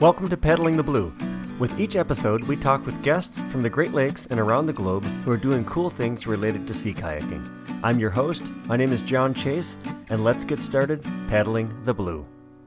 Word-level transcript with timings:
Welcome 0.00 0.28
to 0.28 0.36
Paddling 0.36 0.76
the 0.76 0.84
Blue. 0.84 1.12
With 1.58 1.80
each 1.80 1.96
episode, 1.96 2.44
we 2.44 2.54
talk 2.54 2.86
with 2.86 3.02
guests 3.02 3.42
from 3.50 3.62
the 3.62 3.68
Great 3.68 3.92
Lakes 3.92 4.26
and 4.26 4.38
around 4.38 4.66
the 4.66 4.72
globe 4.72 5.02
who 5.02 5.32
are 5.32 5.36
doing 5.36 5.64
cool 5.64 5.90
things 5.90 6.24
related 6.24 6.68
to 6.68 6.74
sea 6.74 6.94
kayaking. 6.94 7.50
I'm 7.82 7.98
your 7.98 8.10
host. 8.10 8.48
My 8.66 8.76
name 8.76 8.92
is 8.92 9.02
John 9.02 9.34
Chase, 9.34 9.76
and 10.08 10.22
let's 10.22 10.44
get 10.44 10.60
started 10.60 11.02
paddling 11.28 11.82
the 11.82 11.94
blue. 11.94 12.24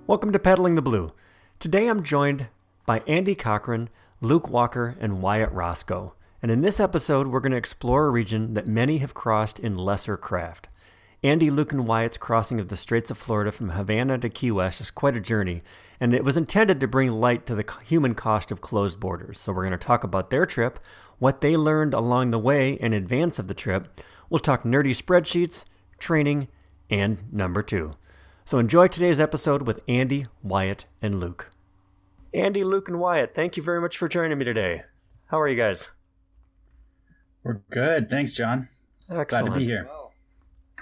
Welcome 0.07 0.33
to 0.33 0.39
Paddling 0.39 0.75
the 0.75 0.81
Blue. 0.81 1.13
Today 1.57 1.87
I'm 1.87 2.03
joined 2.03 2.47
by 2.85 3.01
Andy 3.07 3.33
Cochran, 3.33 3.87
Luke 4.19 4.49
Walker, 4.49 4.97
and 4.99 5.21
Wyatt 5.21 5.53
Roscoe. 5.53 6.15
And 6.41 6.51
in 6.51 6.59
this 6.59 6.81
episode, 6.81 7.27
we're 7.27 7.39
going 7.39 7.53
to 7.53 7.57
explore 7.57 8.07
a 8.07 8.11
region 8.11 8.55
that 8.55 8.67
many 8.67 8.97
have 8.97 9.13
crossed 9.13 9.57
in 9.57 9.75
lesser 9.75 10.17
craft. 10.17 10.67
Andy, 11.23 11.51
Luke, 11.51 11.71
and 11.71 11.87
Wyatt's 11.87 12.17
crossing 12.17 12.59
of 12.59 12.69
the 12.69 12.75
Straits 12.75 13.11
of 13.11 13.17
Florida 13.17 13.51
from 13.51 13.69
Havana 13.69 14.17
to 14.17 14.29
Key 14.29 14.49
West 14.49 14.81
is 14.81 14.89
quite 14.89 15.15
a 15.15 15.21
journey, 15.21 15.61
and 15.99 16.15
it 16.15 16.23
was 16.23 16.35
intended 16.35 16.79
to 16.79 16.87
bring 16.87 17.11
light 17.11 17.45
to 17.45 17.53
the 17.53 17.65
human 17.85 18.15
cost 18.15 18.51
of 18.51 18.59
closed 18.59 18.99
borders. 18.99 19.39
So 19.39 19.53
we're 19.53 19.67
going 19.67 19.71
to 19.71 19.77
talk 19.77 20.03
about 20.03 20.31
their 20.31 20.47
trip, 20.47 20.79
what 21.19 21.41
they 21.41 21.55
learned 21.55 21.93
along 21.93 22.31
the 22.31 22.39
way 22.39 22.73
in 22.73 22.91
advance 22.91 23.37
of 23.37 23.47
the 23.47 23.53
trip. 23.53 24.01
We'll 24.31 24.39
talk 24.39 24.63
nerdy 24.63 24.99
spreadsheets, 24.99 25.65
training, 25.99 26.47
and 26.89 27.31
number 27.31 27.61
two. 27.61 27.97
So 28.43 28.57
enjoy 28.57 28.87
today's 28.87 29.19
episode 29.19 29.67
with 29.67 29.83
Andy, 29.87 30.25
Wyatt, 30.41 30.85
and 31.03 31.19
Luke. 31.19 31.51
Andy, 32.33 32.63
Luke, 32.63 32.87
and 32.87 32.99
Wyatt, 32.99 33.35
thank 33.35 33.57
you 33.57 33.61
very 33.61 33.79
much 33.79 33.95
for 33.95 34.07
joining 34.07 34.39
me 34.39 34.45
today. 34.45 34.83
How 35.27 35.39
are 35.39 35.47
you 35.47 35.55
guys? 35.55 35.89
We're 37.43 37.61
good. 37.69 38.09
Thanks, 38.09 38.33
John. 38.33 38.69
Excellent. 39.01 39.29
Glad 39.29 39.45
to 39.45 39.51
be 39.51 39.65
here. 39.65 39.87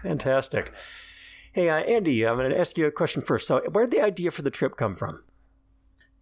Fantastic. 0.03 0.73
Hey, 1.52 1.70
uh, 1.70 1.80
Andy, 1.80 2.26
I'm 2.26 2.38
going 2.38 2.52
to 2.52 2.59
ask 2.59 2.77
you 2.77 2.85
a 2.85 2.91
question 2.91 3.21
first. 3.21 3.48
So, 3.48 3.62
where 3.71 3.85
did 3.85 3.91
the 3.91 4.02
idea 4.02 4.31
for 4.31 4.44
the 4.44 4.52
trip 4.52 4.77
come 4.77 4.95
from? 4.95 5.23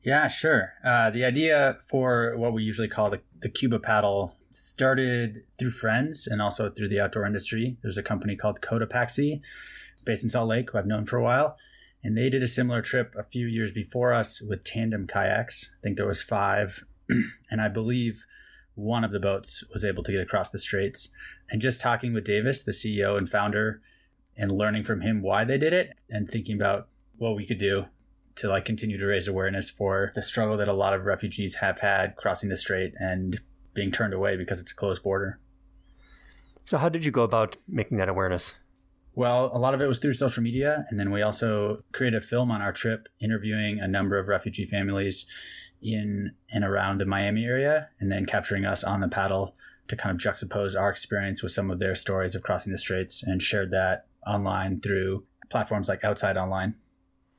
Yeah, 0.01 0.27
sure. 0.27 0.73
Uh, 0.85 1.09
the 1.09 1.25
idea 1.25 1.77
for 1.89 2.37
what 2.37 2.53
we 2.53 2.63
usually 2.63 2.87
call 2.87 3.09
the, 3.09 3.21
the 3.39 3.49
Cuba 3.49 3.79
paddle 3.79 4.35
started 4.51 5.43
through 5.59 5.71
friends 5.71 6.27
and 6.27 6.41
also 6.41 6.69
through 6.69 6.89
the 6.89 6.99
outdoor 6.99 7.25
industry. 7.25 7.77
There's 7.81 7.97
a 7.97 8.03
company 8.03 8.35
called 8.35 8.61
Cotopaxi 8.61 9.43
based 10.05 10.23
in 10.23 10.29
Salt 10.29 10.49
Lake 10.49 10.71
who 10.71 10.77
I've 10.77 10.87
known 10.87 11.05
for 11.05 11.17
a 11.17 11.23
while. 11.23 11.57
And 12.03 12.17
they 12.17 12.29
did 12.29 12.43
a 12.43 12.47
similar 12.47 12.81
trip 12.81 13.13
a 13.17 13.23
few 13.23 13.47
years 13.47 13.71
before 13.71 14.13
us 14.13 14.41
with 14.41 14.63
tandem 14.63 15.07
kayaks. 15.07 15.69
I 15.77 15.81
think 15.83 15.97
there 15.97 16.07
was 16.07 16.23
five. 16.23 16.85
and 17.51 17.59
I 17.59 17.67
believe 17.67 18.25
one 18.77 19.03
of 19.03 19.11
the 19.11 19.19
boats 19.19 19.63
was 19.73 19.83
able 19.83 20.03
to 20.03 20.11
get 20.11 20.21
across 20.21 20.49
the 20.49 20.59
straits. 20.59 21.09
And 21.49 21.61
just 21.61 21.81
talking 21.81 22.13
with 22.13 22.23
Davis, 22.23 22.63
the 22.63 22.71
CEO 22.71 23.17
and 23.17 23.27
founder, 23.27 23.81
and 24.37 24.51
learning 24.51 24.83
from 24.83 25.01
him 25.01 25.21
why 25.21 25.43
they 25.43 25.57
did 25.57 25.73
it 25.73 25.93
and 26.09 26.29
thinking 26.29 26.55
about 26.55 26.87
what 27.17 27.35
we 27.35 27.45
could 27.45 27.57
do 27.57 27.85
to 28.35 28.47
like 28.47 28.65
continue 28.65 28.97
to 28.97 29.05
raise 29.05 29.27
awareness 29.27 29.71
for 29.71 30.11
the 30.13 30.21
struggle 30.21 30.57
that 30.57 30.67
a 30.67 30.73
lot 30.73 30.93
of 30.93 31.05
refugees 31.05 31.55
have 31.55 31.79
had 31.79 32.15
crossing 32.15 32.49
the 32.49 32.57
strait 32.57 32.93
and 32.99 33.41
being 33.73 33.91
turned 33.91 34.13
away 34.13 34.37
because 34.37 34.61
it's 34.61 34.71
a 34.71 34.75
closed 34.75 35.01
border. 35.01 35.39
So 36.63 36.77
how 36.77 36.89
did 36.89 37.03
you 37.03 37.11
go 37.11 37.23
about 37.23 37.57
making 37.67 37.97
that 37.97 38.09
awareness? 38.09 38.53
Well, 39.15 39.49
a 39.51 39.57
lot 39.57 39.73
of 39.73 39.81
it 39.81 39.87
was 39.87 39.97
through 39.97 40.13
social 40.13 40.43
media 40.43 40.85
and 40.91 40.99
then 40.99 41.09
we 41.09 41.23
also 41.23 41.83
created 41.93 42.17
a 42.17 42.21
film 42.21 42.51
on 42.51 42.61
our 42.61 42.71
trip 42.71 43.07
interviewing 43.19 43.79
a 43.79 43.87
number 43.87 44.19
of 44.19 44.27
refugee 44.27 44.67
families 44.67 45.25
in 45.81 46.31
and 46.51 46.63
around 46.63 46.97
the 46.97 47.05
Miami 47.05 47.45
area 47.45 47.89
and 47.99 48.11
then 48.11 48.25
capturing 48.25 48.65
us 48.65 48.83
on 48.83 49.01
the 49.01 49.07
paddle 49.07 49.55
to 49.87 49.95
kind 49.95 50.13
of 50.13 50.21
juxtapose 50.21 50.79
our 50.79 50.89
experience 50.89 51.41
with 51.41 51.51
some 51.51 51.71
of 51.71 51.79
their 51.79 51.95
stories 51.95 52.35
of 52.35 52.43
crossing 52.43 52.71
the 52.71 52.77
straits 52.77 53.23
and 53.23 53.41
shared 53.41 53.71
that 53.71 54.05
online 54.25 54.81
through 54.81 55.23
platforms 55.49 55.87
like 55.87 56.03
Outside 56.03 56.37
Online. 56.37 56.75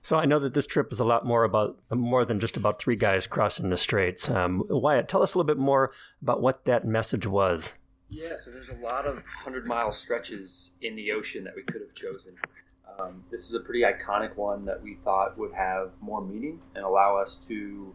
So 0.02 0.16
I 0.16 0.24
know 0.24 0.38
that 0.38 0.54
this 0.54 0.66
trip 0.66 0.92
is 0.92 1.00
a 1.00 1.04
lot 1.04 1.26
more 1.26 1.44
about 1.44 1.78
more 1.90 2.24
than 2.24 2.40
just 2.40 2.56
about 2.56 2.80
three 2.80 2.96
guys 2.96 3.26
crossing 3.26 3.68
the 3.68 3.76
straits. 3.76 4.30
Um, 4.30 4.62
Wyatt, 4.68 5.08
tell 5.08 5.22
us 5.22 5.34
a 5.34 5.38
little 5.38 5.46
bit 5.46 5.58
more 5.58 5.92
about 6.22 6.40
what 6.40 6.64
that 6.64 6.86
message 6.86 7.26
was. 7.26 7.74
Yeah, 8.08 8.36
so 8.42 8.50
there's 8.50 8.70
a 8.70 8.82
lot 8.82 9.06
of 9.06 9.22
hundred 9.26 9.66
mile 9.66 9.92
stretches 9.92 10.70
in 10.80 10.96
the 10.96 11.12
ocean 11.12 11.44
that 11.44 11.54
we 11.54 11.62
could 11.62 11.82
have 11.82 11.94
chosen. 11.94 12.36
Um, 12.98 13.22
this 13.30 13.44
is 13.46 13.54
a 13.54 13.60
pretty 13.60 13.82
iconic 13.82 14.36
one 14.36 14.64
that 14.64 14.82
we 14.82 14.96
thought 15.04 15.36
would 15.36 15.52
have 15.52 15.90
more 16.00 16.24
meaning 16.24 16.60
and 16.74 16.84
allow 16.84 17.16
us 17.16 17.36
to 17.48 17.94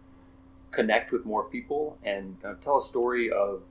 connect 0.73 1.11
with 1.11 1.23
more 1.25 1.44
people 1.45 1.97
and 2.03 2.35
of 2.44 2.59
tell 2.59 2.78
a 2.78 2.81
story 2.81 3.31
of 3.31 3.61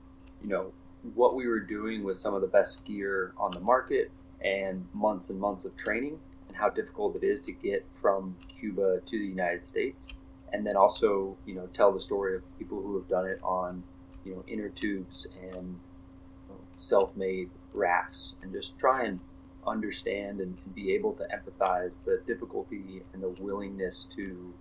you 0.41 0.49
know 0.49 0.71
what 1.13 1.35
we 1.35 1.47
were 1.47 1.59
doing 1.59 2.03
with 2.03 2.17
some 2.17 2.33
of 2.33 2.41
the 2.41 2.47
best 2.47 2.85
gear 2.85 3.33
on 3.37 3.51
the 3.51 3.59
market 3.59 4.09
and 4.41 4.87
months 4.93 5.29
and 5.29 5.39
months 5.39 5.65
of 5.65 5.75
training 5.75 6.17
and 6.47 6.57
how 6.57 6.69
difficult 6.69 7.15
it 7.15 7.23
is 7.23 7.41
to 7.41 7.51
get 7.51 7.85
from 8.01 8.35
Cuba 8.47 9.01
to 9.05 9.19
the 9.19 9.25
United 9.25 9.63
States. 9.65 10.07
And 10.53 10.65
then 10.65 10.77
also 10.77 11.35
you 11.45 11.55
know 11.55 11.67
tell 11.73 11.91
the 11.91 11.99
story 11.99 12.35
of 12.35 12.57
people 12.57 12.81
who 12.81 12.95
have 12.97 13.09
done 13.09 13.27
it 13.27 13.39
on 13.43 13.83
you 14.25 14.35
know 14.35 14.43
inner 14.47 14.69
tubes 14.69 15.27
and 15.53 15.79
self-made 16.75 17.49
rafts 17.73 18.35
and 18.41 18.53
just 18.53 18.77
try 18.79 19.03
and 19.03 19.21
understand 19.67 20.39
and, 20.39 20.57
and 20.65 20.75
be 20.75 20.93
able 20.93 21.13
to 21.13 21.23
empathize 21.23 22.03
the 22.03 22.21
difficulty 22.25 23.01
and 23.13 23.23
the 23.23 23.29
willingness 23.41 24.03
to 24.03 24.53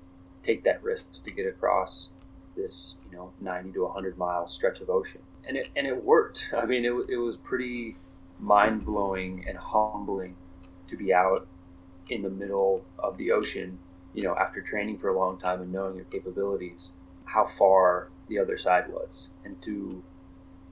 take 0.43 0.65
that 0.65 0.83
risk 0.83 1.23
to 1.25 1.31
get 1.31 1.47
across 1.47 2.11
this 2.57 2.97
you 3.11 3.17
know 3.17 3.33
90 3.41 3.73
to 3.73 3.85
100 3.85 4.19
mile 4.19 4.47
stretch 4.47 4.81
of 4.81 4.91
ocean. 4.91 5.23
And 5.47 5.57
it 5.57 5.71
and 5.77 5.87
it 5.87 6.05
worked. 6.05 6.53
I 6.57 6.67
mean 6.67 6.85
it, 6.85 6.93
it 7.09 7.17
was 7.17 7.37
pretty 7.37 7.97
mind-blowing 8.39 9.45
and 9.49 9.57
humbling 9.57 10.37
to 10.89 10.97
be 10.97 11.15
out 11.15 11.47
in 12.11 12.23
the 12.23 12.31
middle 12.31 12.85
of 12.99 13.17
the 13.17 13.31
ocean 13.31 13.79
you 14.15 14.25
know 14.25 14.35
after 14.37 14.61
training 14.61 14.99
for 14.99 15.09
a 15.09 15.19
long 15.19 15.39
time 15.39 15.63
and 15.63 15.73
knowing 15.73 15.95
your 15.97 16.05
capabilities 16.07 16.93
how 17.25 17.47
far 17.47 18.09
the 18.29 18.39
other 18.39 18.57
side 18.57 18.89
was. 18.89 19.31
And 19.45 19.61
to 19.63 20.03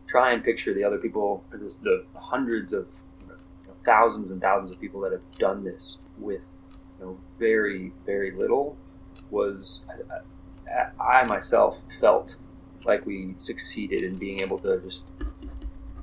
try 0.06 0.32
and 0.32 0.42
picture 0.42 0.74
the 0.74 0.84
other 0.84 0.98
people 0.98 1.44
the 1.50 2.04
hundreds 2.14 2.72
of 2.72 2.88
you 3.20 3.28
know, 3.28 3.74
thousands 3.84 4.30
and 4.30 4.40
thousands 4.42 4.72
of 4.72 4.80
people 4.80 5.00
that 5.00 5.12
have 5.12 5.30
done 5.38 5.64
this 5.64 5.98
with 6.19 6.44
you 6.98 7.04
know 7.04 7.19
very 7.38 7.92
very 8.04 8.32
little 8.32 8.76
was 9.30 9.84
I 11.00 11.26
myself 11.26 11.78
felt 12.00 12.36
like 12.84 13.04
we 13.06 13.34
succeeded 13.38 14.03
in 14.03 14.19
being 14.19 14.41
able 14.41 14.58
to 14.60 14.81
just 14.81 15.06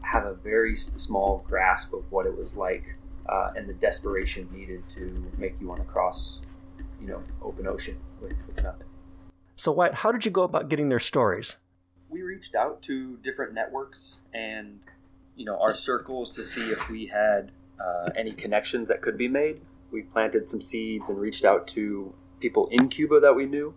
have 0.01 0.25
a 0.25 0.33
very 0.33 0.75
small 0.75 1.43
grasp 1.47 1.93
of 1.93 2.09
what 2.11 2.25
it 2.25 2.37
was 2.37 2.55
like 2.55 2.95
uh, 3.27 3.51
and 3.55 3.67
the 3.67 3.73
desperation 3.73 4.47
needed 4.53 4.83
to 4.89 5.31
make 5.37 5.59
you 5.59 5.67
want 5.67 5.79
to 5.79 5.85
cross, 5.85 6.41
you 7.01 7.07
know, 7.07 7.21
open 7.41 7.67
ocean 7.67 7.97
with, 8.21 8.33
with 8.47 8.63
nothing. 8.63 8.87
So, 9.55 9.71
Wyatt, 9.71 9.95
how 9.95 10.11
did 10.11 10.25
you 10.25 10.31
go 10.31 10.43
about 10.43 10.69
getting 10.69 10.89
their 10.89 10.99
stories? 10.99 11.57
We 12.09 12.21
reached 12.21 12.55
out 12.55 12.81
to 12.83 13.17
different 13.17 13.53
networks 13.53 14.21
and, 14.33 14.79
you 15.35 15.45
know, 15.45 15.59
our 15.59 15.73
circles 15.73 16.31
to 16.33 16.45
see 16.45 16.69
if 16.69 16.89
we 16.89 17.07
had 17.07 17.51
uh, 17.79 18.09
any 18.15 18.31
connections 18.31 18.87
that 18.87 19.01
could 19.01 19.17
be 19.17 19.27
made. 19.27 19.59
We 19.91 20.03
planted 20.03 20.47
some 20.49 20.61
seeds 20.61 21.09
and 21.09 21.19
reached 21.19 21.43
out 21.43 21.67
to 21.69 22.13
people 22.39 22.67
in 22.71 22.87
Cuba 22.87 23.19
that 23.19 23.35
we 23.35 23.45
knew 23.45 23.73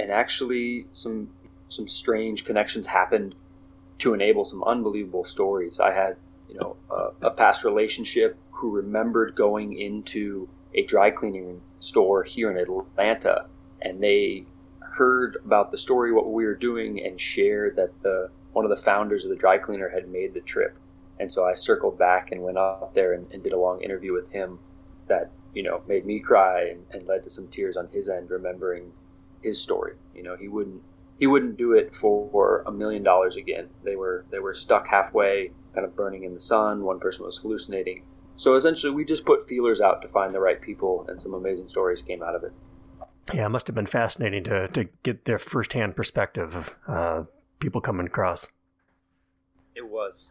and 0.00 0.10
actually 0.10 0.86
some 0.92 1.28
some 1.68 1.86
strange 1.86 2.44
connections 2.44 2.86
happened 2.86 3.34
to 3.98 4.14
enable 4.14 4.44
some 4.44 4.64
unbelievable 4.64 5.24
stories. 5.24 5.78
I 5.78 5.92
had 5.92 6.16
you 6.48 6.58
know 6.58 6.76
a, 6.90 7.26
a 7.26 7.30
past 7.30 7.64
relationship 7.64 8.36
who 8.50 8.70
remembered 8.70 9.34
going 9.36 9.72
into 9.74 10.48
a 10.74 10.82
dry 10.84 11.10
cleaning 11.10 11.60
store 11.80 12.22
here 12.22 12.50
in 12.50 12.56
Atlanta, 12.56 13.46
and 13.82 14.02
they 14.02 14.46
heard 14.80 15.36
about 15.44 15.70
the 15.70 15.78
story, 15.78 16.12
what 16.12 16.30
we 16.30 16.44
were 16.44 16.54
doing, 16.54 17.04
and 17.04 17.20
shared 17.20 17.76
that 17.76 17.90
the 18.02 18.30
one 18.52 18.64
of 18.64 18.70
the 18.70 18.82
founders 18.82 19.24
of 19.24 19.30
the 19.30 19.36
dry 19.36 19.58
cleaner 19.58 19.88
had 19.88 20.08
made 20.08 20.34
the 20.34 20.40
trip. 20.40 20.76
And 21.20 21.30
so 21.30 21.44
I 21.44 21.52
circled 21.54 21.98
back 21.98 22.32
and 22.32 22.42
went 22.42 22.56
up 22.56 22.94
there 22.94 23.12
and, 23.12 23.30
and 23.32 23.42
did 23.42 23.52
a 23.52 23.58
long 23.58 23.82
interview 23.82 24.14
with 24.14 24.30
him 24.32 24.58
that 25.08 25.30
you 25.54 25.62
know 25.62 25.82
made 25.86 26.06
me 26.06 26.20
cry 26.20 26.68
and, 26.70 26.84
and 26.92 27.06
led 27.06 27.22
to 27.24 27.30
some 27.30 27.48
tears 27.48 27.76
on 27.76 27.88
his 27.92 28.08
end, 28.08 28.30
remembering 28.30 28.92
his 29.42 29.60
story. 29.60 29.94
You 30.14 30.22
know, 30.22 30.36
he 30.36 30.48
wouldn't 30.48 30.82
he 31.18 31.26
wouldn't 31.26 31.58
do 31.58 31.74
it 31.74 31.94
for 31.94 32.62
a 32.66 32.72
million 32.72 33.02
dollars 33.02 33.36
again. 33.36 33.68
They 33.84 33.94
were 33.94 34.24
they 34.30 34.38
were 34.38 34.54
stuck 34.54 34.86
halfway, 34.86 35.52
kind 35.74 35.86
of 35.86 35.94
burning 35.94 36.24
in 36.24 36.34
the 36.34 36.40
sun. 36.40 36.82
One 36.82 36.98
person 36.98 37.26
was 37.26 37.36
hallucinating. 37.38 38.04
So 38.36 38.54
essentially, 38.54 38.92
we 38.92 39.04
just 39.04 39.26
put 39.26 39.46
feelers 39.46 39.82
out 39.82 40.00
to 40.00 40.08
find 40.08 40.34
the 40.34 40.40
right 40.40 40.60
people, 40.60 41.04
and 41.08 41.20
some 41.20 41.34
amazing 41.34 41.68
stories 41.68 42.00
came 42.00 42.22
out 42.22 42.34
of 42.34 42.42
it. 42.42 42.52
Yeah, 43.34 43.44
it 43.44 43.50
must 43.50 43.66
have 43.66 43.76
been 43.76 43.86
fascinating 43.86 44.44
to 44.44 44.68
to 44.68 44.88
get 45.02 45.26
their 45.26 45.38
firsthand 45.38 45.94
perspective 45.94 46.56
of 46.56 46.76
uh, 46.88 47.24
people 47.58 47.82
coming 47.82 48.06
across. 48.06 48.48
It 49.74 49.86
was, 49.86 50.30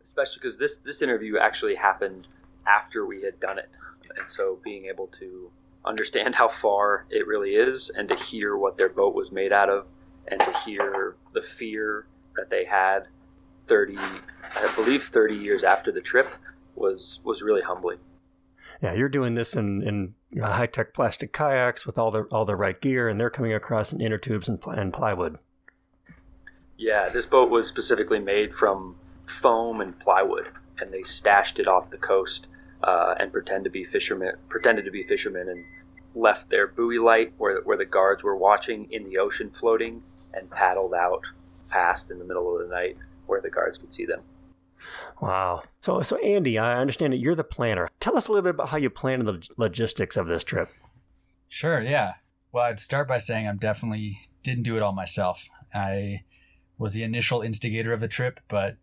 especially 0.00 0.38
because 0.42 0.58
this 0.58 0.76
this 0.76 1.02
interview 1.02 1.38
actually 1.38 1.74
happened 1.74 2.28
after 2.68 3.04
we 3.04 3.20
had 3.22 3.40
done 3.40 3.58
it, 3.58 3.68
and 4.16 4.30
so 4.30 4.60
being 4.62 4.86
able 4.86 5.08
to 5.18 5.50
understand 5.84 6.34
how 6.34 6.48
far 6.48 7.06
it 7.10 7.26
really 7.26 7.50
is 7.54 7.90
and 7.90 8.08
to 8.08 8.16
hear 8.16 8.56
what 8.56 8.76
their 8.76 8.88
boat 8.88 9.14
was 9.14 9.32
made 9.32 9.52
out 9.52 9.70
of 9.70 9.86
and 10.28 10.40
to 10.40 10.52
hear 10.58 11.16
the 11.32 11.42
fear 11.42 12.06
that 12.36 12.50
they 12.50 12.64
had 12.64 13.08
30 13.66 13.96
i 13.96 14.72
believe 14.76 15.04
30 15.04 15.34
years 15.34 15.64
after 15.64 15.90
the 15.90 16.00
trip 16.00 16.28
was 16.74 17.20
was 17.24 17.42
really 17.42 17.62
humbling 17.62 17.98
Yeah, 18.82 18.92
you're 18.92 19.08
doing 19.08 19.34
this 19.34 19.54
in 19.54 19.82
in 19.82 20.14
uh, 20.42 20.52
high 20.52 20.66
tech 20.66 20.92
plastic 20.92 21.32
kayaks 21.32 21.86
with 21.86 21.98
all 21.98 22.10
the 22.10 22.22
all 22.30 22.44
the 22.44 22.56
right 22.56 22.78
gear, 22.80 23.08
and 23.08 23.18
they're 23.18 23.30
coming 23.30 23.54
across 23.54 23.92
in 23.92 24.00
inner 24.00 24.18
tubes 24.18 24.48
and, 24.48 24.60
pl- 24.60 24.72
and 24.72 24.92
plywood. 24.92 25.38
Yeah, 26.76 27.08
this 27.08 27.26
boat 27.26 27.50
was 27.50 27.68
specifically 27.68 28.18
made 28.20 28.54
from 28.54 28.96
foam 29.26 29.80
and 29.80 29.98
plywood, 29.98 30.48
and 30.78 30.92
they 30.92 31.02
stashed 31.02 31.58
it 31.58 31.66
off 31.66 31.90
the 31.90 31.98
coast 31.98 32.48
uh, 32.82 33.14
and 33.18 33.32
pretend 33.32 33.64
to 33.64 33.70
be 33.70 33.84
fishermen, 33.84 34.34
pretended 34.48 34.84
to 34.84 34.90
be 34.90 35.02
fishermen, 35.04 35.48
and 35.48 35.64
left 36.14 36.50
their 36.50 36.66
buoy 36.66 36.98
light 36.98 37.32
where 37.38 37.60
where 37.62 37.76
the 37.76 37.84
guards 37.84 38.22
were 38.22 38.36
watching 38.36 38.90
in 38.92 39.04
the 39.04 39.18
ocean 39.18 39.50
floating, 39.58 40.02
and 40.34 40.50
paddled 40.50 40.94
out 40.94 41.22
past 41.68 42.10
in 42.10 42.18
the 42.18 42.24
middle 42.24 42.54
of 42.54 42.66
the 42.66 42.74
night 42.74 42.96
where 43.26 43.40
the 43.40 43.50
guards 43.50 43.78
could 43.78 43.92
see 43.92 44.04
them. 44.04 44.20
Wow. 45.20 45.62
So, 45.82 46.02
so 46.02 46.16
Andy, 46.16 46.58
I 46.58 46.78
understand 46.80 47.12
that 47.12 47.18
you're 47.18 47.34
the 47.34 47.44
planner. 47.44 47.90
Tell 48.00 48.16
us 48.16 48.28
a 48.28 48.32
little 48.32 48.42
bit 48.42 48.54
about 48.54 48.70
how 48.70 48.78
you 48.78 48.90
planned 48.90 49.26
the 49.26 49.46
logistics 49.56 50.16
of 50.16 50.26
this 50.26 50.42
trip. 50.42 50.70
Sure. 51.48 51.80
Yeah. 51.80 52.14
Well, 52.52 52.64
I'd 52.64 52.80
start 52.80 53.06
by 53.06 53.18
saying 53.18 53.46
I'm 53.46 53.58
definitely 53.58 54.20
didn't 54.42 54.64
do 54.64 54.76
it 54.76 54.82
all 54.82 54.92
myself. 54.92 55.48
I 55.74 56.24
was 56.78 56.94
the 56.94 57.02
initial 57.02 57.42
instigator 57.42 57.92
of 57.92 58.00
the 58.00 58.08
trip, 58.08 58.40
but 58.48 58.76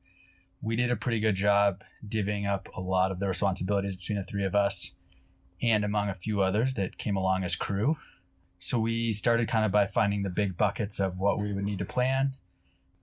we 0.61 0.75
did 0.75 0.91
a 0.91 0.95
pretty 0.95 1.19
good 1.19 1.35
job 1.35 1.83
divvying 2.07 2.47
up 2.47 2.69
a 2.75 2.81
lot 2.81 3.11
of 3.11 3.19
the 3.19 3.27
responsibilities 3.27 3.95
between 3.95 4.17
the 4.17 4.23
three 4.23 4.45
of 4.45 4.55
us 4.55 4.93
and 5.61 5.83
among 5.83 6.09
a 6.09 6.13
few 6.13 6.41
others 6.41 6.73
that 6.75 6.97
came 6.97 7.15
along 7.15 7.43
as 7.43 7.55
crew. 7.55 7.97
So 8.59 8.79
we 8.79 9.13
started 9.13 9.47
kind 9.47 9.65
of 9.65 9.71
by 9.71 9.85
finding 9.85 10.23
the 10.23 10.29
big 10.29 10.57
buckets 10.57 10.99
of 10.99 11.19
what 11.19 11.39
we 11.39 11.53
would 11.53 11.63
need 11.63 11.79
to 11.79 11.85
plan 11.85 12.33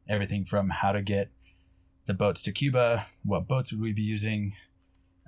everything 0.09 0.45
from 0.45 0.71
how 0.71 0.93
to 0.93 1.03
get 1.03 1.31
the 2.07 2.15
boats 2.15 2.43
to 2.43 2.53
Cuba, 2.53 3.07
what 3.25 3.49
boats 3.49 3.73
would 3.73 3.81
we 3.81 3.93
be 3.93 4.03
using, 4.03 4.55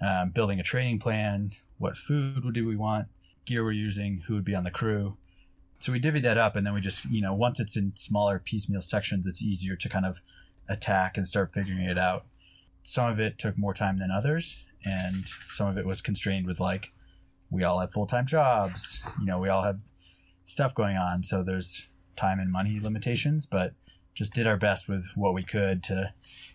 um, 0.02 0.30
building 0.30 0.60
a 0.60 0.62
training 0.62 0.98
plan, 0.98 1.52
what 1.78 1.96
food 1.96 2.44
would 2.44 2.56
we 2.56 2.76
want, 2.76 3.08
gear 3.46 3.64
we're 3.64 3.72
using, 3.72 4.22
who 4.26 4.34
would 4.34 4.44
be 4.44 4.54
on 4.54 4.64
the 4.64 4.70
crew. 4.70 5.16
So 5.78 5.92
we 5.92 6.00
divvied 6.00 6.22
that 6.22 6.38
up, 6.38 6.56
and 6.56 6.66
then 6.66 6.74
we 6.74 6.80
just, 6.80 7.04
you 7.06 7.20
know, 7.20 7.34
once 7.34 7.60
it's 7.60 7.76
in 7.76 7.92
smaller 7.96 8.38
piecemeal 8.38 8.82
sections, 8.82 9.26
it's 9.26 9.42
easier 9.42 9.76
to 9.76 9.88
kind 9.88 10.06
of 10.06 10.20
attack 10.68 11.16
and 11.16 11.26
start 11.26 11.50
figuring 11.50 11.84
it 11.84 11.98
out. 11.98 12.26
Some 12.82 13.10
of 13.10 13.18
it 13.18 13.38
took 13.38 13.58
more 13.58 13.74
time 13.74 13.96
than 13.96 14.10
others, 14.10 14.64
and 14.84 15.28
some 15.46 15.68
of 15.68 15.78
it 15.78 15.86
was 15.86 16.00
constrained 16.00 16.46
with 16.46 16.60
like, 16.60 16.92
we 17.50 17.64
all 17.64 17.80
have 17.80 17.92
full 17.92 18.06
time 18.06 18.26
jobs, 18.26 19.04
you 19.20 19.26
know, 19.26 19.38
we 19.38 19.48
all 19.48 19.62
have 19.62 19.80
stuff 20.44 20.74
going 20.74 20.96
on, 20.96 21.22
so 21.22 21.42
there's 21.42 21.88
time 22.16 22.38
and 22.40 22.50
money 22.50 22.80
limitations, 22.80 23.46
but 23.46 23.74
just 24.14 24.32
did 24.32 24.46
our 24.46 24.56
best 24.56 24.88
with 24.88 25.06
what 25.14 25.34
we 25.34 25.42
could 25.42 25.82
to 25.84 26.12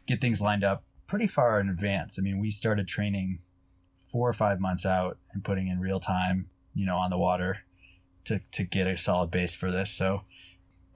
get 0.07 0.19
things 0.19 0.41
lined 0.41 0.63
up 0.63 0.83
pretty 1.07 1.27
far 1.27 1.59
in 1.59 1.69
advance. 1.69 2.17
I 2.17 2.21
mean, 2.21 2.39
we 2.39 2.51
started 2.51 2.87
training 2.87 3.39
four 3.97 4.27
or 4.27 4.33
five 4.33 4.59
months 4.59 4.85
out 4.85 5.17
and 5.33 5.43
putting 5.43 5.67
in 5.67 5.79
real 5.79 5.99
time, 5.99 6.49
you 6.73 6.85
know, 6.85 6.97
on 6.97 7.09
the 7.09 7.17
water 7.17 7.59
to, 8.25 8.41
to 8.53 8.63
get 8.63 8.87
a 8.87 8.97
solid 8.97 9.31
base 9.31 9.55
for 9.55 9.71
this. 9.71 9.91
So 9.91 10.23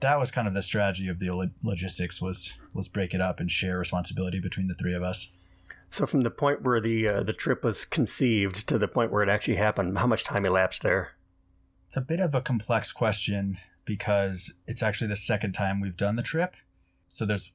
that 0.00 0.18
was 0.18 0.30
kind 0.30 0.46
of 0.46 0.54
the 0.54 0.62
strategy 0.62 1.08
of 1.08 1.18
the 1.18 1.50
logistics 1.62 2.20
was 2.20 2.58
was 2.74 2.88
break 2.88 3.14
it 3.14 3.20
up 3.20 3.40
and 3.40 3.50
share 3.50 3.78
responsibility 3.78 4.40
between 4.40 4.68
the 4.68 4.74
three 4.74 4.94
of 4.94 5.02
us. 5.02 5.28
So 5.90 6.06
from 6.06 6.22
the 6.22 6.30
point 6.30 6.62
where 6.62 6.80
the 6.80 7.08
uh, 7.08 7.22
the 7.22 7.32
trip 7.32 7.64
was 7.64 7.84
conceived 7.84 8.66
to 8.66 8.78
the 8.78 8.88
point 8.88 9.12
where 9.12 9.22
it 9.22 9.28
actually 9.28 9.56
happened, 9.56 9.98
how 9.98 10.06
much 10.06 10.24
time 10.24 10.44
elapsed 10.44 10.82
there? 10.82 11.12
It's 11.86 11.96
a 11.96 12.00
bit 12.00 12.20
of 12.20 12.34
a 12.34 12.40
complex 12.40 12.92
question 12.92 13.58
because 13.84 14.52
it's 14.66 14.82
actually 14.82 15.08
the 15.08 15.16
second 15.16 15.52
time 15.52 15.80
we've 15.80 15.96
done 15.96 16.16
the 16.16 16.22
trip. 16.22 16.54
So 17.08 17.24
there's 17.24 17.52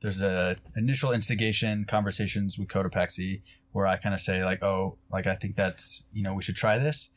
there's 0.00 0.22
a 0.22 0.56
initial 0.76 1.12
instigation 1.12 1.84
conversations 1.84 2.58
with 2.58 2.68
Cotopaxi 2.68 3.42
where 3.72 3.86
I 3.86 3.96
kind 3.96 4.14
of 4.14 4.20
say 4.20 4.44
like, 4.44 4.62
oh, 4.62 4.96
like 5.12 5.26
I 5.26 5.34
think 5.34 5.56
that's 5.56 6.04
you 6.12 6.22
know 6.22 6.34
we 6.34 6.42
should 6.42 6.56
try 6.56 6.78
this 6.78 7.10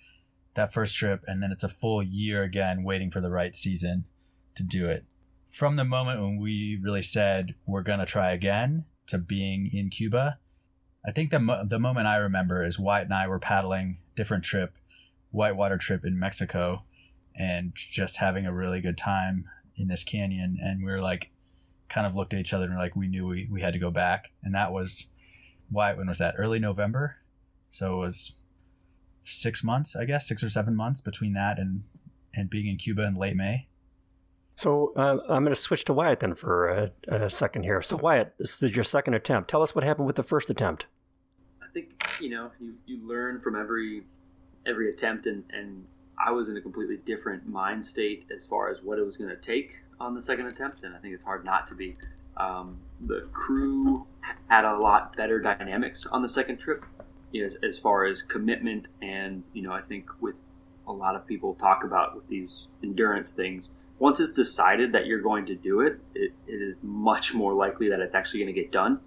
that 0.56 0.74
first 0.74 0.96
trip, 0.98 1.24
and 1.28 1.42
then 1.42 1.52
it's 1.52 1.64
a 1.64 1.70
full 1.70 2.04
year 2.04 2.44
again 2.44 2.84
waiting 2.84 3.10
for 3.10 3.22
the 3.22 3.32
right 3.32 3.56
season 3.56 4.06
to 4.56 4.64
do 4.64 4.88
it. 4.88 5.06
From 5.48 5.76
the 5.76 5.86
moment 5.86 6.22
when 6.22 6.38
we 6.38 6.80
really 6.82 7.02
said 7.02 7.56
we're 7.66 7.84
gonna 7.84 8.06
try 8.06 8.32
again 8.32 8.86
to 9.08 9.18
being 9.18 9.70
in 9.72 9.90
Cuba, 9.90 10.40
I 11.06 11.12
think 11.12 11.32
the 11.32 11.40
mo- 11.40 11.66
the 11.66 11.80
moment 11.80 12.08
I 12.08 12.16
remember 12.18 12.64
is 12.64 12.80
Wyatt 12.80 13.06
and 13.06 13.14
I 13.14 13.28
were 13.28 13.40
paddling 13.40 13.98
different 14.16 14.44
trip, 14.44 14.74
whitewater 15.32 15.78
trip 15.78 16.06
in 16.06 16.18
Mexico, 16.18 16.84
and 17.36 17.74
just 17.76 18.18
having 18.18 18.46
a 18.46 18.54
really 18.54 18.82
good 18.82 18.98
time 18.98 19.46
in 19.76 19.88
this 19.88 20.04
canyon. 20.04 20.58
And 20.62 20.84
we 20.84 20.92
were 20.92 21.02
like, 21.02 21.32
kind 21.90 22.08
of 22.08 22.16
looked 22.16 22.34
at 22.34 22.40
each 22.40 22.54
other 22.54 22.66
and 22.66 22.76
like, 22.76 22.96
we 22.96 23.08
knew 23.08 23.28
we, 23.28 23.48
we 23.52 23.62
had 23.62 23.74
to 23.74 23.80
go 23.80 23.92
back. 23.92 24.32
And 24.44 24.56
that 24.56 24.72
was 24.72 25.08
Wyatt. 25.72 25.98
when 25.98 26.08
was 26.08 26.20
that? 26.20 26.36
Early 26.38 26.60
November. 26.60 27.18
So 27.70 27.96
it 27.96 28.06
was 28.06 28.34
six 29.24 29.64
months, 29.64 29.96
I 29.96 30.06
guess, 30.06 30.28
six 30.28 30.44
or 30.44 30.50
seven 30.50 30.76
months 30.76 31.02
between 31.02 31.34
that 31.34 31.60
and, 31.60 31.84
and 32.36 32.50
being 32.50 32.68
in 32.68 32.78
Cuba 32.78 33.04
in 33.04 33.16
late 33.16 33.36
May. 33.36 33.68
So 34.56 34.94
uh, 34.96 35.18
I'm 35.30 35.44
going 35.44 35.56
to 35.56 35.60
switch 35.60 35.84
to 35.86 35.94
Wyatt 35.94 36.20
then 36.20 36.36
for 36.36 36.70
a, 36.70 36.92
a, 37.08 37.30
second 37.30 37.64
here. 37.64 37.82
So 37.82 37.98
Wyatt, 37.98 38.34
this 38.38 38.62
is 38.62 38.76
your 38.76 38.84
second 38.84 39.16
attempt. 39.16 39.50
Tell 39.50 39.64
us 39.64 39.74
what 39.74 39.84
happened 39.84 40.06
with 40.06 40.16
the 40.16 40.24
first 40.24 40.50
attempt. 40.50 40.86
I 41.62 41.66
think 41.74 41.90
you 42.22 42.30
know 42.30 42.52
you, 42.60 42.76
you 42.86 43.08
learn 43.08 43.40
from 43.40 43.60
every 43.60 44.04
every 44.66 44.90
attempt, 44.90 45.26
and, 45.26 45.44
and 45.52 45.86
I 46.24 46.32
was 46.32 46.50
in 46.50 46.58
a 46.58 46.62
completely 46.62 46.98
different 46.98 47.48
mind 47.48 47.86
state 47.86 48.26
as 48.34 48.46
far 48.46 48.70
as 48.70 48.82
what 48.84 49.00
it 49.00 49.06
was 49.06 49.18
going 49.18 49.30
to 49.30 49.42
take 49.42 49.72
on 50.00 50.14
the 50.14 50.22
second 50.22 50.48
attempt, 50.48 50.84
and 50.84 50.96
I 50.96 51.00
think 51.00 51.14
it's 51.14 51.24
hard 51.24 51.44
not 51.44 51.68
to 51.68 51.76
be. 51.76 51.96
Um, 52.38 52.80
the 53.02 53.28
crew 53.32 54.08
had 54.48 54.66
a 54.66 54.76
lot 54.76 55.16
better 55.16 55.40
dynamics 55.40 56.06
on 56.06 56.22
the 56.22 56.30
second 56.30 56.58
trip, 56.58 56.86
as, 57.36 57.58
as 57.64 57.78
far 57.78 58.06
as 58.06 58.22
commitment, 58.22 58.88
and 59.02 59.44
you 59.54 59.64
know, 59.64 59.72
I 59.72 59.82
think 59.82 60.10
with 60.22 60.36
a 60.88 60.94
lot 60.94 61.16
of 61.16 61.26
people 61.26 61.56
talk 61.56 61.84
about 61.84 62.16
with 62.16 62.28
these 62.28 62.68
endurance 62.84 63.32
things, 63.32 63.70
once 64.04 64.20
it's 64.20 64.36
decided 64.36 64.92
that 64.92 65.06
you're 65.06 65.22
going 65.22 65.46
to 65.46 65.56
do 65.56 65.80
it, 65.80 65.98
it, 66.14 66.34
it 66.46 66.62
is 66.62 66.76
much 66.84 67.34
more 67.34 67.54
likely 67.54 67.88
that 67.88 68.02
it's 68.02 68.14
actually 68.14 68.42
going 68.42 68.54
to 68.54 68.62
get 68.62 68.70
done. 68.70 69.00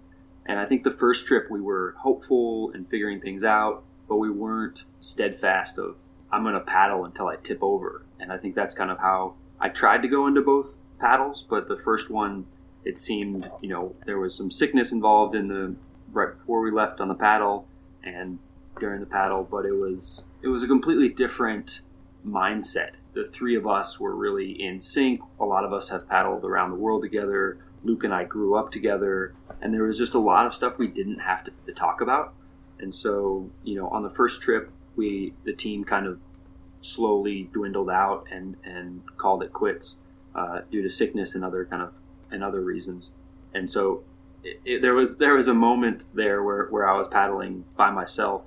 And 0.47 0.57
I 0.57 0.65
think 0.65 0.83
the 0.83 0.89
first 0.89 1.27
trip 1.27 1.51
we 1.51 1.61
were 1.61 1.93
hopeful 1.99 2.71
and 2.73 2.89
figuring 2.89 3.21
things 3.21 3.43
out, 3.43 3.83
but 4.09 4.15
we 4.15 4.31
weren't 4.31 4.85
steadfast 4.99 5.77
of 5.77 5.97
I'm 6.31 6.41
going 6.41 6.55
to 6.55 6.61
paddle 6.61 7.05
until 7.05 7.27
I 7.27 7.35
tip 7.35 7.59
over. 7.61 8.07
And 8.19 8.31
I 8.31 8.39
think 8.39 8.55
that's 8.55 8.73
kind 8.73 8.89
of 8.89 8.97
how 8.97 9.35
I 9.59 9.69
tried 9.69 10.01
to 10.01 10.07
go 10.07 10.25
into 10.25 10.41
both 10.41 10.73
paddles, 10.99 11.45
but 11.47 11.67
the 11.67 11.77
first 11.77 12.09
one, 12.09 12.47
it 12.83 12.97
seemed, 12.97 13.51
you 13.61 13.69
know, 13.69 13.95
there 14.07 14.17
was 14.17 14.33
some 14.33 14.49
sickness 14.49 14.91
involved 14.91 15.35
in 15.35 15.47
the 15.47 15.75
right 16.11 16.35
before 16.35 16.61
we 16.61 16.71
left 16.71 17.01
on 17.01 17.07
the 17.07 17.13
paddle 17.13 17.67
and 18.03 18.39
during 18.79 18.99
the 18.99 19.05
paddle, 19.05 19.43
but 19.43 19.63
it 19.63 19.73
was 19.73 20.23
it 20.41 20.47
was 20.47 20.63
a 20.63 20.67
completely 20.67 21.09
different 21.09 21.81
mindset. 22.25 22.93
The 23.17 23.27
three 23.31 23.55
of 23.55 23.65
us 23.65 23.99
were 23.99 24.15
really 24.15 24.51
in 24.61 24.79
sync. 24.79 25.21
A 25.39 25.45
lot 25.45 25.65
of 25.65 25.73
us 25.73 25.89
have 25.89 26.07
paddled 26.07 26.45
around 26.45 26.69
the 26.69 26.75
world 26.75 27.01
together. 27.01 27.57
Luke 27.83 28.03
and 28.03 28.13
I 28.13 28.25
grew 28.25 28.55
up 28.55 28.71
together, 28.71 29.33
and 29.59 29.73
there 29.73 29.81
was 29.81 29.97
just 29.97 30.13
a 30.13 30.19
lot 30.19 30.45
of 30.45 30.53
stuff 30.53 30.77
we 30.77 30.87
didn't 30.87 31.17
have 31.17 31.43
to, 31.45 31.51
to 31.65 31.73
talk 31.73 32.01
about. 32.01 32.35
And 32.79 32.93
so, 32.93 33.49
you 33.63 33.75
know, 33.75 33.87
on 33.89 34.03
the 34.03 34.11
first 34.11 34.43
trip, 34.43 34.69
we 34.95 35.33
the 35.45 35.53
team 35.53 35.83
kind 35.83 36.05
of 36.05 36.19
slowly 36.81 37.49
dwindled 37.53 37.89
out 37.89 38.27
and 38.31 38.55
and 38.63 39.01
called 39.17 39.41
it 39.41 39.51
quits 39.51 39.97
uh, 40.35 40.61
due 40.69 40.83
to 40.83 40.89
sickness 40.89 41.33
and 41.33 41.43
other 41.43 41.65
kind 41.65 41.81
of 41.81 41.93
and 42.29 42.43
other 42.43 42.61
reasons. 42.61 43.09
And 43.55 43.67
so 43.67 44.03
it, 44.43 44.61
it, 44.63 44.81
there 44.83 44.93
was 44.93 45.15
there 45.15 45.33
was 45.33 45.47
a 45.47 45.55
moment 45.55 46.05
there 46.13 46.43
where, 46.43 46.67
where 46.67 46.87
I 46.87 46.95
was 46.95 47.07
paddling 47.07 47.65
by 47.75 47.89
myself, 47.89 48.43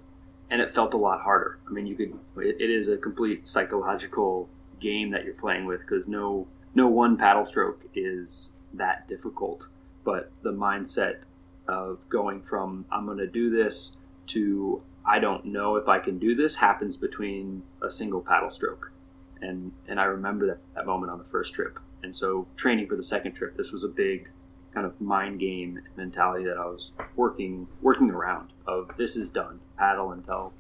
and 0.49 0.61
it 0.61 0.73
felt 0.73 0.95
a 0.95 0.97
lot 0.97 1.23
harder. 1.23 1.59
I 1.67 1.73
mean, 1.73 1.87
you 1.89 1.97
could 1.97 2.15
it, 2.37 2.61
it 2.61 2.71
is 2.71 2.87
a 2.87 2.97
complete 2.97 3.49
psychological 3.49 4.49
game 4.81 5.11
that 5.11 5.25
you're 5.25 5.35
playing 5.35 5.67
with 5.67 5.81
because 5.81 6.07
no 6.09 6.47
no 6.75 6.87
one 6.87 7.17
paddle 7.17 7.45
stroke 7.45 7.85
is 7.95 8.53
that 8.75 9.09
difficult, 9.09 9.67
but 10.05 10.31
the 10.43 10.53
mindset 10.53 11.21
of 11.69 11.99
going 12.09 12.43
from 12.43 12.85
I'm 12.91 13.07
going 13.07 13.19
to 13.19 13.27
do 13.27 13.51
this 13.51 13.97
to 14.29 14.83
I 15.05 15.19
don't 15.19 15.47
know 15.47 15.77
if 15.77 15.89
I 15.89 15.99
can 15.99 16.19
do 16.19 16.35
this 16.35 16.55
happens 16.55 16.97
between 16.97 17.63
a 17.83 17.91
single 17.91 18.21
paddle 18.21 18.51
stroke. 18.51 18.93
And, 19.41 19.73
and 19.89 19.99
I 19.99 20.05
remember 20.05 20.47
that, 20.47 20.59
that 20.75 20.87
moment 20.87 21.11
on 21.11 21.19
the 21.19 21.25
first 21.25 21.55
trip. 21.55 21.79
And 22.03 22.15
so 22.15 22.47
training 22.57 22.87
for 22.87 22.97
the 22.97 23.03
second 23.03 23.33
trip, 23.33 23.57
this 23.57 23.73
was 23.73 23.83
a 23.83 23.89
big 23.89 24.29
kind 24.75 24.87
of 24.87 25.01
mind 25.01 25.41
game 25.41 25.81
mentality 25.97 26.45
that 26.45 26.57
I 26.57 26.67
was 26.67 26.93
working 27.17 27.67
working 27.83 28.11
around 28.11 28.53
of 28.67 28.91
this 28.97 29.17
is 29.17 29.31
done. 29.31 29.61
Paddle 29.77 30.13
until 30.13 30.53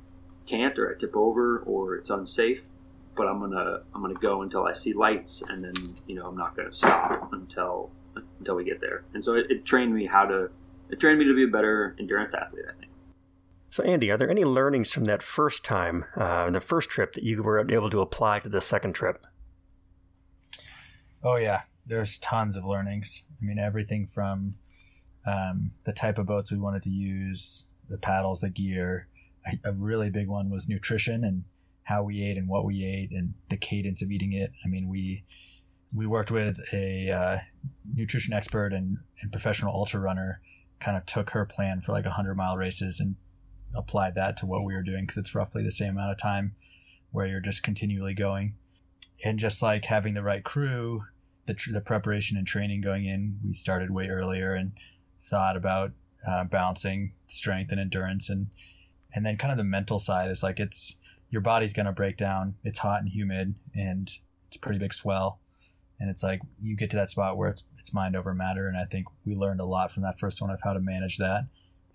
can't 0.47 0.77
or 0.79 0.93
I 0.93 0.99
tip 0.99 1.15
over 1.15 1.59
or 1.59 1.97
it's 1.97 2.11
unsafe. 2.11 2.62
But 3.21 3.29
I'm 3.29 3.39
gonna 3.39 3.81
I'm 3.95 4.00
gonna 4.00 4.15
go 4.15 4.41
until 4.41 4.65
I 4.65 4.73
see 4.73 4.95
lights 4.95 5.43
and 5.47 5.62
then 5.62 5.75
you 6.07 6.15
know 6.15 6.27
I'm 6.27 6.39
not 6.39 6.57
gonna 6.57 6.73
stop 6.73 7.31
until 7.35 7.91
until 8.39 8.55
we 8.55 8.65
get 8.65 8.81
there. 8.81 9.05
And 9.12 9.23
so 9.23 9.35
it, 9.35 9.50
it 9.50 9.67
trained 9.67 9.95
me 9.95 10.07
how 10.07 10.25
to 10.25 10.49
it 10.89 10.99
trained 10.99 11.19
me 11.19 11.27
to 11.27 11.35
be 11.35 11.45
a 11.45 11.47
better 11.47 11.95
endurance 12.00 12.33
athlete, 12.33 12.65
I 12.67 12.81
think. 12.81 12.91
So, 13.69 13.83
Andy, 13.83 14.11
are 14.11 14.17
there 14.17 14.31
any 14.31 14.47
learnings 14.47 14.91
from 14.91 15.05
that 15.05 15.23
first 15.23 15.67
time, 15.67 16.07
uh, 16.17 16.49
the 16.49 16.62
first 16.62 16.89
trip, 16.89 17.12
that 17.12 17.23
you 17.23 17.43
were 17.43 17.61
able 17.71 17.91
to 17.91 18.00
apply 18.00 18.39
to 18.39 18.49
the 18.49 18.62
second 18.62 18.95
trip? 18.95 19.27
Oh 21.23 21.37
yeah, 21.37 21.65
there's 21.85 22.19
tons 22.21 22.57
of 22.57 22.65
learnings. 22.65 23.25
I 23.39 23.45
mean, 23.45 23.59
everything 23.59 24.07
from 24.07 24.55
um, 25.27 25.73
the 25.85 25.93
type 25.93 26.17
of 26.17 26.25
boats 26.25 26.50
we 26.50 26.59
wanted 26.59 26.81
to 26.85 26.91
use, 26.91 27.67
the 27.91 27.99
paddles, 27.99 28.41
the 28.41 28.49
gear, 28.49 29.09
a, 29.47 29.69
a 29.69 29.73
really 29.75 30.09
big 30.09 30.29
one 30.29 30.49
was 30.49 30.71
nutrition 30.71 31.23
and 31.23 31.45
how 31.91 32.05
we 32.05 32.23
ate 32.23 32.39
and 32.39 32.49
what 32.49 32.65
we 32.65 32.85
ate 32.85 33.11
and 33.11 33.35
the 33.49 33.57
cadence 33.57 34.01
of 34.01 34.13
eating 34.13 34.33
it. 34.33 34.53
I 34.65 34.69
mean, 34.69 34.89
we 34.89 35.25
we 35.95 36.07
worked 36.07 36.31
with 36.31 36.61
a 36.73 37.11
uh, 37.11 37.39
nutrition 37.95 38.33
expert 38.33 38.73
and, 38.73 38.99
and 39.21 39.33
professional 39.33 39.75
ultra 39.75 40.01
runner. 40.01 40.41
Kind 40.79 40.97
of 40.97 41.05
took 41.05 41.31
her 41.31 41.45
plan 41.45 41.81
for 41.81 41.93
like 41.93 42.07
a 42.07 42.13
hundred 42.13 42.37
mile 42.37 42.57
races 42.57 43.01
and 43.01 43.17
applied 43.75 44.15
that 44.15 44.37
to 44.39 44.47
what 44.47 44.65
we 44.65 44.73
were 44.73 44.83
doing 44.83 45.03
because 45.03 45.19
it's 45.19 45.35
roughly 45.35 45.65
the 45.65 45.71
same 45.71 45.91
amount 45.91 46.13
of 46.13 46.19
time 46.19 46.55
where 47.11 47.27
you're 47.27 47.41
just 47.41 47.65
continually 47.65 48.15
going. 48.15 48.55
And 49.25 49.39
just 49.39 49.61
like 49.61 49.85
having 49.85 50.15
the 50.15 50.23
right 50.23 50.45
crew, 50.45 51.03
the, 51.47 51.55
tr- 51.55 51.73
the 51.73 51.81
preparation 51.81 52.39
and 52.39 52.47
training 52.47 52.81
going 52.81 53.05
in, 53.05 53.39
we 53.45 53.53
started 53.53 53.91
way 53.91 54.07
earlier 54.07 54.55
and 54.55 54.73
thought 55.23 55.57
about 55.57 55.93
uh, 56.27 56.45
balancing 56.45 57.13
strength 57.27 57.73
and 57.73 57.81
endurance 57.81 58.31
and 58.31 58.47
and 59.13 59.27
then 59.27 59.37
kind 59.37 59.51
of 59.51 59.59
the 59.59 59.65
mental 59.65 59.99
side 59.99 60.31
is 60.31 60.43
like 60.43 60.61
it's 60.61 60.97
your 61.31 61.41
body's 61.41 61.73
going 61.73 61.87
to 61.87 61.93
break 61.93 62.17
down. 62.17 62.57
It's 62.65 62.81
hot 62.81 63.01
and 63.01 63.09
humid 63.09 63.55
and 63.75 64.11
it's 64.49 64.57
pretty 64.57 64.79
big 64.79 64.93
swell. 64.93 65.41
And 65.99 66.11
it's 66.11 66.23
like 66.23 66.41
you 66.61 66.77
get 66.77 66.91
to 66.91 66.97
that 66.97 67.11
spot 67.11 67.37
where 67.37 67.49
it's 67.49 67.65
it's 67.79 67.95
mind 67.95 68.17
over 68.17 68.35
matter 68.35 68.67
and 68.67 68.77
i 68.77 68.85
think 68.85 69.07
we 69.25 69.35
learned 69.35 69.61
a 69.61 69.67
lot 69.67 69.93
from 69.93 70.03
that 70.03 70.19
first 70.19 70.41
one 70.41 70.51
of 70.51 70.61
how 70.65 70.73
to 70.73 70.81
manage 70.81 71.19
that 71.19 71.45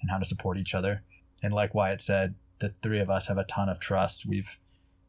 and 0.01 0.11
how 0.11 0.17
to 0.17 0.25
support 0.25 0.57
each 0.57 0.73
other. 0.73 1.03
And 1.43 1.53
like 1.53 1.75
wyatt 1.75 2.01
said 2.01 2.35
the 2.59 2.73
three 2.81 2.99
of 2.99 3.09
us 3.09 3.27
have 3.27 3.37
a 3.37 3.43
ton 3.43 3.67
of 3.67 3.79
trust. 3.79 4.25
We've 4.25 4.57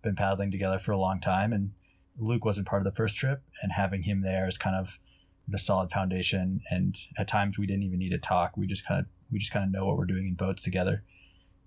been 0.03 0.17
paddling 0.17 0.51
together 0.51 0.79
for 0.79 0.93
a 0.93 0.99
long 0.99 1.21
time 1.21 1.53
and 1.53 1.73
luke 2.19 2.45
wasn't 2.45 2.67
part 2.67 2.81
of 2.81 2.85
the 2.85 2.97
first 2.97 3.17
trip 3.17 3.43
and 3.63 3.73
having 3.73 4.03
him 4.03 4.23
there 4.23 4.49
is 4.49 4.59
kind 4.59 4.77
of 4.77 4.99
the 5.47 5.59
solid 5.59 5.93
foundation. 5.93 6.61
And 6.71 6.97
at 7.19 7.29
times 7.29 7.59
we 7.59 7.67
didn't 7.67 7.85
even 7.85 7.99
need 8.01 8.11
to 8.11 8.19
talk. 8.19 8.57
We 8.57 8.67
just 8.67 8.87
kind 8.87 9.01
of 9.01 9.07
we 9.31 9.39
just 9.39 9.53
kind 9.53 9.65
of 9.65 9.71
know 9.71 9.85
what 9.85 9.99
we're 9.99 10.07
doing 10.07 10.27
in 10.27 10.35
boats 10.35 10.63
together 10.63 11.05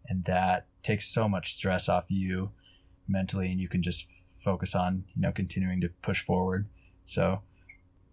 and 0.10 0.26
that 0.26 0.66
takes 0.84 1.08
so 1.08 1.30
much 1.30 1.54
stress 1.54 1.88
off 1.88 2.06
you 2.10 2.52
mentally 3.08 3.52
and 3.52 3.60
you 3.60 3.68
can 3.68 3.82
just 3.82 4.10
focus 4.10 4.76
on 4.76 5.04
you 5.16 5.22
know 5.22 5.32
continuing 5.32 5.80
to 5.82 5.90
push 6.02 6.24
forward. 6.24 6.68
So 7.06 7.42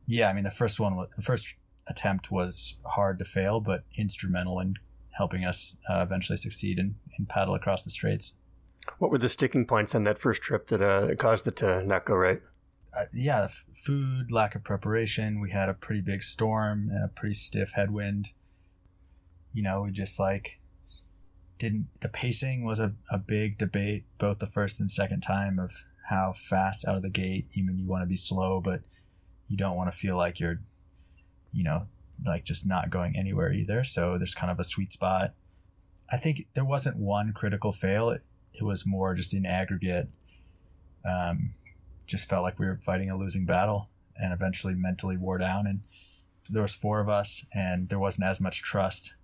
yeah 0.06 0.28
i 0.28 0.32
mean 0.32 0.44
the 0.44 0.50
first 0.50 0.78
one 0.80 0.96
the 1.16 1.22
first 1.22 1.54
attempt 1.88 2.30
was 2.30 2.78
hard 2.84 3.18
to 3.18 3.24
fail 3.24 3.60
but 3.60 3.84
instrumental 3.96 4.58
in 4.60 4.74
helping 5.12 5.44
us 5.44 5.76
uh, 5.88 6.00
eventually 6.02 6.36
succeed 6.36 6.78
and, 6.78 6.94
and 7.16 7.28
paddle 7.28 7.54
across 7.54 7.82
the 7.82 7.90
straits. 7.90 8.34
What 8.98 9.10
were 9.10 9.18
the 9.18 9.28
sticking 9.28 9.64
points 9.64 9.94
on 9.94 10.04
that 10.04 10.18
first 10.18 10.42
trip 10.42 10.68
that 10.68 10.82
uh, 10.82 11.14
caused 11.14 11.46
it 11.46 11.56
to 11.56 11.82
not 11.84 12.04
go 12.04 12.14
right? 12.14 12.42
Uh, 12.96 13.04
yeah 13.12 13.44
f- 13.44 13.66
food 13.72 14.30
lack 14.30 14.54
of 14.54 14.62
preparation. 14.62 15.40
We 15.40 15.50
had 15.50 15.68
a 15.68 15.74
pretty 15.74 16.02
big 16.02 16.22
storm 16.22 16.90
and 16.92 17.04
a 17.04 17.08
pretty 17.08 17.34
stiff 17.34 17.72
headwind. 17.74 18.32
You 19.52 19.62
know 19.62 19.82
we 19.82 19.90
just 19.90 20.18
like 20.18 20.60
didn't 21.58 21.88
the 22.00 22.08
pacing 22.08 22.64
was 22.64 22.78
a, 22.78 22.92
a 23.10 23.18
big 23.18 23.58
debate 23.58 24.04
both 24.18 24.38
the 24.38 24.46
first 24.46 24.80
and 24.80 24.90
second 24.90 25.20
time 25.20 25.58
of 25.58 25.84
how 26.10 26.32
fast 26.32 26.86
out 26.86 26.96
of 26.96 27.02
the 27.02 27.08
gate 27.08 27.46
you 27.52 27.62
I 27.62 27.66
mean 27.66 27.78
you 27.78 27.86
want 27.86 28.02
to 28.02 28.06
be 28.06 28.16
slow 28.16 28.60
but 28.60 28.80
you 29.48 29.56
don't 29.56 29.76
want 29.76 29.90
to 29.90 29.96
feel 29.96 30.16
like 30.16 30.38
you're 30.38 30.60
you 31.52 31.64
know 31.64 31.86
like 32.24 32.44
just 32.44 32.66
not 32.66 32.90
going 32.90 33.16
anywhere 33.16 33.52
either. 33.52 33.84
So 33.84 34.18
there's 34.18 34.34
kind 34.34 34.50
of 34.50 34.58
a 34.58 34.64
sweet 34.64 34.92
spot. 34.92 35.34
I 36.10 36.16
think 36.16 36.46
there 36.54 36.64
wasn't 36.64 36.96
one 36.96 37.32
critical 37.32 37.72
fail. 37.72 38.10
It, 38.10 38.22
it 38.54 38.62
was 38.62 38.86
more 38.86 39.14
just 39.14 39.34
in 39.34 39.44
aggregate 39.44 40.08
um, 41.04 41.54
just 42.06 42.28
felt 42.28 42.42
like 42.42 42.58
we 42.58 42.66
were 42.66 42.78
fighting 42.82 43.10
a 43.10 43.16
losing 43.16 43.44
battle 43.44 43.90
and 44.16 44.32
eventually 44.32 44.74
mentally 44.74 45.16
wore 45.16 45.38
down. 45.38 45.66
And 45.66 45.80
there 46.48 46.62
was 46.62 46.74
four 46.74 47.00
of 47.00 47.08
us 47.08 47.44
and 47.52 47.88
there 47.88 47.98
wasn't 47.98 48.26
as 48.26 48.40
much 48.40 48.62
trust 48.62 49.14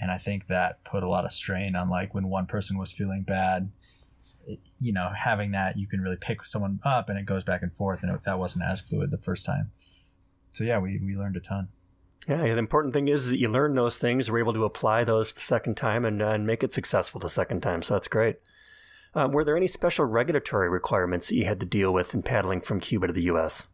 and 0.00 0.10
I 0.10 0.18
think 0.18 0.46
that 0.46 0.84
put 0.84 1.02
a 1.02 1.08
lot 1.08 1.24
of 1.24 1.32
strain 1.32 1.76
on 1.76 1.88
like 1.88 2.14
when 2.14 2.28
one 2.28 2.46
person 2.46 2.78
was 2.78 2.92
feeling 2.92 3.22
bad, 3.22 3.70
you 4.80 4.92
know, 4.92 5.10
having 5.10 5.52
that 5.52 5.76
you 5.78 5.86
can 5.86 6.00
really 6.00 6.16
pick 6.16 6.44
someone 6.44 6.80
up 6.84 7.08
and 7.08 7.18
it 7.18 7.26
goes 7.26 7.44
back 7.44 7.62
and 7.62 7.74
forth, 7.74 8.02
and 8.02 8.14
it, 8.14 8.22
that 8.22 8.38
wasn't 8.38 8.64
as 8.64 8.80
fluid 8.80 9.10
the 9.10 9.18
first 9.18 9.44
time. 9.44 9.70
So 10.50 10.64
yeah, 10.64 10.78
we 10.78 10.98
we 10.98 11.16
learned 11.16 11.36
a 11.36 11.40
ton. 11.40 11.68
Yeah, 12.26 12.42
the 12.42 12.58
important 12.58 12.92
thing 12.92 13.08
is 13.08 13.30
that 13.30 13.38
you 13.38 13.48
learn 13.48 13.74
those 13.74 13.96
things, 13.96 14.30
we're 14.30 14.40
able 14.40 14.52
to 14.52 14.64
apply 14.64 15.04
those 15.04 15.32
the 15.32 15.40
second 15.40 15.76
time 15.76 16.04
and, 16.04 16.20
uh, 16.20 16.28
and 16.28 16.46
make 16.46 16.62
it 16.62 16.72
successful 16.72 17.18
the 17.20 17.30
second 17.30 17.62
time. 17.62 17.80
So 17.80 17.94
that's 17.94 18.08
great. 18.08 18.36
Um, 19.14 19.32
were 19.32 19.44
there 19.44 19.56
any 19.56 19.66
special 19.66 20.04
regulatory 20.04 20.68
requirements 20.68 21.28
that 21.28 21.36
you 21.36 21.46
had 21.46 21.60
to 21.60 21.66
deal 21.66 21.90
with 21.90 22.12
in 22.12 22.22
paddling 22.22 22.60
from 22.60 22.80
Cuba 22.80 23.06
to 23.06 23.12
the 23.14 23.22
U.S.? 23.22 23.66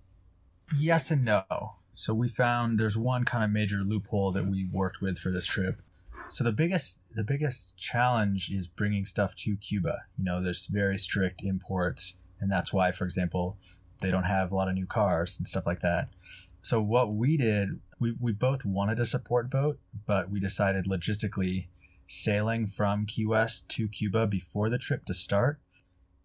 Yes 0.78 1.10
and 1.10 1.24
no. 1.24 1.42
So 1.94 2.14
we 2.14 2.28
found 2.28 2.78
there's 2.78 2.96
one 2.96 3.24
kind 3.24 3.42
of 3.42 3.50
major 3.50 3.78
loophole 3.78 4.32
that 4.32 4.46
we 4.46 4.68
worked 4.72 5.00
with 5.00 5.18
for 5.18 5.30
this 5.30 5.46
trip. 5.46 5.80
So 6.28 6.42
the 6.42 6.52
biggest 6.52 6.98
the 7.14 7.24
biggest 7.24 7.76
challenge 7.76 8.50
is 8.50 8.66
bringing 8.66 9.04
stuff 9.04 9.34
to 9.36 9.56
Cuba. 9.56 10.02
You 10.18 10.24
know, 10.24 10.42
there's 10.42 10.66
very 10.66 10.98
strict 10.98 11.42
imports, 11.42 12.16
and 12.40 12.50
that's 12.50 12.72
why, 12.72 12.92
for 12.92 13.04
example, 13.04 13.58
they 14.00 14.10
don't 14.10 14.24
have 14.24 14.50
a 14.50 14.54
lot 14.54 14.68
of 14.68 14.74
new 14.74 14.86
cars 14.86 15.38
and 15.38 15.46
stuff 15.46 15.66
like 15.66 15.80
that. 15.80 16.08
So 16.62 16.80
what 16.80 17.14
we 17.14 17.36
did, 17.36 17.80
we, 18.00 18.14
we 18.18 18.32
both 18.32 18.64
wanted 18.64 18.98
a 18.98 19.04
support 19.04 19.50
boat, 19.50 19.78
but 20.06 20.30
we 20.30 20.40
decided 20.40 20.86
logistically 20.86 21.68
sailing 22.06 22.66
from 22.66 23.06
Key 23.06 23.26
West 23.26 23.68
to 23.70 23.86
Cuba 23.86 24.26
before 24.26 24.70
the 24.70 24.78
trip 24.78 25.04
to 25.04 25.14
start 25.14 25.60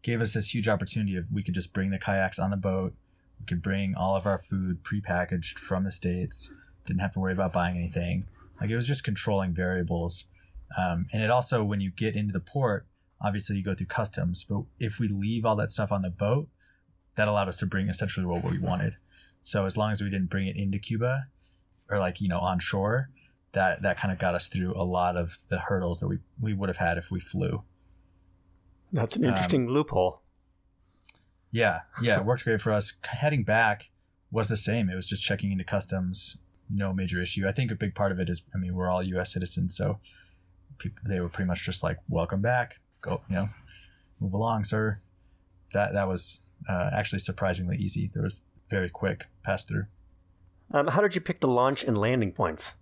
gave 0.01 0.21
us 0.21 0.33
this 0.33 0.53
huge 0.53 0.67
opportunity 0.67 1.15
of 1.17 1.25
we 1.31 1.43
could 1.43 1.53
just 1.53 1.73
bring 1.73 1.89
the 1.89 1.99
kayaks 1.99 2.39
on 2.39 2.51
the 2.51 2.57
boat. 2.57 2.93
We 3.39 3.45
could 3.45 3.61
bring 3.61 3.95
all 3.95 4.15
of 4.15 4.25
our 4.25 4.39
food 4.39 4.83
prepackaged 4.83 5.59
from 5.59 5.83
the 5.83 5.91
States. 5.91 6.51
Didn't 6.85 7.01
have 7.01 7.13
to 7.13 7.19
worry 7.19 7.33
about 7.33 7.53
buying 7.53 7.77
anything. 7.77 8.27
Like 8.59 8.69
it 8.69 8.75
was 8.75 8.87
just 8.87 9.03
controlling 9.03 9.53
variables. 9.53 10.25
Um, 10.77 11.07
and 11.11 11.23
it 11.23 11.31
also, 11.31 11.63
when 11.63 11.81
you 11.81 11.91
get 11.91 12.15
into 12.15 12.33
the 12.33 12.39
port, 12.39 12.85
obviously 13.21 13.57
you 13.57 13.63
go 13.63 13.73
through 13.73 13.87
customs. 13.87 14.43
But 14.43 14.63
if 14.79 14.99
we 14.99 15.07
leave 15.07 15.45
all 15.45 15.55
that 15.57 15.71
stuff 15.71 15.91
on 15.91 16.01
the 16.01 16.09
boat, 16.09 16.47
that 17.15 17.27
allowed 17.27 17.47
us 17.47 17.57
to 17.57 17.65
bring 17.65 17.89
essentially 17.89 18.25
what 18.25 18.49
we 18.49 18.59
wanted. 18.59 18.97
So 19.41 19.65
as 19.65 19.75
long 19.75 19.91
as 19.91 20.01
we 20.01 20.09
didn't 20.09 20.29
bring 20.29 20.47
it 20.47 20.55
into 20.55 20.79
Cuba 20.79 21.27
or 21.89 21.99
like, 21.99 22.21
you 22.21 22.27
know, 22.27 22.39
on 22.39 22.59
shore, 22.59 23.09
that, 23.53 23.81
that 23.81 23.97
kind 23.97 24.11
of 24.11 24.19
got 24.19 24.35
us 24.35 24.47
through 24.47 24.79
a 24.79 24.83
lot 24.83 25.17
of 25.17 25.37
the 25.49 25.59
hurdles 25.59 25.99
that 26.01 26.07
we, 26.07 26.19
we 26.39 26.53
would 26.53 26.69
have 26.69 26.77
had 26.77 26.97
if 26.97 27.09
we 27.09 27.19
flew. 27.19 27.63
That's 28.91 29.15
an 29.15 29.25
interesting 29.25 29.67
um, 29.67 29.73
loophole. 29.73 30.21
Yeah. 31.51 31.81
Yeah. 32.01 32.19
It 32.19 32.25
worked 32.25 32.43
great 32.43 32.61
for 32.61 32.71
us. 32.71 32.93
Heading 33.03 33.43
back 33.43 33.89
was 34.31 34.49
the 34.49 34.57
same. 34.57 34.89
It 34.89 34.95
was 34.95 35.07
just 35.07 35.23
checking 35.23 35.51
into 35.51 35.63
customs, 35.63 36.37
no 36.69 36.93
major 36.93 37.21
issue. 37.21 37.47
I 37.47 37.51
think 37.51 37.71
a 37.71 37.75
big 37.75 37.95
part 37.95 38.11
of 38.11 38.19
it 38.19 38.29
is, 38.29 38.43
I 38.53 38.57
mean, 38.57 38.75
we're 38.75 38.89
all 38.89 39.03
U.S. 39.03 39.33
citizens, 39.33 39.75
so 39.75 39.99
people 40.77 41.01
they 41.07 41.19
were 41.19 41.29
pretty 41.29 41.47
much 41.47 41.63
just 41.63 41.83
like, 41.83 41.97
"Welcome 42.07 42.41
back, 42.41 42.75
go, 43.01 43.21
you 43.29 43.35
know, 43.35 43.49
move 44.19 44.33
along, 44.33 44.65
sir." 44.65 44.99
That 45.73 45.93
that 45.93 46.07
was 46.07 46.41
uh, 46.67 46.89
actually 46.93 47.19
surprisingly 47.19 47.77
easy. 47.77 48.09
There 48.13 48.23
was 48.23 48.43
very 48.69 48.89
quick 48.89 49.27
pass 49.43 49.63
through. 49.65 49.85
Um, 50.71 50.87
how 50.87 51.01
did 51.01 51.15
you 51.15 51.21
pick 51.21 51.39
the 51.39 51.47
launch 51.47 51.83
and 51.83 51.97
landing 51.97 52.31
points? 52.31 52.73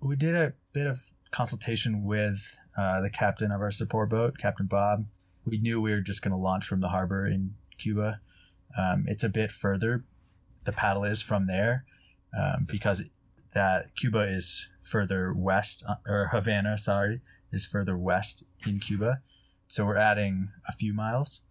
We 0.00 0.16
did 0.16 0.34
a 0.34 0.54
bit 0.72 0.86
of 0.86 1.02
consultation 1.30 2.04
with 2.04 2.58
uh, 2.76 3.00
the 3.00 3.10
captain 3.10 3.52
of 3.52 3.60
our 3.60 3.70
support 3.70 4.10
boat, 4.10 4.38
Captain 4.38 4.66
Bob. 4.66 5.06
We 5.44 5.58
knew 5.58 5.80
we 5.80 5.92
were 5.92 6.00
just 6.00 6.22
going 6.22 6.32
to 6.32 6.36
launch 6.36 6.64
from 6.64 6.80
the 6.80 6.88
harbor 6.88 7.26
in 7.26 7.54
Cuba. 7.78 8.20
Um, 8.76 9.04
it's 9.06 9.24
a 9.24 9.28
bit 9.28 9.50
further. 9.50 10.04
The 10.64 10.72
paddle 10.72 11.04
is 11.04 11.20
from 11.20 11.46
there, 11.46 11.84
um, 12.36 12.66
because 12.68 13.02
that 13.54 13.94
Cuba 13.94 14.20
is 14.20 14.68
further 14.80 15.32
west, 15.32 15.84
uh, 15.88 15.96
or 16.06 16.28
Havana, 16.32 16.78
sorry, 16.78 17.20
is 17.52 17.66
further 17.66 17.96
west 17.96 18.44
in 18.66 18.78
Cuba. 18.78 19.20
So 19.68 19.84
we're 19.84 19.96
adding 19.96 20.50
a 20.68 20.72
few 20.72 20.94
miles. 20.94 21.42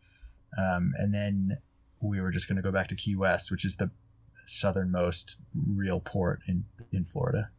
Um, 0.58 0.92
and 0.98 1.14
then 1.14 1.58
we 2.02 2.20
were 2.20 2.32
just 2.32 2.48
going 2.48 2.58
to 2.58 2.62
go 2.62 2.72
back 2.72 2.88
to 2.88 2.96
Key 2.96 3.16
West, 3.16 3.52
which 3.52 3.64
is 3.66 3.78
the 3.78 3.92
southernmost 4.46 5.38
real 5.56 6.00
port 6.00 6.42
in, 6.48 6.66
in 6.92 7.06
Florida. 7.06 7.50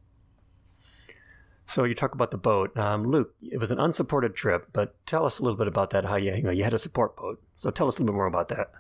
So 1.67 1.85
you 1.85 1.95
talk 1.95 2.15
about 2.15 2.33
the 2.33 2.39
boat, 2.39 2.77
um, 2.77 3.07
Luke. 3.07 3.35
It 3.41 3.59
was 3.59 3.71
an 3.71 3.81
unsupported 3.81 4.35
trip, 4.35 4.69
but 4.73 4.95
tell 5.07 5.25
us 5.25 5.39
a 5.39 5.43
little 5.43 5.57
bit 5.57 5.69
about 5.69 5.91
that. 5.91 6.05
How 6.05 6.17
you 6.17 6.35
you 6.35 6.43
know 6.43 6.51
you 6.51 6.65
had 6.65 6.75
a 6.75 6.79
support 6.79 7.17
boat. 7.17 7.41
So 7.55 7.71
tell 7.71 7.89
us 7.89 7.97
a 7.97 8.03
little 8.03 8.13
bit 8.13 8.17
more 8.17 8.27
about 8.27 8.49
that. 8.49 8.73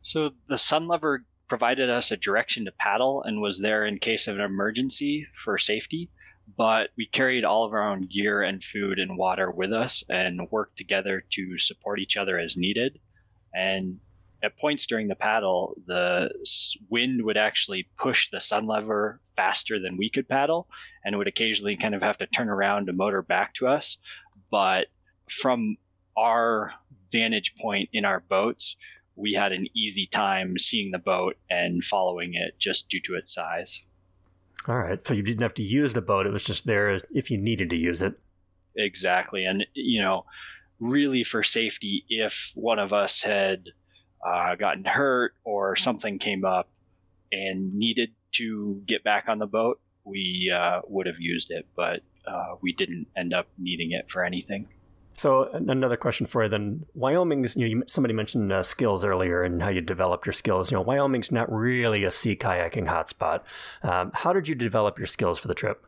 So 0.00 0.30
the 0.46 0.54
Sunlover 0.54 1.18
provided 1.50 1.90
us 1.90 2.12
a 2.12 2.16
direction 2.16 2.64
to 2.64 2.72
paddle 2.72 3.22
and 3.24 3.42
was 3.42 3.60
there 3.60 3.84
in 3.84 3.98
case 3.98 4.28
of 4.28 4.36
an 4.36 4.40
emergency 4.40 5.26
for 5.34 5.58
safety. 5.58 6.08
But 6.56 6.90
we 6.96 7.06
carried 7.06 7.44
all 7.44 7.64
of 7.64 7.72
our 7.72 7.90
own 7.90 8.06
gear 8.06 8.40
and 8.42 8.62
food 8.62 8.98
and 8.98 9.18
water 9.18 9.50
with 9.50 9.72
us 9.72 10.02
and 10.08 10.48
worked 10.50 10.78
together 10.78 11.24
to 11.30 11.58
support 11.58 11.98
each 11.98 12.16
other 12.16 12.38
as 12.38 12.56
needed. 12.56 13.00
And 13.52 13.98
at 14.42 14.56
points 14.58 14.86
during 14.86 15.08
the 15.08 15.16
paddle, 15.16 15.74
the 15.86 16.30
wind 16.88 17.22
would 17.24 17.36
actually 17.36 17.88
push 17.98 18.30
the 18.30 18.40
Sun 18.40 18.66
Lover 18.66 19.20
faster 19.36 19.80
than 19.80 19.96
we 19.96 20.08
could 20.08 20.28
paddle 20.28 20.68
and 21.04 21.18
would 21.18 21.28
occasionally 21.28 21.76
kind 21.76 21.94
of 21.94 22.02
have 22.02 22.18
to 22.18 22.26
turn 22.26 22.48
around 22.48 22.86
to 22.86 22.92
motor 22.92 23.22
back 23.22 23.54
to 23.54 23.66
us. 23.66 23.98
But 24.50 24.86
from 25.28 25.76
our 26.16 26.72
vantage 27.10 27.56
point 27.56 27.90
in 27.92 28.04
our 28.04 28.20
boats, 28.20 28.76
we 29.20 29.34
had 29.34 29.52
an 29.52 29.66
easy 29.76 30.06
time 30.06 30.58
seeing 30.58 30.90
the 30.90 30.98
boat 30.98 31.36
and 31.50 31.84
following 31.84 32.32
it 32.34 32.58
just 32.58 32.88
due 32.88 33.00
to 33.02 33.14
its 33.14 33.34
size. 33.34 33.82
All 34.66 34.78
right. 34.78 35.06
So 35.06 35.14
you 35.14 35.22
didn't 35.22 35.42
have 35.42 35.54
to 35.54 35.62
use 35.62 35.94
the 35.94 36.02
boat. 36.02 36.26
It 36.26 36.32
was 36.32 36.44
just 36.44 36.66
there 36.66 36.98
if 37.10 37.30
you 37.30 37.38
needed 37.38 37.70
to 37.70 37.76
use 37.76 38.02
it. 38.02 38.14
exactly. 38.76 39.44
And, 39.44 39.66
you 39.74 40.00
know, 40.00 40.24
really 40.78 41.24
for 41.24 41.42
safety, 41.42 42.04
if 42.08 42.52
one 42.54 42.78
of 42.78 42.92
us 42.92 43.22
had 43.22 43.68
uh, 44.26 44.54
gotten 44.56 44.84
hurt 44.84 45.34
or 45.44 45.76
something 45.76 46.18
came 46.18 46.44
up 46.44 46.68
and 47.32 47.74
needed 47.74 48.12
to 48.32 48.82
get 48.86 49.04
back 49.04 49.28
on 49.28 49.38
the 49.38 49.46
boat, 49.46 49.80
we 50.04 50.52
uh, 50.54 50.80
would 50.88 51.06
have 51.06 51.20
used 51.20 51.50
it, 51.50 51.66
but 51.76 52.02
uh, 52.26 52.54
we 52.60 52.72
didn't 52.72 53.06
end 53.16 53.32
up 53.32 53.46
needing 53.58 53.92
it 53.92 54.10
for 54.10 54.24
anything. 54.24 54.68
So 55.20 55.50
another 55.52 55.98
question 55.98 56.24
for 56.24 56.44
you 56.44 56.48
then: 56.48 56.86
Wyoming's, 56.94 57.54
you 57.54 57.74
know, 57.74 57.82
somebody 57.86 58.14
mentioned 58.14 58.50
uh, 58.50 58.62
skills 58.62 59.04
earlier 59.04 59.42
and 59.42 59.62
how 59.62 59.68
you 59.68 59.82
developed 59.82 60.24
your 60.24 60.32
skills. 60.32 60.70
You 60.70 60.78
know, 60.78 60.80
Wyoming's 60.80 61.30
not 61.30 61.52
really 61.52 62.04
a 62.04 62.10
sea 62.10 62.34
kayaking 62.34 62.86
hotspot. 62.86 63.42
Um, 63.82 64.12
how 64.14 64.32
did 64.32 64.48
you 64.48 64.54
develop 64.54 64.96
your 64.96 65.06
skills 65.06 65.38
for 65.38 65.46
the 65.46 65.54
trip? 65.54 65.84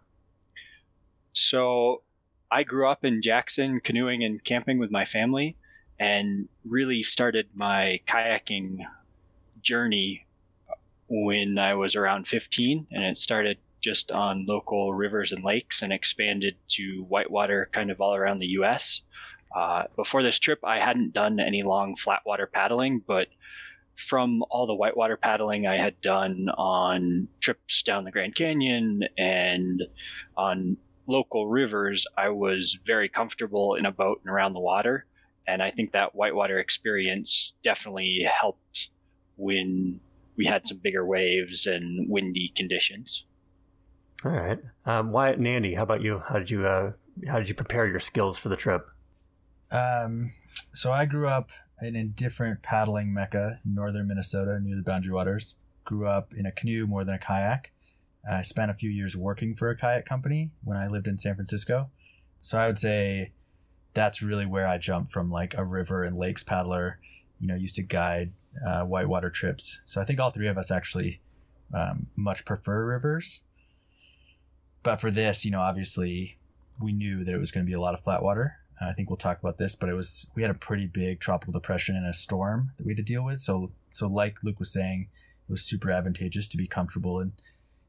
So 1.33 2.03
I 2.51 2.63
grew 2.63 2.87
up 2.87 3.07
in 3.07 3.23
Jackson, 3.23 3.81
canoeing 3.81 4.23
and 4.23 4.45
camping 4.45 4.79
with 4.79 4.91
my 4.91 5.07
family, 5.07 5.57
and 5.99 6.47
really 6.67 7.03
started 7.03 7.49
my 7.55 8.01
kayaking 8.07 8.81
journey 9.63 10.27
when 11.09 11.57
I 11.57 11.73
was 11.73 11.97
around 11.97 12.29
15, 12.29 12.87
and 12.91 13.03
it 13.03 13.17
started 13.17 13.57
just 13.83 14.13
on 14.13 14.47
local 14.47 14.95
rivers 14.95 15.33
and 15.33 15.45
lakes 15.45 15.83
and 15.83 15.93
expanded 15.93 16.57
to 16.69 17.05
whitewater 17.09 17.69
kind 17.73 17.91
of 17.91 18.01
all 18.01 18.15
around 18.15 18.39
the 18.39 18.59
US. 18.59 19.03
Uh, 19.55 19.85
before 19.97 20.23
this 20.23 20.39
trip, 20.39 20.61
I 20.65 20.79
hadn't 20.79 21.13
done 21.13 21.41
any 21.41 21.63
long 21.63 21.97
flatwater 21.97 22.51
paddling, 22.51 23.03
but 23.07 23.29
from 23.97 24.43
all 24.51 24.67
the 24.67 24.75
whitewater 24.75 25.17
paddling 25.17 25.67
I 25.67 25.77
had 25.77 26.01
done 26.01 26.49
on 26.49 27.29
trips 27.41 27.83
down 27.83 28.05
the 28.05 28.11
Grand 28.11 28.35
Canyon 28.35 29.03
and 29.19 29.83
on 30.37 30.79
local 31.07 31.49
rivers, 31.49 32.07
I 32.17 32.31
was 32.31 32.79
very 32.87 33.09
comfortable 33.09 33.75
in 33.75 33.85
a 33.85 33.93
boat 33.93 34.21
and 34.25 34.33
around 34.33 34.55
the 34.55 34.61
water. 34.61 35.07
And 35.47 35.63
I 35.63 35.71
think 35.71 35.93
that 35.93 36.15
whitewater 36.15 36.59
experience 36.59 37.55
definitely 37.63 38.23
helped 38.23 38.89
when 39.37 40.01
we 40.37 40.47
had 40.47 40.67
some 40.67 40.79
bigger 40.79 41.05
waves 41.05 41.67
and 41.67 42.09
windy 42.09 42.53
conditions. 42.55 43.27
All 44.25 44.31
right, 44.31 44.59
um, 44.87 45.11
Wyatt 45.11 45.39
and 45.39 45.49
Andy, 45.49 45.75
how 45.75 45.83
about 45.83 46.01
you? 46.01 46.23
How 46.29 46.39
did 46.39 46.49
you 46.49 46.65
uh, 46.65 46.93
how 47.27 47.39
did 47.39 47.49
you 47.49 47.57
prepare 47.57 47.87
your 47.87 47.99
skills 47.99 48.39
for 48.39 48.49
the 48.49 48.57
trip? 48.57 48.89
Um, 49.73 50.33
so 50.73 50.93
I 50.93 51.07
grew 51.07 51.27
up 51.27 51.51
in 51.81 51.97
a 51.97 52.05
different 52.05 52.63
paddling 52.63 53.13
mecca 53.13 53.59
in 53.65 53.75
northern 53.75 54.07
Minnesota 54.07 54.61
near 54.61 54.77
the 54.77 54.83
Boundary 54.83 55.13
Waters. 55.13 55.57
Grew 55.85 56.07
up 56.07 56.33
in 56.37 56.47
a 56.47 56.53
canoe 56.53 56.87
more 56.87 57.03
than 57.05 57.15
a 57.15 57.19
kayak. 57.19 57.73
I 58.31 58.43
spent 58.43 58.71
a 58.71 58.75
few 58.75 58.91
years 58.91 59.17
working 59.17 59.57
for 59.57 59.71
a 59.71 59.77
kayak 59.77 60.07
company 60.07 60.51
when 60.63 60.77
I 60.77 60.87
lived 60.87 61.09
in 61.09 61.19
San 61.19 61.35
Francisco. 61.35 61.91
So 62.43 62.59
I 62.59 62.69
would 62.69 62.79
say 62.79 63.33
that's 63.93 64.23
really 64.23 64.47
where 64.47 64.69
I 64.69 64.79
jumped 64.79 65.11
from 65.11 65.33
like 65.33 65.55
a 65.55 65.65
river 65.65 66.05
and 66.05 66.17
lakes 66.17 66.45
paddler. 66.45 67.01
You 67.41 67.49
know, 67.49 67.57
used 67.57 67.75
to 67.75 67.83
guide 67.83 68.31
uh, 68.65 68.83
whitewater 68.83 69.31
trips. 69.31 69.81
So 69.85 70.01
I 70.01 70.05
think 70.05 70.21
all 70.21 70.31
three 70.31 70.47
of 70.47 70.57
us 70.57 70.71
actually 70.71 71.21
um, 71.75 72.07
much 72.15 72.45
prefer 72.45 72.85
rivers 72.85 73.41
but 74.83 74.97
for 74.97 75.11
this, 75.11 75.45
you 75.45 75.51
know, 75.51 75.61
obviously 75.61 76.39
we 76.81 76.93
knew 76.93 77.25
that 77.25 77.35
it 77.35 77.39
was 77.39 77.51
going 77.51 77.65
to 77.65 77.71
be 77.71 77.75
a 77.75 77.81
lot 77.81 77.95
of 77.95 78.01
flat 78.01 78.23
water. 78.23 78.57
I 78.81 78.93
think 78.93 79.11
we'll 79.11 79.17
talk 79.17 79.39
about 79.39 79.59
this, 79.59 79.75
but 79.77 79.89
it 79.89 79.95
was 79.95 80.27
we 80.35 80.43
had 80.43 80.51
a 80.51 80.55
pretty 80.55 80.87
big 80.87 81.21
tropical 81.21 81.53
depression 81.53 81.95
and 81.95 82.07
a 82.07 82.13
storm 82.13 82.73
that 82.77 82.87
we 82.87 82.93
had 82.93 82.97
to 82.97 83.03
deal 83.03 83.25
with. 83.25 83.41
So 83.41 83.71
so 83.91 84.07
like 84.07 84.43
Luke 84.43 84.59
was 84.59 84.73
saying, 84.73 85.09
it 85.49 85.53
was 85.53 85.63
super 85.63 85.91
advantageous 85.91 86.49
to 86.49 86.57
be 86.57 86.67
comfortable 86.67 87.21
in 87.21 87.33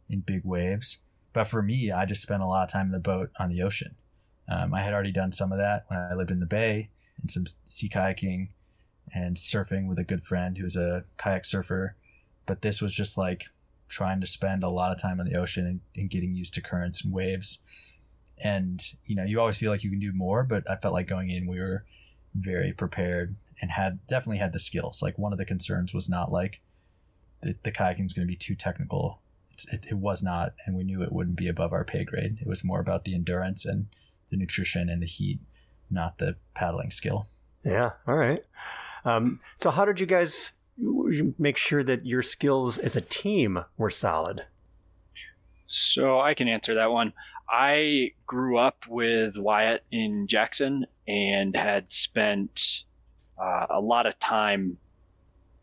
in 0.09 0.19
big 0.19 0.41
waves. 0.43 0.99
But 1.31 1.45
for 1.45 1.63
me, 1.63 1.91
I 1.91 2.05
just 2.05 2.21
spent 2.21 2.43
a 2.43 2.45
lot 2.45 2.63
of 2.63 2.71
time 2.71 2.87
in 2.87 2.91
the 2.91 2.99
boat 2.99 3.31
on 3.39 3.49
the 3.49 3.63
ocean. 3.63 3.95
Um, 4.47 4.73
I 4.73 4.81
had 4.81 4.93
already 4.93 5.11
done 5.11 5.31
some 5.31 5.51
of 5.51 5.57
that 5.57 5.85
when 5.87 5.99
I 5.99 6.13
lived 6.13 6.29
in 6.29 6.39
the 6.39 6.45
bay 6.45 6.89
and 7.21 7.31
some 7.31 7.45
sea 7.65 7.89
kayaking 7.89 8.49
and 9.15 9.35
surfing 9.35 9.87
with 9.87 9.97
a 9.99 10.03
good 10.03 10.23
friend 10.23 10.57
who's 10.57 10.75
a 10.75 11.05
kayak 11.17 11.45
surfer. 11.45 11.95
But 12.45 12.61
this 12.61 12.81
was 12.81 12.93
just 12.93 13.17
like 13.17 13.45
trying 13.93 14.19
to 14.19 14.27
spend 14.27 14.63
a 14.63 14.69
lot 14.69 14.91
of 14.91 14.99
time 14.99 15.19
on 15.19 15.27
the 15.27 15.37
ocean 15.37 15.67
and, 15.67 15.79
and 15.95 16.09
getting 16.09 16.35
used 16.35 16.53
to 16.55 16.61
currents 16.61 17.03
and 17.03 17.13
waves. 17.13 17.59
And, 18.43 18.83
you 19.05 19.15
know, 19.15 19.23
you 19.23 19.39
always 19.39 19.57
feel 19.57 19.71
like 19.71 19.83
you 19.83 19.91
can 19.91 19.99
do 19.99 20.11
more, 20.11 20.43
but 20.43 20.69
I 20.69 20.75
felt 20.77 20.93
like 20.93 21.07
going 21.07 21.29
in, 21.29 21.45
we 21.45 21.59
were 21.59 21.85
very 22.33 22.73
prepared 22.73 23.35
and 23.61 23.69
had 23.69 24.05
definitely 24.07 24.39
had 24.39 24.51
the 24.51 24.59
skills. 24.59 25.01
Like 25.01 25.19
one 25.19 25.31
of 25.31 25.37
the 25.37 25.45
concerns 25.45 25.93
was 25.93 26.09
not 26.09 26.31
like 26.31 26.61
the, 27.43 27.55
the 27.61 27.71
kayaking 27.71 28.07
is 28.07 28.13
going 28.13 28.27
to 28.27 28.31
be 28.31 28.35
too 28.35 28.55
technical. 28.55 29.19
It, 29.71 29.85
it, 29.91 29.97
was 29.97 30.23
not, 30.23 30.53
and 30.65 30.75
we 30.75 30.83
knew 30.83 31.03
it 31.03 31.11
wouldn't 31.11 31.37
be 31.37 31.47
above 31.47 31.71
our 31.71 31.85
pay 31.85 32.03
grade. 32.03 32.39
It 32.41 32.47
was 32.47 32.63
more 32.63 32.79
about 32.79 33.05
the 33.05 33.13
endurance 33.13 33.65
and 33.65 33.85
the 34.31 34.37
nutrition 34.37 34.89
and 34.89 35.03
the 35.03 35.07
heat, 35.07 35.39
not 35.91 36.17
the 36.17 36.35
paddling 36.55 36.89
skill. 36.89 37.27
Yeah. 37.63 37.91
All 38.07 38.15
right. 38.15 38.43
Um, 39.05 39.39
so, 39.57 39.69
how 39.69 39.85
did 39.85 39.99
you 39.99 40.07
guys 40.07 40.53
make 40.77 41.57
sure 41.57 41.83
that 41.83 42.05
your 42.05 42.21
skills 42.21 42.77
as 42.77 42.95
a 42.95 43.01
team 43.01 43.65
were 43.77 43.89
solid? 43.89 44.45
So 45.67 46.19
I 46.19 46.33
can 46.33 46.47
answer 46.47 46.75
that 46.75 46.91
one. 46.91 47.13
I 47.49 48.11
grew 48.25 48.57
up 48.57 48.85
with 48.87 49.37
Wyatt 49.37 49.83
in 49.91 50.27
Jackson 50.27 50.85
and 51.07 51.55
had 51.55 51.91
spent 51.91 52.83
uh, 53.37 53.67
a 53.69 53.79
lot 53.79 54.05
of 54.05 54.17
time 54.19 54.77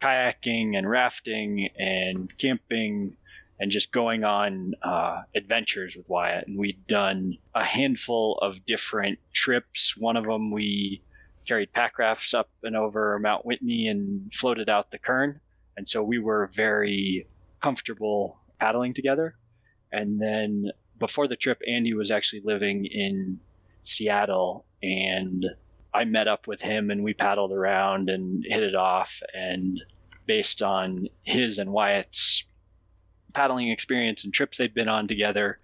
kayaking 0.01 0.77
and 0.77 0.88
rafting 0.88 1.68
and 1.79 2.37
camping 2.38 3.16
and 3.59 3.70
just 3.70 3.92
going 3.92 4.25
on 4.25 4.75
uh, 4.83 5.23
adventures 5.35 5.96
with 5.96 6.09
Wyatt. 6.09 6.49
And 6.49 6.59
we'd 6.59 6.87
done 6.87 7.37
a 7.55 7.64
handful 7.64 8.38
of 8.40 8.64
different 8.64 9.18
trips. 9.33 9.96
One 9.96 10.16
of 10.16 10.25
them 10.25 10.51
we 10.51 11.03
carried 11.50 11.72
pack 11.72 11.98
rafts 11.98 12.32
up 12.32 12.48
and 12.62 12.76
over 12.76 13.18
Mount 13.18 13.44
Whitney 13.44 13.88
and 13.88 14.32
floated 14.32 14.70
out 14.70 14.92
the 14.92 15.00
Kern. 15.00 15.40
And 15.76 15.88
so 15.88 16.00
we 16.00 16.20
were 16.20 16.48
very 16.52 17.26
comfortable 17.60 18.38
paddling 18.60 18.94
together. 18.94 19.34
And 19.90 20.22
then 20.22 20.70
before 21.00 21.26
the 21.26 21.34
trip, 21.34 21.60
Andy 21.66 21.92
was 21.92 22.12
actually 22.12 22.42
living 22.44 22.84
in 22.84 23.40
Seattle 23.82 24.64
and 24.80 25.44
I 25.92 26.04
met 26.04 26.28
up 26.28 26.46
with 26.46 26.62
him 26.62 26.88
and 26.92 27.02
we 27.02 27.14
paddled 27.14 27.50
around 27.50 28.10
and 28.10 28.44
hit 28.46 28.62
it 28.62 28.76
off. 28.76 29.20
And 29.34 29.82
based 30.26 30.62
on 30.62 31.08
his 31.24 31.58
and 31.58 31.72
Wyatt's 31.72 32.44
paddling 33.32 33.70
experience 33.70 34.22
and 34.22 34.32
trips 34.32 34.58
they'd 34.58 34.72
been 34.72 34.88
on 34.88 35.08
together, 35.08 35.58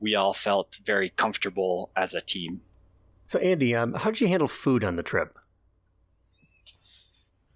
we 0.00 0.16
all 0.16 0.34
felt 0.34 0.74
very 0.84 1.10
comfortable 1.10 1.92
as 1.94 2.14
a 2.14 2.20
team. 2.20 2.60
So, 3.28 3.38
Andy, 3.40 3.74
um, 3.74 3.92
how 3.92 4.10
did 4.10 4.22
you 4.22 4.28
handle 4.28 4.48
food 4.48 4.82
on 4.82 4.96
the 4.96 5.02
trip? 5.02 5.36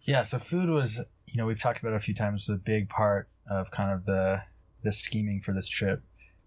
Yeah, 0.03 0.21
so 0.21 0.39
food 0.39 0.69
was, 0.69 1.01
you 1.27 1.39
know, 1.39 1.47
we've 1.47 1.59
talked 1.59 1.81
about 1.81 1.95
it 1.95 1.97
a 1.97 2.01
few 2.01 2.13
times, 2.13 2.47
was 2.47 2.57
a 2.57 2.59
big 2.59 2.91
part 2.91 3.31
of 3.51 3.71
kind 3.71 3.91
of 3.91 4.05
the 4.05 4.43
the 4.83 4.93
scheming 4.93 5.41
for 5.41 5.55
this 5.55 5.69
trip. 5.69 6.03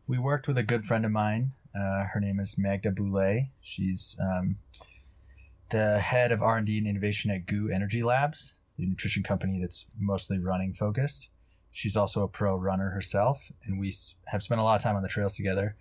We 0.06 0.20
worked 0.20 0.48
with 0.48 0.60
a 0.60 0.64
good 0.64 0.86
friend 0.86 1.06
of 1.06 1.12
mine. 1.12 1.54
Uh, 1.74 2.04
her 2.14 2.20
name 2.20 2.40
is 2.40 2.56
Magda 2.56 2.92
Boulet. 2.92 3.50
She's 3.62 4.16
um, 4.22 4.58
the 5.72 6.00
head 6.00 6.32
of 6.32 6.44
R&D 6.44 6.78
and 6.78 6.86
innovation 6.86 7.32
at 7.32 7.48
GU 7.48 7.72
Energy 7.74 8.04
Labs, 8.04 8.58
the 8.78 8.86
nutrition 8.86 9.24
company 9.24 9.60
that's 9.60 9.88
mostly 10.00 10.38
running 10.38 10.72
focused. 10.72 11.30
She's 11.72 11.98
also 11.98 12.22
a 12.22 12.28
pro 12.28 12.56
runner 12.58 12.92
herself, 12.92 13.52
and 13.66 13.80
we 13.80 13.92
have 14.28 14.44
spent 14.44 14.62
a 14.62 14.64
lot 14.64 14.76
of 14.76 14.84
time 14.84 14.96
on 14.96 15.02
the 15.02 15.10
trails 15.10 15.36
together. 15.36 15.76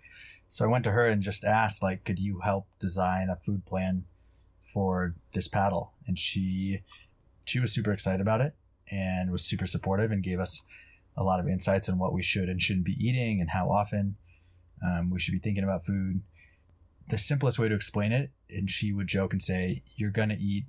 So 0.47 0.65
I 0.65 0.67
went 0.67 0.83
to 0.85 0.91
her 0.91 1.05
and 1.05 1.21
just 1.21 1.43
asked, 1.43 1.83
like, 1.83 2.03
could 2.03 2.19
you 2.19 2.39
help 2.39 2.67
design 2.79 3.29
a 3.29 3.35
food 3.35 3.65
plan 3.65 4.05
for 4.59 5.11
this 5.33 5.47
paddle? 5.47 5.93
And 6.07 6.17
she 6.17 6.81
she 7.45 7.59
was 7.59 7.71
super 7.71 7.91
excited 7.91 8.21
about 8.21 8.41
it 8.41 8.55
and 8.91 9.31
was 9.31 9.45
super 9.45 9.67
supportive 9.67 10.11
and 10.11 10.23
gave 10.23 10.39
us 10.39 10.65
a 11.15 11.23
lot 11.23 11.39
of 11.39 11.47
insights 11.47 11.87
on 11.89 11.97
what 11.97 12.13
we 12.13 12.21
should 12.21 12.49
and 12.49 12.61
shouldn't 12.61 12.85
be 12.85 12.97
eating 12.99 13.39
and 13.39 13.51
how 13.51 13.69
often 13.69 14.15
um, 14.83 15.09
we 15.09 15.19
should 15.19 15.31
be 15.31 15.39
thinking 15.39 15.63
about 15.63 15.85
food. 15.85 16.21
The 17.07 17.17
simplest 17.17 17.59
way 17.59 17.69
to 17.69 17.75
explain 17.75 18.11
it, 18.11 18.31
and 18.49 18.69
she 18.69 18.91
would 18.91 19.07
joke 19.07 19.31
and 19.31 19.41
say, 19.41 19.83
"You're 19.95 20.11
gonna 20.11 20.37
eat 20.39 20.65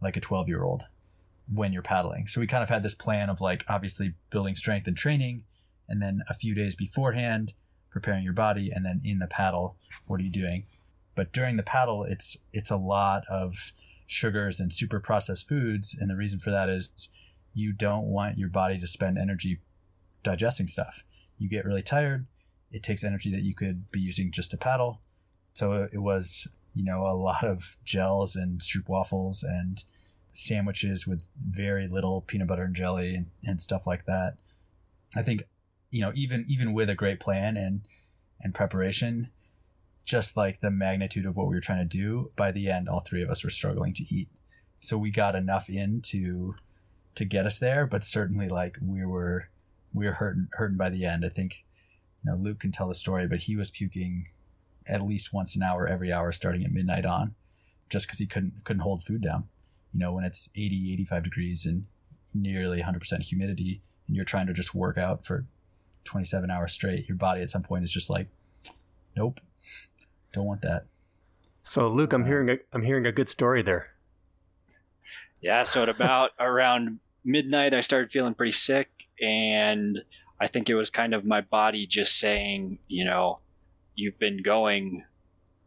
like 0.00 0.16
a 0.16 0.20
12 0.20 0.48
year 0.48 0.62
old 0.62 0.84
when 1.52 1.72
you're 1.72 1.82
paddling." 1.82 2.26
So 2.26 2.40
we 2.40 2.46
kind 2.46 2.62
of 2.62 2.70
had 2.70 2.82
this 2.82 2.94
plan 2.94 3.28
of 3.28 3.40
like 3.40 3.64
obviously 3.68 4.14
building 4.30 4.54
strength 4.54 4.86
and 4.86 4.96
training, 4.96 5.44
and 5.88 6.00
then 6.00 6.22
a 6.28 6.34
few 6.34 6.54
days 6.54 6.74
beforehand 6.74 7.52
preparing 7.94 8.24
your 8.24 8.32
body, 8.32 8.72
and 8.74 8.84
then 8.84 9.00
in 9.04 9.20
the 9.20 9.28
paddle, 9.28 9.76
what 10.06 10.20
are 10.20 10.24
you 10.24 10.30
doing? 10.30 10.66
But 11.14 11.32
during 11.32 11.56
the 11.56 11.62
paddle, 11.62 12.02
it's 12.02 12.36
it's 12.52 12.72
a 12.72 12.76
lot 12.76 13.22
of 13.30 13.54
sugars 14.08 14.58
and 14.58 14.74
super 14.74 14.98
processed 14.98 15.48
foods, 15.48 15.96
and 15.98 16.10
the 16.10 16.16
reason 16.16 16.40
for 16.40 16.50
that 16.50 16.68
is 16.68 17.08
you 17.54 17.72
don't 17.72 18.06
want 18.06 18.36
your 18.36 18.48
body 18.48 18.78
to 18.80 18.86
spend 18.88 19.16
energy 19.16 19.60
digesting 20.24 20.66
stuff. 20.66 21.04
You 21.38 21.48
get 21.48 21.64
really 21.64 21.82
tired. 21.82 22.26
It 22.72 22.82
takes 22.82 23.04
energy 23.04 23.30
that 23.30 23.44
you 23.44 23.54
could 23.54 23.88
be 23.92 24.00
using 24.00 24.32
just 24.32 24.50
to 24.50 24.56
paddle. 24.56 25.00
So 25.52 25.86
it 25.92 26.02
was, 26.02 26.48
you 26.74 26.84
know, 26.84 27.06
a 27.06 27.14
lot 27.14 27.44
of 27.44 27.76
gels 27.84 28.34
and 28.34 28.60
stroopwafels 28.60 29.44
and 29.44 29.84
sandwiches 30.30 31.06
with 31.06 31.28
very 31.48 31.86
little 31.86 32.22
peanut 32.22 32.48
butter 32.48 32.64
and 32.64 32.74
jelly 32.74 33.14
and, 33.14 33.26
and 33.44 33.60
stuff 33.60 33.86
like 33.86 34.04
that. 34.06 34.34
I 35.14 35.22
think 35.22 35.44
you 35.94 36.00
know 36.00 36.12
even 36.14 36.44
even 36.48 36.72
with 36.72 36.90
a 36.90 36.94
great 36.94 37.20
plan 37.20 37.56
and 37.56 37.82
and 38.40 38.54
preparation 38.54 39.30
just 40.04 40.36
like 40.36 40.60
the 40.60 40.70
magnitude 40.70 41.26
of 41.26 41.36
what 41.36 41.46
we 41.46 41.54
were 41.54 41.60
trying 41.60 41.88
to 41.88 41.96
do, 41.96 42.30
by 42.36 42.52
the 42.52 42.70
end, 42.70 42.88
all 42.88 43.00
three 43.00 43.22
of 43.22 43.30
us 43.30 43.42
were 43.42 43.50
struggling 43.50 43.94
to 43.94 44.04
eat. 44.14 44.28
So 44.80 44.98
we 44.98 45.10
got 45.10 45.34
enough 45.34 45.70
in 45.70 46.02
to 46.02 46.54
to 47.14 47.24
get 47.24 47.46
us 47.46 47.58
there, 47.58 47.86
but 47.86 48.04
certainly 48.04 48.48
like 48.48 48.76
we 48.82 49.04
were 49.04 49.48
we 49.92 50.06
were 50.06 50.14
hurting 50.14 50.48
hurting 50.52 50.76
by 50.76 50.90
the 50.90 51.06
end. 51.06 51.24
I 51.24 51.30
think 51.30 51.64
you 52.22 52.30
know 52.30 52.36
Luke 52.36 52.60
can 52.60 52.70
tell 52.70 52.88
the 52.88 52.94
story, 52.94 53.26
but 53.26 53.42
he 53.42 53.56
was 53.56 53.70
puking 53.70 54.28
at 54.86 55.02
least 55.02 55.32
once 55.32 55.56
an 55.56 55.62
hour 55.62 55.86
every 55.86 56.12
hour 56.12 56.32
starting 56.32 56.64
at 56.64 56.72
midnight 56.72 57.06
on, 57.06 57.34
just 57.88 58.06
because 58.06 58.18
he 58.18 58.26
couldn't 58.26 58.64
couldn't 58.64 58.82
hold 58.82 59.02
food 59.02 59.22
down. 59.22 59.48
You 59.94 60.00
know 60.00 60.12
when 60.12 60.24
it's 60.24 60.50
80, 60.54 60.92
85 60.92 61.22
degrees 61.22 61.66
and 61.66 61.86
nearly 62.34 62.82
100% 62.82 63.22
humidity, 63.22 63.80
and 64.06 64.16
you're 64.16 64.24
trying 64.24 64.48
to 64.48 64.52
just 64.52 64.74
work 64.74 64.98
out 64.98 65.24
for 65.24 65.46
27 66.04 66.50
hours 66.50 66.72
straight, 66.72 67.08
your 67.08 67.16
body 67.16 67.42
at 67.42 67.50
some 67.50 67.62
point 67.62 67.84
is 67.84 67.90
just 67.90 68.10
like, 68.10 68.28
nope, 69.16 69.40
don't 70.32 70.46
want 70.46 70.62
that. 70.62 70.86
So 71.62 71.88
Luke, 71.88 72.12
I'm 72.12 72.22
uh, 72.22 72.26
hearing 72.26 72.50
a 72.50 72.58
I'm 72.72 72.82
hearing 72.82 73.06
a 73.06 73.12
good 73.12 73.28
story 73.28 73.62
there. 73.62 73.88
Yeah, 75.40 75.64
so 75.64 75.82
at 75.82 75.88
about 75.88 76.30
around 76.40 77.00
midnight, 77.24 77.74
I 77.74 77.80
started 77.80 78.12
feeling 78.12 78.34
pretty 78.34 78.52
sick, 78.52 78.88
and 79.20 79.98
I 80.40 80.46
think 80.46 80.68
it 80.68 80.74
was 80.74 80.90
kind 80.90 81.14
of 81.14 81.24
my 81.24 81.40
body 81.40 81.86
just 81.86 82.18
saying, 82.18 82.78
you 82.86 83.04
know, 83.04 83.40
you've 83.94 84.18
been 84.18 84.42
going 84.42 85.04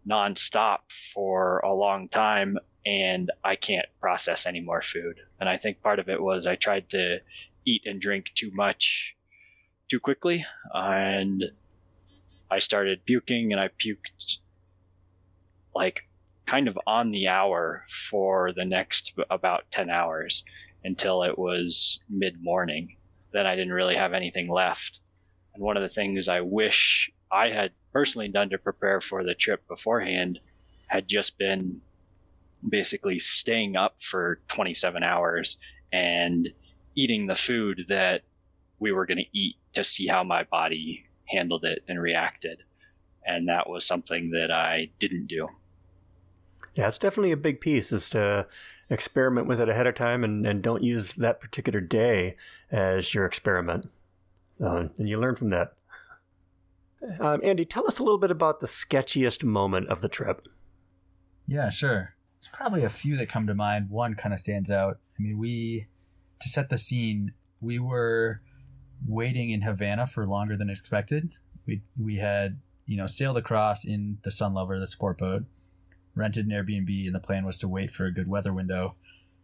nonstop 0.08 0.80
for 1.13 1.60
a 1.60 1.73
long 1.73 2.10
time, 2.10 2.58
and 2.86 3.32
I 3.43 3.56
can't 3.56 3.88
process 4.00 4.45
any 4.45 4.62
more 4.62 4.82
food. 4.82 5.19
And 5.39 5.50
I 5.50 5.58
think 5.58 5.82
part 5.82 6.00
of 6.00 6.10
it 6.10 6.21
was 6.21 6.45
I 6.45 6.56
tried 6.56 6.89
to 6.91 7.19
eat 7.65 7.84
and 7.86 8.00
drink 8.00 8.32
too 8.34 8.52
much 8.54 9.16
too 9.88 10.00
quickly, 10.00 10.45
and 10.73 11.43
I 12.50 12.60
started 12.60 13.06
puking, 13.06 13.52
and 13.52 13.60
I 13.60 13.69
puked 13.69 14.39
like 15.76 16.08
kind 16.45 16.67
of 16.67 16.80
on 16.88 17.12
the 17.12 17.28
hour 17.28 17.86
for 17.89 18.52
the 18.54 18.65
next 18.65 19.13
about 19.30 19.69
10 19.69 19.89
hours 19.89 20.43
until 20.84 21.23
it 21.23 21.38
was 21.38 22.00
mid 22.10 22.41
morning. 22.41 22.97
Then 23.32 23.45
I 23.45 23.56
didn't 23.56 23.73
really 23.73 23.95
have 23.95 24.13
anything 24.13 24.50
left. 24.50 25.02
And 25.54 25.62
one 25.62 25.78
of 25.78 25.84
the 25.84 25.89
things 25.89 26.28
I 26.28 26.41
wish 26.41 27.12
I 27.30 27.50
had 27.50 27.73
personally 27.91 28.30
done 28.30 28.50
to 28.52 28.58
prepare 28.58 29.02
for 29.02 29.23
the 29.23 29.36
trip 29.36 29.67
beforehand 29.67 30.39
had 30.88 31.08
just 31.08 31.38
been 31.38 31.82
basically 32.67 33.19
staying 33.19 33.76
up 33.76 34.02
for 34.02 34.39
27 34.47 35.04
hours 35.04 35.58
and 35.91 36.50
eating 36.95 37.28
the 37.28 37.36
food 37.36 37.86
that 37.89 38.21
we 38.80 38.92
were 38.92 39.06
going 39.06 39.18
to 39.18 39.38
eat 39.38 39.56
to 39.74 39.84
see 39.84 40.08
how 40.08 40.24
my 40.24 40.44
body 40.44 41.06
handled 41.26 41.66
it 41.66 41.84
and 41.88 42.02
reacted. 42.02 42.63
And 43.26 43.50
that 43.50 43.70
was 43.70 43.86
something 43.86 44.32
that 44.32 44.52
I 44.52 44.90
didn't 45.00 45.28
do. 45.28 45.50
Yeah, 46.76 46.88
it's 46.88 46.98
definitely 46.98 47.32
a 47.32 47.38
big 47.38 47.60
piece 47.60 47.92
is 47.92 48.10
to 48.12 48.48
experiment 48.90 49.48
with 49.48 49.60
it 49.60 49.68
ahead 49.68 49.88
of 49.88 49.96
time 49.96 50.24
and, 50.24 50.46
and 50.46 50.62
don't 50.62 50.84
use 50.84 51.13
that 51.13 51.40
particular 51.40 51.82
day 51.82 52.38
as 52.72 53.13
your 53.13 53.26
experiment. 53.26 53.90
So, 54.58 54.90
and 54.98 55.10
you 55.10 55.20
learn 55.20 55.36
from 55.36 55.50
that. 55.50 55.74
Um, 57.20 57.42
Andy, 57.44 57.66
tell 57.66 57.88
us 57.88 58.00
a 58.00 58.04
little 58.04 58.18
bit 58.18 58.32
about 58.32 58.60
the 58.60 58.68
sketchiest 58.68 59.44
moment 59.44 59.90
of 59.90 60.02
the 60.02 60.10
trip. 60.10 60.48
Yeah, 61.46 61.70
sure. 61.70 62.16
There's 62.40 62.50
probably 62.54 62.84
a 62.84 62.90
few 62.90 63.18
that 63.18 63.30
come 63.30 63.48
to 63.48 63.56
mind. 63.56 63.90
One 63.90 64.16
kind 64.16 64.34
of 64.34 64.40
stands 64.40 64.72
out. 64.72 65.00
I 65.18 65.22
mean, 65.22 65.38
we, 65.38 65.88
to 66.40 66.50
set 66.50 66.70
the 66.70 66.78
scene, 66.78 67.34
we 67.60 67.80
were 67.80 68.42
waiting 69.06 69.50
in 69.50 69.62
Havana 69.62 70.08
for 70.08 70.26
longer 70.26 70.56
than 70.56 70.70
expected. 70.70 71.32
We, 71.66 71.82
we 72.00 72.18
had, 72.18 72.60
you 72.86 72.98
know, 72.98 73.08
sailed 73.08 73.38
across 73.38 73.86
in 73.86 74.20
the 74.24 74.32
Sun 74.32 74.54
Lover, 74.54 74.80
the 74.80 74.88
support 74.88 75.18
boat 75.18 75.44
rented 76.18 76.48
an 76.48 76.52
Airbnb, 76.52 77.06
and 77.06 77.16
the 77.16 77.20
plan 77.20 77.46
was 77.46 77.58
to 77.60 77.68
wait 77.68 77.92
for 77.92 78.06
a 78.06 78.12
good 78.12 78.28
weather 78.28 78.52
window. 78.52 78.96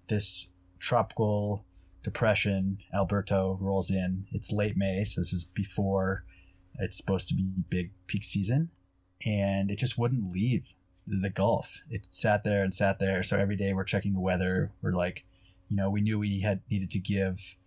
This 0.07 0.49
tropical 0.79 1.65
depression, 2.03 2.79
Alberto, 2.93 3.57
rolls 3.61 3.89
in. 3.89 4.25
It's 4.31 4.51
late 4.51 4.75
May, 4.75 5.03
so 5.03 5.21
this 5.21 5.31
is 5.31 5.45
before 5.45 6.25
it's 6.79 6.97
supposed 6.97 7.27
to 7.27 7.35
be 7.35 7.47
big 7.69 7.91
peak 8.07 8.23
season, 8.23 8.71
and 9.25 9.69
it 9.69 9.77
just 9.77 9.97
wouldn't 9.97 10.33
leave 10.33 10.73
the 11.05 11.29
Gulf. 11.29 11.81
It 11.89 12.07
sat 12.09 12.43
there 12.43 12.63
and 12.63 12.73
sat 12.73 12.99
there. 12.99 13.23
So 13.23 13.37
every 13.37 13.55
day 13.55 13.73
we're 13.73 13.83
checking 13.83 14.13
the 14.13 14.19
weather. 14.19 14.71
We're 14.81 14.93
like, 14.93 15.23
you 15.69 15.77
know, 15.77 15.89
we 15.89 16.01
knew 16.01 16.17
we 16.17 16.41
had 16.41 16.61
needed 16.69 16.91
to 16.91 16.99
give 16.99 17.57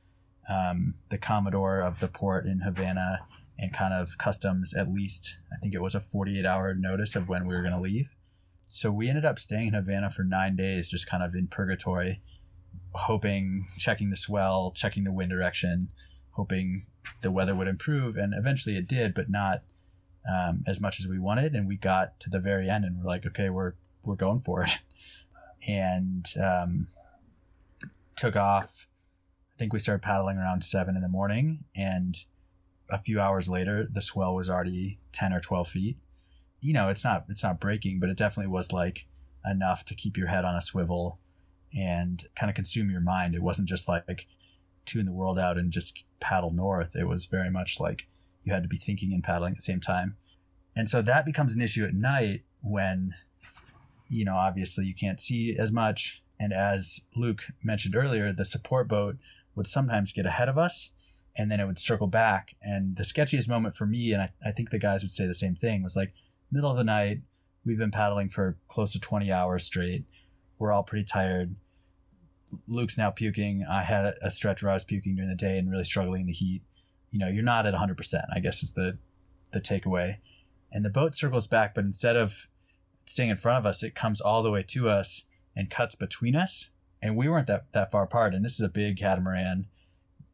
um, 0.48 0.94
the 1.08 1.18
Commodore 1.18 1.80
of 1.80 2.00
the 2.00 2.08
port 2.08 2.46
in 2.46 2.60
Havana 2.60 3.26
and 3.58 3.72
kind 3.72 3.94
of 3.94 4.18
customs 4.18 4.74
at 4.74 4.92
least, 4.92 5.38
I 5.52 5.56
think 5.60 5.74
it 5.74 5.80
was 5.80 5.94
a 5.94 6.00
48 6.00 6.44
hour 6.44 6.74
notice 6.74 7.16
of 7.16 7.28
when 7.28 7.46
we 7.46 7.54
were 7.54 7.62
going 7.62 7.74
to 7.74 7.80
leave. 7.80 8.16
So 8.68 8.90
we 8.90 9.08
ended 9.08 9.24
up 9.24 9.38
staying 9.38 9.68
in 9.68 9.74
Havana 9.74 10.10
for 10.10 10.24
nine 10.24 10.56
days, 10.56 10.88
just 10.88 11.06
kind 11.06 11.22
of 11.22 11.34
in 11.34 11.46
purgatory, 11.46 12.20
hoping, 12.92 13.68
checking 13.78 14.10
the 14.10 14.16
swell, 14.16 14.72
checking 14.74 15.04
the 15.04 15.12
wind 15.12 15.30
direction, 15.30 15.88
hoping 16.30 16.86
the 17.22 17.30
weather 17.30 17.54
would 17.54 17.68
improve. 17.68 18.16
And 18.16 18.34
eventually 18.36 18.76
it 18.76 18.88
did, 18.88 19.14
but 19.14 19.30
not 19.30 19.62
um, 20.28 20.64
as 20.66 20.80
much 20.80 21.00
as 21.00 21.06
we 21.06 21.18
wanted. 21.18 21.54
And 21.54 21.68
we 21.68 21.76
got 21.76 22.18
to 22.20 22.30
the 22.30 22.40
very 22.40 22.68
end 22.68 22.84
and 22.84 22.98
we're 22.98 23.08
like, 23.08 23.24
okay, 23.26 23.50
we're, 23.50 23.74
we're 24.04 24.16
going 24.16 24.40
for 24.40 24.62
it. 24.62 24.78
And 25.66 26.26
um, 26.40 26.86
took 28.14 28.36
off. 28.36 28.86
I 29.56 29.58
think 29.58 29.72
we 29.72 29.78
started 29.78 30.02
paddling 30.02 30.36
around 30.36 30.64
seven 30.64 30.96
in 30.96 31.02
the 31.02 31.08
morning. 31.08 31.64
And 31.74 32.16
a 32.90 32.98
few 32.98 33.20
hours 33.20 33.48
later, 33.48 33.88
the 33.90 34.02
swell 34.02 34.34
was 34.34 34.50
already 34.50 34.98
10 35.12 35.32
or 35.32 35.40
12 35.40 35.68
feet 35.68 35.96
you 36.60 36.72
know, 36.72 36.88
it's 36.88 37.04
not 37.04 37.24
it's 37.28 37.42
not 37.42 37.60
breaking, 37.60 38.00
but 38.00 38.08
it 38.08 38.16
definitely 38.16 38.50
was 38.50 38.72
like 38.72 39.06
enough 39.48 39.84
to 39.84 39.94
keep 39.94 40.16
your 40.16 40.26
head 40.26 40.44
on 40.44 40.56
a 40.56 40.60
swivel 40.60 41.20
and 41.72 42.24
kind 42.34 42.50
of 42.50 42.56
consume 42.56 42.90
your 42.90 43.00
mind. 43.00 43.34
It 43.34 43.42
wasn't 43.42 43.68
just 43.68 43.88
like 43.88 44.26
tune 44.84 45.06
the 45.06 45.12
world 45.12 45.38
out 45.38 45.58
and 45.58 45.70
just 45.70 46.04
paddle 46.20 46.52
north. 46.52 46.96
It 46.96 47.06
was 47.06 47.26
very 47.26 47.50
much 47.50 47.78
like 47.78 48.08
you 48.42 48.52
had 48.52 48.62
to 48.62 48.68
be 48.68 48.76
thinking 48.76 49.12
and 49.12 49.22
paddling 49.22 49.52
at 49.52 49.56
the 49.56 49.62
same 49.62 49.80
time. 49.80 50.16
And 50.74 50.88
so 50.88 51.02
that 51.02 51.24
becomes 51.24 51.54
an 51.54 51.60
issue 51.60 51.84
at 51.84 51.94
night 51.94 52.42
when, 52.62 53.14
you 54.08 54.24
know, 54.24 54.36
obviously 54.36 54.86
you 54.86 54.94
can't 54.94 55.20
see 55.20 55.56
as 55.58 55.72
much. 55.72 56.22
And 56.38 56.52
as 56.52 57.00
Luke 57.14 57.44
mentioned 57.62 57.96
earlier, 57.96 58.32
the 58.32 58.44
support 58.44 58.88
boat 58.88 59.16
would 59.56 59.66
sometimes 59.66 60.12
get 60.12 60.26
ahead 60.26 60.48
of 60.48 60.58
us 60.58 60.90
and 61.36 61.50
then 61.50 61.60
it 61.60 61.66
would 61.66 61.78
circle 61.78 62.06
back. 62.06 62.54
And 62.62 62.96
the 62.96 63.02
sketchiest 63.02 63.48
moment 63.48 63.76
for 63.76 63.86
me, 63.86 64.12
and 64.12 64.22
I, 64.22 64.30
I 64.44 64.52
think 64.52 64.70
the 64.70 64.78
guys 64.78 65.02
would 65.02 65.12
say 65.12 65.26
the 65.26 65.34
same 65.34 65.54
thing, 65.54 65.82
was 65.82 65.96
like 65.96 66.12
middle 66.50 66.70
of 66.70 66.76
the 66.76 66.84
night. 66.84 67.20
We've 67.64 67.78
been 67.78 67.90
paddling 67.90 68.28
for 68.28 68.56
close 68.68 68.92
to 68.92 69.00
20 69.00 69.30
hours 69.32 69.64
straight. 69.64 70.04
We're 70.58 70.72
all 70.72 70.82
pretty 70.82 71.04
tired. 71.04 71.56
Luke's 72.68 72.96
now 72.96 73.10
puking. 73.10 73.64
I 73.68 73.82
had 73.82 74.14
a 74.22 74.30
stretch 74.30 74.62
where 74.62 74.70
I 74.70 74.74
was 74.74 74.84
puking 74.84 75.16
during 75.16 75.28
the 75.28 75.36
day 75.36 75.58
and 75.58 75.70
really 75.70 75.84
struggling 75.84 76.22
in 76.22 76.26
the 76.28 76.32
heat. 76.32 76.62
You 77.10 77.18
know, 77.18 77.28
you're 77.28 77.42
not 77.42 77.66
at 77.66 77.74
100%, 77.74 78.24
I 78.32 78.38
guess 78.38 78.62
is 78.62 78.72
the, 78.72 78.98
the 79.52 79.60
takeaway. 79.60 80.18
And 80.72 80.84
the 80.84 80.90
boat 80.90 81.16
circles 81.16 81.46
back, 81.46 81.74
but 81.74 81.84
instead 81.84 82.16
of 82.16 82.48
staying 83.04 83.30
in 83.30 83.36
front 83.36 83.58
of 83.58 83.66
us, 83.66 83.82
it 83.82 83.94
comes 83.94 84.20
all 84.20 84.42
the 84.42 84.50
way 84.50 84.62
to 84.68 84.88
us 84.88 85.24
and 85.54 85.70
cuts 85.70 85.94
between 85.94 86.36
us. 86.36 86.70
And 87.02 87.16
we 87.16 87.28
weren't 87.28 87.46
that, 87.46 87.72
that 87.72 87.90
far 87.90 88.04
apart. 88.04 88.34
And 88.34 88.44
this 88.44 88.54
is 88.54 88.60
a 88.60 88.68
big 88.68 88.98
catamaran. 88.98 89.66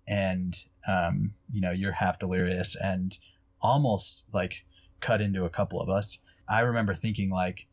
And, 0.06 0.56
um, 0.86 1.34
you 1.52 1.60
know, 1.60 1.70
you're 1.70 1.92
half 1.92 2.18
delirious 2.18 2.76
and 2.76 3.18
almost 3.60 4.24
like 4.32 4.64
cut 5.00 5.20
into 5.20 5.44
a 5.44 5.50
couple 5.50 5.80
of 5.80 5.88
us. 5.88 6.18
I 6.48 6.60
remember 6.60 6.94
thinking 6.94 7.30
like 7.30 7.66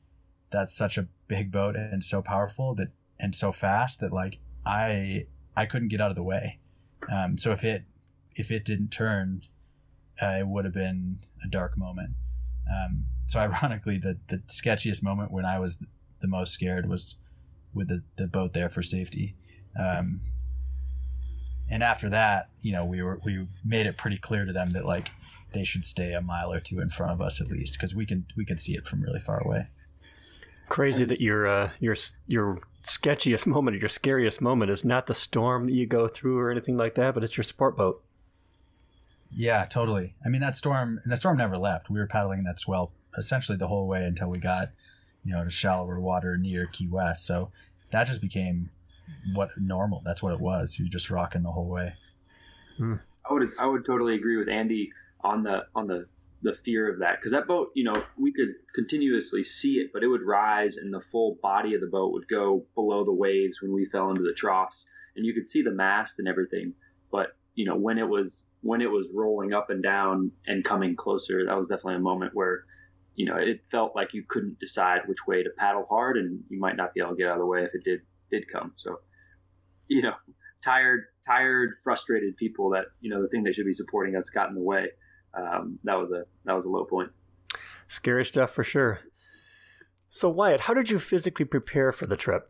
that's 0.52 0.76
such 0.76 0.98
a 0.98 1.08
big 1.28 1.52
boat 1.52 1.76
and 1.76 2.04
so 2.04 2.22
powerful 2.22 2.76
that 2.76 2.90
and 3.20 3.36
so 3.36 3.52
fast 3.52 4.00
that 4.00 4.12
like 4.12 4.40
I 4.66 5.28
I 5.56 5.66
couldn't 5.66 5.90
get 5.90 6.02
out 6.02 6.10
of 6.10 6.16
the 6.16 6.24
way. 6.24 6.60
Um, 7.12 7.38
so 7.38 7.52
if 7.52 7.64
it 7.64 7.84
if 8.36 8.52
it 8.52 8.66
didn't 8.66 8.90
turn, 8.90 9.42
uh, 10.22 10.38
it 10.40 10.48
would 10.48 10.66
have 10.66 10.74
been 10.74 11.20
a 11.44 11.48
dark 11.48 11.78
moment. 11.78 12.12
Um, 12.70 13.06
so 13.28 13.40
ironically, 13.40 13.98
the 13.98 14.18
the 14.28 14.38
sketchiest 14.48 15.04
moment 15.04 15.32
when 15.32 15.46
I 15.46 15.60
was 15.60 15.78
the 16.22 16.28
most 16.28 16.54
scared 16.54 16.88
was 16.90 17.18
with 17.74 17.88
the, 17.88 18.04
the 18.18 18.28
boat 18.28 18.54
there 18.54 18.70
for 18.70 18.82
safety. 18.82 19.36
Um, 19.80 20.22
and 21.70 21.84
after 21.84 22.10
that, 22.10 22.50
you 22.62 22.72
know, 22.72 22.84
we 22.84 23.02
were 23.02 23.20
we 23.24 23.48
made 23.64 23.86
it 23.86 23.98
pretty 23.98 24.18
clear 24.18 24.46
to 24.46 24.54
them 24.54 24.72
that 24.72 24.86
like 24.86 25.12
they 25.54 25.64
should 25.64 25.86
stay 25.86 26.14
a 26.14 26.22
mile 26.22 26.52
or 26.52 26.60
two 26.60 26.80
in 26.80 26.90
front 26.90 27.12
of 27.12 27.22
us 27.22 27.42
at 27.42 27.48
least 27.48 27.74
because 27.74 27.96
we 27.96 28.06
can 28.06 28.26
we 28.36 28.46
can 28.46 28.58
see 28.58 28.74
it 28.74 28.88
from 28.88 29.02
really 29.02 29.20
far 29.20 29.40
away. 29.40 29.68
Crazy 30.68 31.06
that 31.06 31.20
your 31.20 31.48
uh, 31.48 31.72
your 31.80 31.96
your 32.28 32.60
sketchiest 32.84 33.46
moment 33.46 33.76
or 33.76 33.80
your 33.80 33.90
scariest 33.90 34.42
moment 34.42 34.72
is 34.72 34.84
not 34.84 35.08
the 35.08 35.14
storm 35.14 35.68
that 35.68 35.74
you 35.74 35.86
go 35.86 36.08
through 36.08 36.40
or 36.40 36.50
anything 36.50 36.78
like 36.78 36.96
that, 36.96 37.14
but 37.14 37.24
it's 37.24 37.38
your 37.38 37.44
sport 37.44 37.78
boat. 37.78 38.04
Yeah, 39.32 39.66
totally. 39.66 40.16
I 40.26 40.30
mean 40.30 40.42
that 40.42 40.56
storm 40.56 41.00
and 41.04 41.12
the 41.12 41.18
storm 41.18 41.38
never 41.38 41.58
left. 41.58 41.90
We 41.90 42.00
were 42.00 42.08
paddling 42.08 42.40
in 42.40 42.46
that 42.46 42.60
swell 42.60 42.92
essentially 43.18 43.58
the 43.58 43.68
whole 43.68 43.88
way 43.88 44.04
until 44.04 44.30
we 44.30 44.40
got, 44.40 44.70
you 45.24 45.34
know, 45.34 45.44
to 45.44 45.50
shallower 45.50 46.00
water 46.00 46.38
near 46.38 46.68
Key 46.68 46.88
West. 46.88 47.26
So 47.26 47.52
that 47.92 48.08
just 48.08 48.22
became 48.22 48.70
what 49.34 49.50
normal. 49.58 50.02
That's 50.06 50.24
what 50.24 50.34
it 50.34 50.40
was. 50.40 50.78
You're 50.80 50.88
just 50.88 51.10
rocking 51.10 51.44
the 51.44 51.52
whole 51.52 51.68
way. 51.68 51.94
Hmm. 52.78 52.96
I 53.30 53.34
would 53.34 53.52
I 53.60 53.66
would 53.66 53.86
totally 53.86 54.16
agree 54.16 54.38
with 54.38 54.50
Andy 54.50 54.92
on 55.22 55.44
the 55.44 55.66
on 55.76 55.88
the 55.88 56.08
the 56.42 56.54
fear 56.54 56.92
of 56.92 57.00
that 57.00 57.18
because 57.18 57.32
that 57.32 57.48
boat, 57.48 57.72
you 57.76 57.84
know, 57.84 58.02
we 58.18 58.32
could 58.32 58.54
continuously 58.74 59.44
see 59.44 59.74
it, 59.74 59.92
but 59.94 60.04
it 60.04 60.08
would 60.08 60.22
rise 60.22 60.78
and 60.78 60.94
the 60.94 61.02
full 61.12 61.38
body 61.42 61.76
of 61.76 61.82
the 61.82 61.88
boat 61.88 62.14
would 62.14 62.28
go 62.30 62.66
below 62.76 63.04
the 63.04 63.14
waves 63.14 63.62
when 63.62 63.74
we 63.74 63.86
fell 63.86 64.10
into 64.10 64.24
the 64.24 64.34
troughs, 64.34 64.86
and 65.16 65.26
you 65.26 65.34
could 65.34 65.46
see 65.46 65.62
the 65.62 65.72
mast 65.72 66.20
and 66.20 66.28
everything. 66.28 66.74
But 67.12 67.36
you 67.56 67.66
know, 67.66 67.76
when 67.76 67.98
it 67.98 68.08
was 68.08 68.46
when 68.62 68.82
it 68.82 68.90
was 68.90 69.08
rolling 69.14 69.54
up 69.54 69.70
and 69.70 69.84
down 69.84 70.32
and 70.48 70.64
coming 70.64 70.96
closer, 70.96 71.46
that 71.46 71.58
was 71.58 71.68
definitely 71.68 71.96
a 71.96 72.00
moment 72.00 72.34
where 72.34 72.64
you 73.20 73.26
know 73.26 73.36
it 73.36 73.60
felt 73.70 73.98
like 73.98 74.14
you 74.14 74.24
couldn't 74.26 74.58
decide 74.62 75.02
which 75.06 75.28
way 75.28 75.44
to 75.44 75.50
paddle 75.58 75.86
hard, 75.90 76.16
and 76.16 76.40
you 76.50 76.58
might 76.58 76.78
not 76.78 76.94
be 76.94 77.02
able 77.02 77.12
to 77.12 77.18
get 77.18 77.28
out 77.28 77.34
of 77.34 77.40
the 77.40 77.46
way 77.46 77.64
if 77.64 77.76
it 77.76 77.84
did 77.84 78.00
did 78.32 78.46
come. 78.50 78.72
So, 78.76 79.02
you 79.90 80.02
know, 80.02 80.14
tired, 80.64 81.02
tired, 81.28 81.72
frustrated 81.84 82.38
people 82.38 82.70
that 82.70 82.86
you 83.02 83.10
know 83.10 83.22
the 83.22 83.28
thing 83.28 83.44
they 83.44 83.52
should 83.52 83.66
be 83.66 83.74
supporting 83.74 84.16
us 84.16 84.30
got 84.30 84.48
in 84.48 84.56
the 84.56 84.62
way 84.62 84.86
um, 85.34 85.80
that 85.84 85.96
was 85.96 86.12
a 86.12 86.24
that 86.46 86.54
was 86.54 86.64
a 86.64 86.70
low 86.70 86.86
point. 86.86 87.12
Scary 87.90 88.24
stuff 88.24 88.52
for 88.52 88.64
sure. 88.64 89.02
So 90.10 90.30
Wyatt, 90.30 90.62
how 90.62 90.74
did 90.74 90.90
you 90.90 90.98
physically 90.98 91.46
prepare 91.46 91.92
for 91.92 92.06
the 92.06 92.16
trip? 92.16 92.50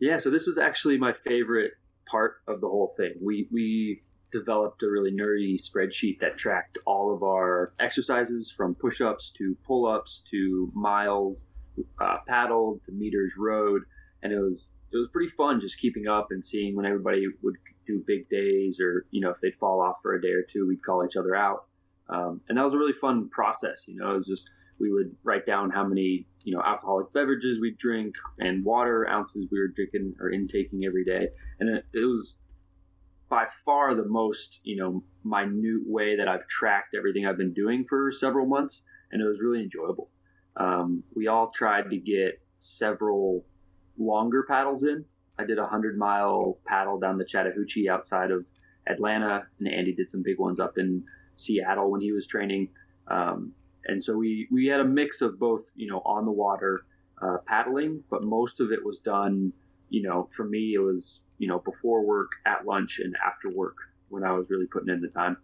Yeah, 0.00 0.16
so 0.16 0.30
this 0.30 0.46
was 0.46 0.56
actually 0.56 0.96
my 0.96 1.12
favorite 1.12 1.72
part 2.10 2.36
of 2.48 2.62
the 2.62 2.68
whole 2.68 2.94
thing. 2.96 3.12
We 3.22 3.46
we 3.52 4.00
developed 4.32 4.82
a 4.82 4.90
really 4.90 5.12
nerdy 5.12 5.56
spreadsheet 5.56 6.20
that 6.20 6.36
tracked 6.36 6.78
all 6.86 7.14
of 7.14 7.22
our 7.22 7.72
exercises 7.80 8.52
from 8.54 8.74
push-ups 8.74 9.30
to 9.30 9.56
pull-ups 9.66 10.22
to 10.30 10.70
miles 10.74 11.44
uh, 12.00 12.18
paddled 12.26 12.82
to 12.84 12.92
meters 12.92 13.34
rowed, 13.38 13.82
and 14.22 14.32
it 14.32 14.38
was 14.38 14.68
it 14.92 14.96
was 14.96 15.08
pretty 15.12 15.30
fun 15.36 15.60
just 15.60 15.78
keeping 15.78 16.08
up 16.08 16.28
and 16.30 16.44
seeing 16.44 16.74
when 16.74 16.86
everybody 16.86 17.26
would 17.42 17.56
do 17.86 18.02
big 18.06 18.28
days 18.28 18.80
or 18.80 19.06
you 19.10 19.20
know 19.20 19.30
if 19.30 19.36
they'd 19.40 19.56
fall 19.60 19.80
off 19.80 19.96
for 20.02 20.14
a 20.14 20.20
day 20.20 20.32
or 20.32 20.42
two 20.42 20.66
we'd 20.66 20.82
call 20.82 21.04
each 21.04 21.16
other 21.16 21.34
out. 21.34 21.66
Um, 22.10 22.40
and 22.48 22.56
that 22.56 22.64
was 22.64 22.72
a 22.72 22.78
really 22.78 22.94
fun 22.94 23.28
process 23.28 23.84
you 23.86 23.96
know 23.96 24.12
it 24.12 24.16
was 24.16 24.26
just 24.26 24.48
we 24.80 24.92
would 24.92 25.14
write 25.24 25.46
down 25.46 25.70
how 25.70 25.84
many 25.84 26.26
you 26.44 26.54
know 26.54 26.62
alcoholic 26.64 27.12
beverages 27.12 27.60
we 27.60 27.72
drink 27.72 28.14
and 28.38 28.64
water 28.64 29.08
ounces 29.08 29.46
we 29.50 29.58
were 29.58 29.68
drinking 29.68 30.14
or 30.20 30.30
intaking 30.30 30.84
every 30.84 31.04
day. 31.04 31.28
And 31.60 31.68
it, 31.68 31.84
it 31.92 32.04
was 32.04 32.38
by 33.28 33.46
far 33.64 33.94
the 33.94 34.04
most 34.04 34.60
you 34.62 34.76
know 34.76 35.02
minute 35.24 35.82
way 35.86 36.16
that 36.16 36.28
i've 36.28 36.46
tracked 36.48 36.94
everything 36.94 37.26
i've 37.26 37.38
been 37.38 37.52
doing 37.52 37.84
for 37.88 38.10
several 38.10 38.46
months 38.46 38.82
and 39.12 39.22
it 39.22 39.26
was 39.26 39.40
really 39.40 39.62
enjoyable 39.62 40.10
um, 40.56 41.04
we 41.14 41.28
all 41.28 41.50
tried 41.50 41.88
to 41.90 41.98
get 41.98 42.40
several 42.58 43.44
longer 43.96 44.44
paddles 44.48 44.82
in 44.82 45.04
I 45.38 45.44
did 45.44 45.58
a 45.58 45.66
hundred 45.66 45.96
mile 45.96 46.58
paddle 46.66 46.98
down 46.98 47.16
the 47.16 47.24
Chattahoochee 47.24 47.88
outside 47.88 48.30
of 48.30 48.44
Atlanta, 48.86 49.46
and 49.58 49.68
Andy 49.68 49.94
did 49.94 50.10
some 50.10 50.22
big 50.22 50.38
ones 50.38 50.58
up 50.58 50.78
in 50.78 51.04
Seattle 51.36 51.90
when 51.90 52.00
he 52.00 52.12
was 52.12 52.26
training. 52.26 52.70
Um, 53.06 53.52
and 53.84 54.02
so 54.02 54.16
we 54.16 54.48
we 54.50 54.66
had 54.66 54.80
a 54.80 54.84
mix 54.84 55.20
of 55.20 55.38
both, 55.38 55.70
you 55.76 55.88
know, 55.88 56.02
on 56.04 56.24
the 56.24 56.32
water 56.32 56.84
uh, 57.22 57.38
paddling, 57.46 58.02
but 58.10 58.24
most 58.24 58.60
of 58.60 58.72
it 58.72 58.84
was 58.84 58.98
done, 58.98 59.52
you 59.88 60.02
know, 60.02 60.28
for 60.34 60.44
me 60.44 60.74
it 60.74 60.80
was 60.80 61.20
you 61.38 61.48
know 61.48 61.58
before 61.58 62.04
work, 62.04 62.30
at 62.46 62.66
lunch, 62.66 63.00
and 63.02 63.14
after 63.24 63.50
work 63.50 63.76
when 64.08 64.24
I 64.24 64.32
was 64.32 64.46
really 64.50 64.66
putting 64.66 64.88
in 64.88 65.00
the 65.00 65.08
time. 65.08 65.36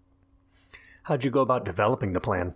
How'd 1.05 1.25
you 1.25 1.31
go 1.31 1.41
about 1.41 1.65
developing 1.65 2.13
the 2.13 2.21
plan? 2.21 2.55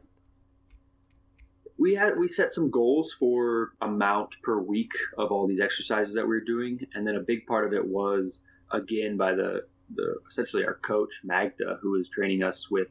we 1.78 1.94
had 1.94 2.18
we 2.18 2.26
set 2.28 2.52
some 2.52 2.70
goals 2.70 3.14
for 3.18 3.72
amount 3.80 4.34
per 4.42 4.58
week 4.58 4.90
of 5.16 5.30
all 5.30 5.46
these 5.46 5.60
exercises 5.60 6.14
that 6.14 6.24
we 6.24 6.30
were 6.30 6.40
doing, 6.40 6.80
and 6.92 7.06
then 7.06 7.14
a 7.14 7.20
big 7.20 7.46
part 7.46 7.66
of 7.66 7.72
it 7.72 7.86
was 7.86 8.40
again 8.72 9.16
by 9.16 9.32
the 9.32 9.64
the 9.94 10.16
essentially 10.28 10.64
our 10.64 10.74
coach 10.74 11.20
Magda, 11.24 11.78
who 11.80 11.94
is 11.94 12.10
training 12.10 12.42
us 12.42 12.70
with, 12.70 12.88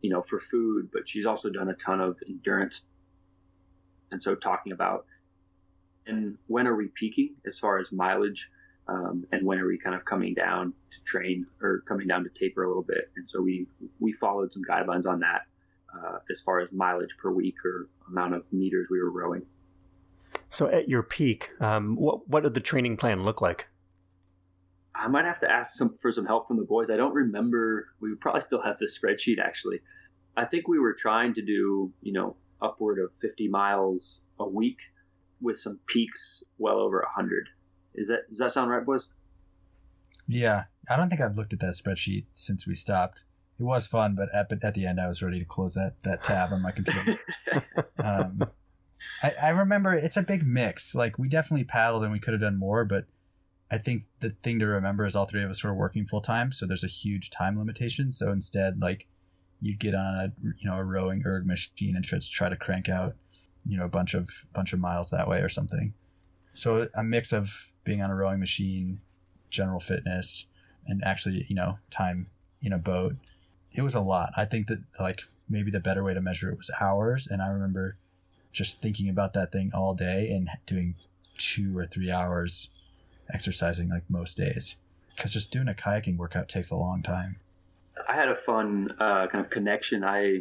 you 0.00 0.10
know, 0.10 0.22
for 0.22 0.40
food, 0.40 0.88
but 0.92 1.08
she's 1.08 1.26
also 1.26 1.50
done 1.50 1.68
a 1.68 1.74
ton 1.74 2.00
of 2.00 2.16
endurance, 2.26 2.84
and 4.10 4.20
so 4.20 4.34
talking 4.34 4.72
about 4.72 5.06
and 6.06 6.36
when 6.48 6.66
are 6.66 6.76
we 6.76 6.88
peaking 6.88 7.34
as 7.46 7.58
far 7.58 7.78
as 7.78 7.90
mileage, 7.90 8.50
um, 8.88 9.24
and 9.32 9.46
when 9.46 9.58
are 9.58 9.66
we 9.66 9.78
kind 9.78 9.96
of 9.96 10.04
coming 10.04 10.34
down 10.34 10.72
to 10.90 11.04
train 11.04 11.46
or 11.62 11.82
coming 11.88 12.06
down 12.06 12.24
to 12.24 12.30
taper 12.30 12.64
a 12.64 12.68
little 12.68 12.82
bit, 12.82 13.10
and 13.16 13.28
so 13.28 13.40
we 13.40 13.66
we 14.00 14.12
followed 14.12 14.52
some 14.52 14.62
guidelines 14.68 15.06
on 15.06 15.20
that 15.20 15.42
uh, 15.94 16.18
as 16.30 16.40
far 16.44 16.60
as 16.60 16.70
mileage 16.72 17.16
per 17.20 17.30
week 17.30 17.56
or 17.64 17.88
amount 18.08 18.34
of 18.34 18.42
meters 18.52 18.88
we 18.90 19.00
were 19.00 19.10
rowing. 19.10 19.42
So, 20.48 20.68
at 20.68 20.88
your 20.88 21.02
peak, 21.02 21.50
um, 21.60 21.96
what 21.96 22.28
what 22.28 22.42
did 22.42 22.54
the 22.54 22.60
training 22.60 22.96
plan 22.96 23.22
look 23.22 23.40
like? 23.40 23.68
I 24.94 25.08
might 25.08 25.24
have 25.24 25.40
to 25.40 25.50
ask 25.50 25.72
some 25.76 25.96
for 26.00 26.12
some 26.12 26.26
help 26.26 26.48
from 26.48 26.56
the 26.58 26.64
boys. 26.64 26.90
I 26.90 26.96
don't 26.96 27.14
remember. 27.14 27.88
We 28.00 28.14
probably 28.16 28.42
still 28.42 28.62
have 28.62 28.78
the 28.78 28.86
spreadsheet 28.86 29.38
actually. 29.38 29.80
I 30.36 30.44
think 30.44 30.68
we 30.68 30.78
were 30.78 30.94
trying 30.94 31.34
to 31.34 31.42
do 31.42 31.92
you 32.02 32.12
know 32.12 32.36
upward 32.62 32.98
of 32.98 33.10
50 33.20 33.48
miles 33.48 34.20
a 34.38 34.48
week 34.48 34.78
with 35.40 35.58
some 35.58 35.78
peaks 35.86 36.42
well 36.58 36.78
over 36.78 36.98
100. 36.98 37.48
Is 37.94 38.08
that 38.08 38.28
does 38.28 38.38
that 38.38 38.52
sound 38.52 38.70
right, 38.70 38.84
boys? 38.84 39.06
Yeah, 40.26 40.64
I 40.88 40.96
don't 40.96 41.10
think 41.10 41.20
I've 41.20 41.36
looked 41.36 41.52
at 41.52 41.60
that 41.60 41.74
spreadsheet 41.74 42.24
since 42.32 42.66
we 42.66 42.74
stopped 42.74 43.24
it 43.58 43.62
was 43.62 43.86
fun, 43.86 44.14
but 44.14 44.34
at, 44.34 44.52
at 44.64 44.74
the 44.74 44.86
end, 44.86 45.00
I 45.00 45.06
was 45.06 45.22
ready 45.22 45.38
to 45.38 45.44
close 45.44 45.74
that 45.74 46.02
that 46.02 46.24
tab 46.24 46.52
on 46.52 46.62
my 46.62 46.72
computer. 46.72 47.18
um, 47.98 48.42
I, 49.22 49.32
I 49.40 49.48
remember 49.50 49.94
it's 49.94 50.16
a 50.16 50.22
big 50.22 50.44
mix. 50.44 50.94
Like 50.94 51.18
we 51.18 51.28
definitely 51.28 51.64
paddled 51.64 52.02
and 52.02 52.12
we 52.12 52.18
could 52.18 52.34
have 52.34 52.40
done 52.40 52.58
more, 52.58 52.84
but 52.84 53.04
I 53.70 53.78
think 53.78 54.04
the 54.20 54.30
thing 54.42 54.58
to 54.58 54.66
remember 54.66 55.06
is 55.06 55.14
all 55.14 55.26
three 55.26 55.42
of 55.42 55.50
us 55.50 55.62
were 55.62 55.74
working 55.74 56.04
full 56.04 56.20
time, 56.20 56.50
so 56.50 56.66
there's 56.66 56.84
a 56.84 56.88
huge 56.88 57.30
time 57.30 57.58
limitation. 57.58 58.10
So 58.10 58.32
instead, 58.32 58.82
like 58.82 59.06
you'd 59.60 59.78
get 59.78 59.94
on 59.94 60.16
a 60.16 60.32
you 60.56 60.68
know 60.68 60.76
a 60.76 60.84
rowing 60.84 61.22
erg 61.24 61.46
machine 61.46 61.94
and 61.94 62.04
try 62.04 62.48
to 62.48 62.56
crank 62.56 62.88
out 62.88 63.14
you 63.64 63.78
know 63.78 63.84
a 63.84 63.88
bunch 63.88 64.14
of 64.14 64.28
bunch 64.52 64.72
of 64.72 64.80
miles 64.80 65.10
that 65.10 65.28
way 65.28 65.40
or 65.40 65.48
something. 65.48 65.94
So 66.54 66.88
a 66.94 67.04
mix 67.04 67.32
of 67.32 67.72
being 67.84 68.00
on 68.00 68.10
a 68.10 68.14
rowing 68.14 68.40
machine, 68.40 69.00
general 69.50 69.80
fitness, 69.80 70.46
and 70.86 71.02
actually 71.04 71.44
you 71.48 71.54
know 71.54 71.78
time 71.90 72.28
in 72.62 72.72
a 72.72 72.78
boat 72.78 73.16
it 73.74 73.82
was 73.82 73.94
a 73.94 74.00
lot. 74.00 74.32
I 74.36 74.44
think 74.44 74.68
that 74.68 74.78
like 74.98 75.24
maybe 75.48 75.70
the 75.70 75.80
better 75.80 76.02
way 76.02 76.14
to 76.14 76.20
measure 76.20 76.50
it 76.50 76.56
was 76.56 76.70
hours, 76.80 77.26
and 77.26 77.42
I 77.42 77.48
remember 77.48 77.96
just 78.52 78.80
thinking 78.80 79.08
about 79.08 79.32
that 79.34 79.50
thing 79.50 79.72
all 79.74 79.94
day 79.94 80.30
and 80.30 80.48
doing 80.64 80.94
two 81.36 81.76
or 81.76 81.86
three 81.86 82.10
hours 82.10 82.70
exercising 83.32 83.88
like 83.88 84.04
most 84.08 84.36
days 84.36 84.76
because 85.16 85.32
just 85.32 85.50
doing 85.50 85.66
a 85.66 85.74
kayaking 85.74 86.16
workout 86.16 86.48
takes 86.48 86.70
a 86.70 86.76
long 86.76 87.02
time. 87.02 87.36
I 88.08 88.14
had 88.14 88.28
a 88.28 88.36
fun 88.36 88.94
uh, 89.00 89.26
kind 89.26 89.44
of 89.44 89.50
connection. 89.50 90.04
I 90.04 90.40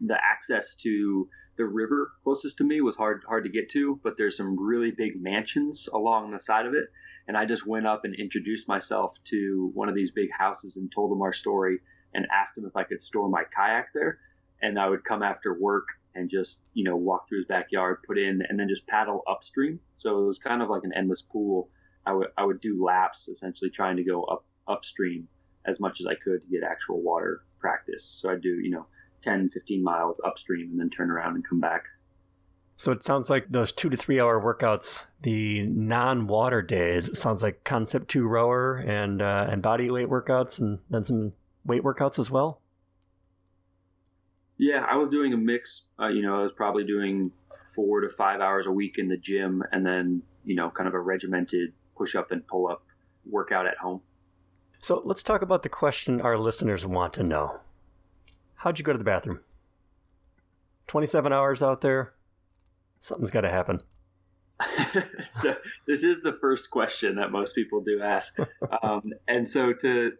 the 0.00 0.16
access 0.20 0.74
to 0.74 1.28
the 1.56 1.64
river 1.64 2.12
closest 2.22 2.56
to 2.58 2.64
me 2.64 2.80
was 2.80 2.96
hard 2.96 3.22
hard 3.26 3.44
to 3.44 3.50
get 3.50 3.68
to, 3.70 4.00
but 4.02 4.16
there's 4.16 4.36
some 4.36 4.58
really 4.58 4.90
big 4.90 5.20
mansions 5.20 5.88
along 5.92 6.30
the 6.30 6.40
side 6.40 6.66
of 6.66 6.74
it. 6.74 6.86
And 7.28 7.36
I 7.36 7.44
just 7.44 7.66
went 7.66 7.86
up 7.86 8.04
and 8.04 8.14
introduced 8.14 8.66
myself 8.68 9.14
to 9.24 9.70
one 9.74 9.88
of 9.88 9.94
these 9.94 10.10
big 10.10 10.30
houses 10.36 10.76
and 10.76 10.90
told 10.90 11.10
them 11.10 11.22
our 11.22 11.32
story 11.32 11.78
and 12.14 12.26
asked 12.32 12.58
him 12.58 12.64
if 12.64 12.76
I 12.76 12.84
could 12.84 13.00
store 13.00 13.28
my 13.28 13.44
kayak 13.54 13.92
there. 13.94 14.18
And 14.60 14.78
I 14.78 14.88
would 14.88 15.04
come 15.04 15.22
after 15.22 15.58
work 15.58 15.86
and 16.14 16.28
just, 16.28 16.58
you 16.74 16.84
know, 16.84 16.96
walk 16.96 17.28
through 17.28 17.38
his 17.38 17.46
backyard, 17.46 17.98
put 18.06 18.18
in, 18.18 18.42
and 18.48 18.58
then 18.58 18.68
just 18.68 18.86
paddle 18.86 19.22
upstream. 19.28 19.80
So 19.96 20.18
it 20.18 20.26
was 20.26 20.38
kind 20.38 20.62
of 20.62 20.68
like 20.68 20.84
an 20.84 20.92
endless 20.94 21.22
pool. 21.22 21.68
I 22.04 22.12
would, 22.12 22.28
I 22.36 22.44
would 22.44 22.60
do 22.60 22.84
laps 22.84 23.28
essentially 23.28 23.70
trying 23.70 23.96
to 23.96 24.04
go 24.04 24.24
up 24.24 24.44
upstream 24.68 25.28
as 25.64 25.80
much 25.80 26.00
as 26.00 26.06
I 26.06 26.14
could 26.14 26.42
to 26.42 26.50
get 26.50 26.62
actual 26.64 27.00
water 27.02 27.44
practice. 27.58 28.04
So 28.04 28.30
I'd 28.30 28.42
do, 28.42 28.58
you 28.60 28.70
know, 28.70 28.86
10, 29.22 29.50
15 29.50 29.82
miles 29.82 30.20
upstream 30.24 30.70
and 30.70 30.80
then 30.80 30.90
turn 30.90 31.10
around 31.10 31.34
and 31.34 31.48
come 31.48 31.60
back. 31.60 31.84
So 32.76 32.90
it 32.90 33.04
sounds 33.04 33.30
like 33.30 33.46
those 33.48 33.70
two 33.70 33.90
to 33.90 33.96
three 33.96 34.18
hour 34.18 34.40
workouts, 34.40 35.06
the 35.20 35.62
non 35.62 36.26
water 36.26 36.62
days, 36.62 37.16
sounds 37.16 37.42
like 37.42 37.64
concept 37.64 38.08
two 38.08 38.26
rower 38.26 38.76
and 38.76 39.22
uh, 39.22 39.46
and 39.48 39.62
body 39.62 39.88
weight 39.90 40.08
workouts, 40.08 40.58
and 40.58 40.80
then 40.90 41.04
some 41.04 41.32
weight 41.64 41.84
workouts 41.84 42.18
as 42.18 42.30
well? 42.30 42.60
Yeah, 44.58 44.84
I 44.88 44.96
was 44.96 45.10
doing 45.10 45.32
a 45.32 45.36
mix. 45.36 45.82
Uh, 46.00 46.08
you 46.08 46.22
know, 46.22 46.40
I 46.40 46.42
was 46.42 46.52
probably 46.52 46.84
doing 46.84 47.30
four 47.74 48.00
to 48.00 48.08
five 48.08 48.40
hours 48.40 48.66
a 48.66 48.72
week 48.72 48.98
in 48.98 49.08
the 49.08 49.16
gym, 49.16 49.62
and 49.70 49.86
then 49.86 50.22
you 50.44 50.56
know, 50.56 50.70
kind 50.70 50.88
of 50.88 50.94
a 50.94 51.00
regimented 51.00 51.72
push 51.96 52.14
up 52.14 52.32
and 52.32 52.44
pull 52.46 52.66
up 52.66 52.84
workout 53.30 53.66
at 53.66 53.76
home. 53.78 54.00
So 54.80 55.02
let's 55.04 55.22
talk 55.22 55.42
about 55.42 55.62
the 55.62 55.68
question 55.68 56.20
our 56.20 56.36
listeners 56.36 56.84
want 56.84 57.12
to 57.12 57.22
know. 57.22 57.60
How'd 58.62 58.78
you 58.78 58.84
go 58.84 58.92
to 58.92 58.98
the 58.98 59.02
bathroom? 59.02 59.40
27 60.86 61.32
hours 61.32 61.64
out 61.64 61.80
there? 61.80 62.12
Something's 63.00 63.32
got 63.32 63.40
to 63.40 63.50
happen. 63.50 63.80
so 65.26 65.56
this 65.88 66.04
is 66.04 66.18
the 66.22 66.38
first 66.40 66.70
question 66.70 67.16
that 67.16 67.32
most 67.32 67.56
people 67.56 67.80
do 67.80 68.00
ask. 68.00 68.36
Um, 68.82 69.02
and 69.28 69.48
so 69.48 69.72
to 69.72 70.12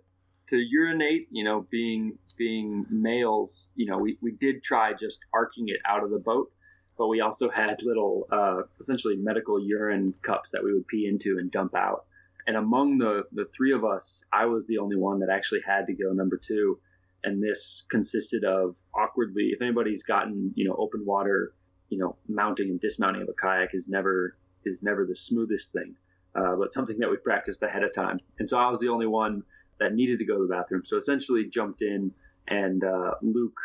to 0.48 0.56
urinate, 0.56 1.28
you 1.30 1.44
know, 1.44 1.66
being 1.70 2.18
being 2.36 2.84
males, 2.90 3.68
you 3.76 3.86
know, 3.86 3.98
we, 3.98 4.18
we 4.20 4.32
did 4.32 4.64
try 4.64 4.92
just 4.92 5.20
arcing 5.32 5.68
it 5.68 5.78
out 5.88 6.02
of 6.02 6.10
the 6.10 6.18
boat, 6.18 6.50
but 6.98 7.06
we 7.06 7.20
also 7.20 7.48
had 7.48 7.80
little 7.82 8.26
uh, 8.32 8.62
essentially 8.80 9.16
medical 9.16 9.64
urine 9.64 10.14
cups 10.22 10.50
that 10.50 10.64
we 10.64 10.72
would 10.72 10.86
pee 10.88 11.06
into 11.08 11.38
and 11.38 11.50
dump 11.52 11.74
out. 11.76 12.06
And 12.46 12.56
among 12.56 12.98
the 12.98 13.22
the 13.30 13.46
three 13.56 13.72
of 13.72 13.84
us, 13.84 14.24
I 14.32 14.46
was 14.46 14.66
the 14.66 14.78
only 14.78 14.96
one 14.96 15.20
that 15.20 15.30
actually 15.30 15.60
had 15.64 15.86
to 15.86 15.92
go 15.92 16.12
number 16.12 16.36
two. 16.36 16.80
And 17.24 17.42
this 17.42 17.84
consisted 17.90 18.44
of 18.44 18.74
awkwardly. 18.94 19.50
If 19.52 19.62
anybody's 19.62 20.02
gotten 20.02 20.52
you 20.54 20.68
know 20.68 20.74
open 20.78 21.04
water, 21.04 21.54
you 21.88 21.98
know 21.98 22.16
mounting 22.28 22.68
and 22.70 22.80
dismounting 22.80 23.22
of 23.22 23.28
a 23.28 23.34
kayak 23.34 23.74
is 23.74 23.88
never 23.88 24.36
is 24.64 24.82
never 24.82 25.04
the 25.06 25.16
smoothest 25.16 25.72
thing, 25.72 25.94
uh, 26.34 26.56
but 26.56 26.72
something 26.72 26.98
that 26.98 27.10
we 27.10 27.16
practiced 27.16 27.62
ahead 27.62 27.82
of 27.82 27.94
time. 27.94 28.20
And 28.38 28.48
so 28.48 28.56
I 28.56 28.70
was 28.70 28.80
the 28.80 28.88
only 28.88 29.06
one 29.06 29.42
that 29.78 29.94
needed 29.94 30.18
to 30.18 30.24
go 30.24 30.36
to 30.36 30.46
the 30.46 30.54
bathroom. 30.54 30.82
So 30.84 30.96
essentially 30.96 31.48
jumped 31.52 31.82
in, 31.82 32.12
and 32.48 32.84
uh, 32.84 33.14
Luke 33.22 33.58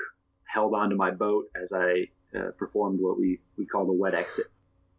held 0.45 0.73
onto 0.73 0.95
my 0.95 1.11
boat 1.11 1.45
as 1.61 1.71
I 1.73 2.07
uh, 2.37 2.51
performed 2.57 2.99
what 2.99 3.19
we 3.19 3.39
we 3.57 3.65
call 3.65 3.85
the 3.85 3.93
wet 3.93 4.13
exit. 4.13 4.47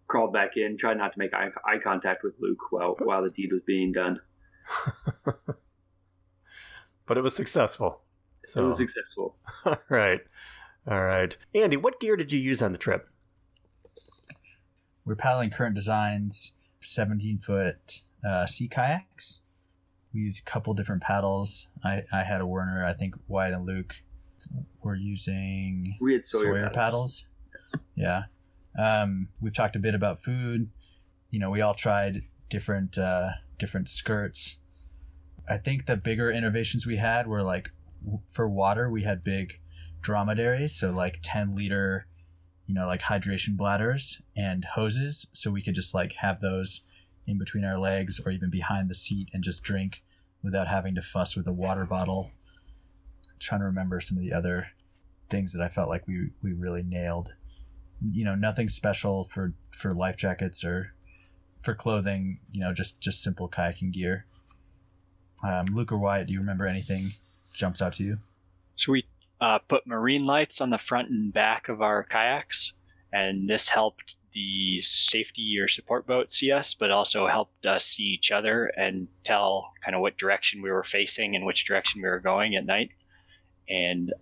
Crawled 0.07 0.33
back 0.33 0.57
in, 0.57 0.79
tried 0.79 0.97
not 0.97 1.12
to 1.12 1.18
make 1.18 1.35
eye, 1.35 1.51
eye 1.66 1.79
contact 1.79 2.23
with 2.25 2.35
Luke 2.38 2.71
while 2.71 2.97
while 3.03 3.23
the 3.23 3.31
deed 3.31 3.53
was 3.53 3.62
being 3.66 3.92
done. 3.92 4.21
but 7.07 7.18
it 7.18 7.23
was 7.23 7.35
successful. 7.35 8.03
So. 8.48 8.64
It 8.64 8.68
was 8.68 8.76
successful. 8.78 9.37
All 9.64 9.78
right. 9.90 10.20
All 10.90 11.02
right. 11.02 11.37
Andy, 11.54 11.76
what 11.76 12.00
gear 12.00 12.16
did 12.16 12.32
you 12.32 12.38
use 12.38 12.62
on 12.62 12.72
the 12.72 12.78
trip? 12.78 13.08
We're 15.04 15.16
paddling 15.16 15.50
current 15.50 15.74
designs, 15.74 16.54
17 16.80 17.38
foot 17.38 18.02
uh, 18.26 18.46
sea 18.46 18.68
kayaks. 18.68 19.40
We 20.14 20.20
used 20.20 20.40
a 20.40 20.50
couple 20.50 20.72
different 20.74 21.02
paddles. 21.02 21.68
I, 21.84 22.04
I 22.12 22.24
had 22.24 22.40
a 22.40 22.46
Werner. 22.46 22.84
I 22.84 22.94
think 22.94 23.14
Wyatt 23.26 23.52
and 23.52 23.66
Luke 23.66 23.94
were 24.82 24.94
using 24.94 25.96
we 26.00 26.14
had 26.14 26.24
Sawyer, 26.24 26.42
Sawyer 26.42 26.70
paddles. 26.70 27.24
paddles. 27.62 27.82
Yeah. 27.94 28.22
Um, 28.78 29.28
we've 29.40 29.52
talked 29.52 29.76
a 29.76 29.80
bit 29.80 29.94
about 29.94 30.22
food. 30.22 30.70
You 31.30 31.38
know, 31.38 31.50
we 31.50 31.61
all 31.61 31.74
tried 31.74 32.22
different 32.48 32.96
uh, 32.96 33.30
different 33.58 33.88
skirts. 33.88 34.58
I 35.48 35.58
think 35.58 35.87
the 35.87 35.96
bigger 35.96 36.30
innovations 36.30 36.87
we 36.87 36.96
had 36.96 37.26
were 37.26 37.42
like 37.42 37.70
for 38.28 38.48
water, 38.48 38.90
we 38.90 39.02
had 39.02 39.24
big 39.24 39.58
dromedaries, 40.00 40.78
so 40.78 40.90
like 40.90 41.18
10 41.22 41.54
liter, 41.54 42.06
you 42.66 42.74
know, 42.74 42.87
like 42.87 43.02
hydration 43.02 43.56
bladders 43.56 44.20
and 44.37 44.64
hoses. 44.64 45.26
So 45.32 45.50
we 45.50 45.62
could 45.62 45.74
just 45.74 45.94
like 45.94 46.12
have 46.14 46.40
those 46.40 46.82
in 47.26 47.38
between 47.38 47.64
our 47.64 47.78
legs 47.78 48.20
or 48.24 48.30
even 48.30 48.50
behind 48.50 48.88
the 48.88 48.94
seat 48.94 49.30
and 49.32 49.42
just 49.42 49.62
drink 49.62 50.02
without 50.42 50.68
having 50.68 50.94
to 50.94 51.02
fuss 51.02 51.37
with 51.37 51.46
a 51.46 51.52
water 51.52 51.84
bottle. 51.84 52.30
I'm 53.24 53.38
trying 53.38 53.61
to 53.61 53.66
remember 53.66 54.00
some 54.00 54.16
of 54.16 54.22
the 54.22 54.32
other 54.32 54.68
things 55.28 55.52
that 55.52 55.62
I 55.62 55.68
felt 55.68 55.88
like 55.88 56.06
we, 56.06 56.30
we 56.42 56.52
really 56.52 56.82
nailed. 56.82 57.34
You 58.00 58.24
know, 58.24 58.34
nothing 58.34 58.68
special 58.68 59.24
for, 59.24 59.52
for 59.72 59.90
life 59.90 60.16
jackets 60.16 60.64
or 60.64 60.94
for 61.61 61.74
clothing, 61.74 62.38
you 62.52 62.61
know, 62.61 62.72
just, 62.72 63.00
just 63.00 63.22
simple 63.22 63.48
kayaking 63.48 63.92
gear. 63.92 64.26
Um, 65.42 65.66
Luke 65.66 65.92
or 65.92 65.98
Wyatt, 65.98 66.28
do 66.28 66.34
you 66.34 66.40
remember 66.40 66.66
anything 66.66 67.11
jumps 67.59 67.83
out 67.83 67.92
to 67.94 68.05
you? 68.05 68.18
So 68.77 68.92
we 68.92 69.05
uh, 69.40 69.59
put 69.59 69.87
marine 69.87 70.25
lights 70.25 70.61
on 70.61 70.71
the 70.71 70.79
front 70.79 71.11
and 71.11 71.33
back 71.33 71.68
of 71.68 71.83
our 71.83 72.05
kayaks, 72.05 72.73
and 73.12 73.49
this 73.49 73.68
helped 73.68 74.16
the 74.33 74.81
safety 74.83 75.59
or 75.59 75.68
support 75.68 76.07
boat 76.07 76.33
see 76.33 76.53
us, 76.53 76.75
but 76.75 76.90
also 76.90 77.27
helped 77.27 77.66
us 77.66 77.85
see 77.85 78.05
each 78.05 78.31
other 78.31 78.66
and 78.66 79.09
tell 79.25 79.73
kind 79.85 79.94
of 79.94 80.01
what 80.01 80.16
direction 80.16 80.62
we 80.62 80.71
were 80.71 80.85
facing 80.85 81.35
and 81.35 81.44
which 81.44 81.64
direction 81.64 82.03
we 82.03 82.09
were 82.09 82.21
going 82.21 82.55
at 82.55 82.66
night. 82.66 82.90
And 83.68 84.12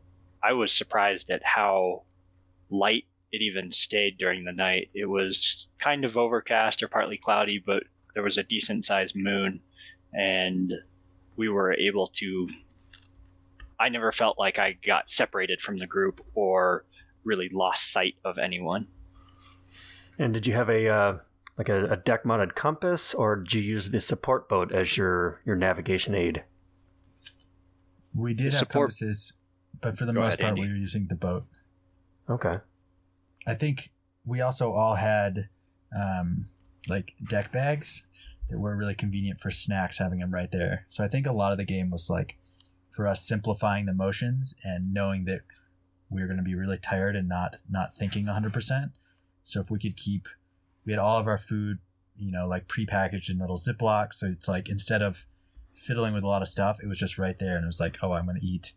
I 0.43 0.53
was 0.53 0.73
surprised 0.73 1.31
at 1.31 1.43
how 1.43 2.03
light 2.71 3.05
it 3.33 3.43
even 3.43 3.71
stayed 3.71 4.17
during 4.17 4.45
the 4.45 4.53
night. 4.53 4.91
It 4.95 5.07
was 5.07 5.69
kind 5.79 6.05
of 6.05 6.17
overcast 6.17 6.83
or 6.83 6.89
partly 6.89 7.19
cloudy, 7.19 7.59
but 7.59 7.83
there 8.15 8.23
was 8.23 8.39
a 8.39 8.43
decent 8.43 8.85
sized 8.85 9.17
moon, 9.17 9.61
and 10.15 10.73
we 11.37 11.49
were 11.49 11.75
able 11.75 12.07
to 12.07 12.49
I 13.79 13.89
never 13.89 14.13
felt 14.13 14.39
like 14.39 14.59
I 14.59 14.79
got 14.85 15.11
separated 15.11 15.61
from 15.61 15.79
the 15.79 15.87
group 15.87 16.25
or 16.35 16.85
really 17.25 17.49
lost 17.53 17.93
sight 17.93 18.15
of 18.25 18.39
anyone. 18.39 18.87
And 20.19 20.33
did 20.33 20.47
you 20.47 20.55
have 20.55 20.71
a 20.71 20.89
uh, 20.89 21.19
like 21.59 21.69
a, 21.69 21.87
a 21.87 21.97
deck 21.97 22.25
mounted 22.25 22.55
compass, 22.55 23.15
or 23.15 23.37
did 23.37 23.55
you 23.55 23.63
use 23.63 23.91
the 23.91 24.01
support 24.01 24.49
boat 24.49 24.73
as 24.73 24.97
your 24.97 25.41
your 25.45 25.57
navigation 25.57 26.15
aid? 26.15 26.45
We 28.15 28.33
did 28.33 28.53
the 28.53 28.57
have 28.57 28.59
support... 28.59 28.91
compasses, 28.91 29.35
but 29.81 29.99
for 29.99 30.07
the 30.07 30.13
Go 30.13 30.21
most 30.21 30.35
ahead, 30.35 30.41
part, 30.41 30.51
Andy. 30.51 30.63
we 30.63 30.69
were 30.69 30.77
using 30.77 31.07
the 31.09 31.15
boat. 31.15 31.45
Okay. 32.29 32.55
I 33.47 33.55
think 33.55 33.91
we 34.25 34.41
also 34.41 34.73
all 34.73 34.95
had 34.95 35.49
um, 35.97 36.49
like 36.89 37.15
deck 37.29 37.53
bags 37.53 38.05
that 38.49 38.59
were 38.59 38.77
really 38.77 38.95
convenient 38.95 39.39
for 39.39 39.51
snacks, 39.51 39.99
having 39.99 40.21
them 40.21 40.33
right 40.33 40.51
there. 40.51 40.87
So 40.89 41.05
I 41.05 41.09
think 41.09 41.27
a 41.27 41.33
lot 41.33 41.53
of 41.53 41.59
the 41.59 41.65
game 41.65 41.91
was 41.91 42.09
like 42.09 42.39
for 42.97 43.07
us 43.07 43.29
simplifying 43.29 43.85
the 43.85 43.93
motions 43.93 44.55
and 44.65 44.93
knowing 44.93 45.27
that 45.27 45.43
we 46.09 46.23
are 46.23 46.27
going 46.27 46.39
to 46.39 46.43
be 46.43 46.55
really 46.55 46.79
tired 46.79 47.15
and 47.15 47.29
not 47.29 47.57
not 47.71 47.95
thinking 47.95 48.25
100%. 48.25 48.93
So 49.45 49.61
if 49.61 49.71
we 49.71 49.79
could 49.79 49.97
keep, 49.97 50.27
we 50.87 50.93
had 50.93 50.99
all 50.99 51.19
of 51.19 51.27
our 51.27 51.37
food, 51.37 51.79
you 52.17 52.33
know, 52.33 52.49
like 52.49 52.67
prepackaged 52.69 53.29
in 53.29 53.39
little 53.39 53.59
Ziplocs. 53.59 54.15
So 54.15 54.29
it's 54.29 54.49
like 54.49 54.69
instead 54.71 55.03
of 55.03 55.27
fiddling 55.75 56.15
with 56.15 56.25
a 56.25 56.27
lot 56.27 56.41
of 56.41 56.49
stuff, 56.49 56.79
it 56.83 56.89
was 56.89 56.99
just 56.99 57.19
right 57.19 57.39
there, 57.39 57.57
and 57.57 57.65
it 57.65 57.67
was 57.67 57.81
like, 57.81 57.99
oh, 58.03 58.13
I'm 58.13 58.25
going 58.25 58.41
to 58.41 58.47
eat, 58.47 58.73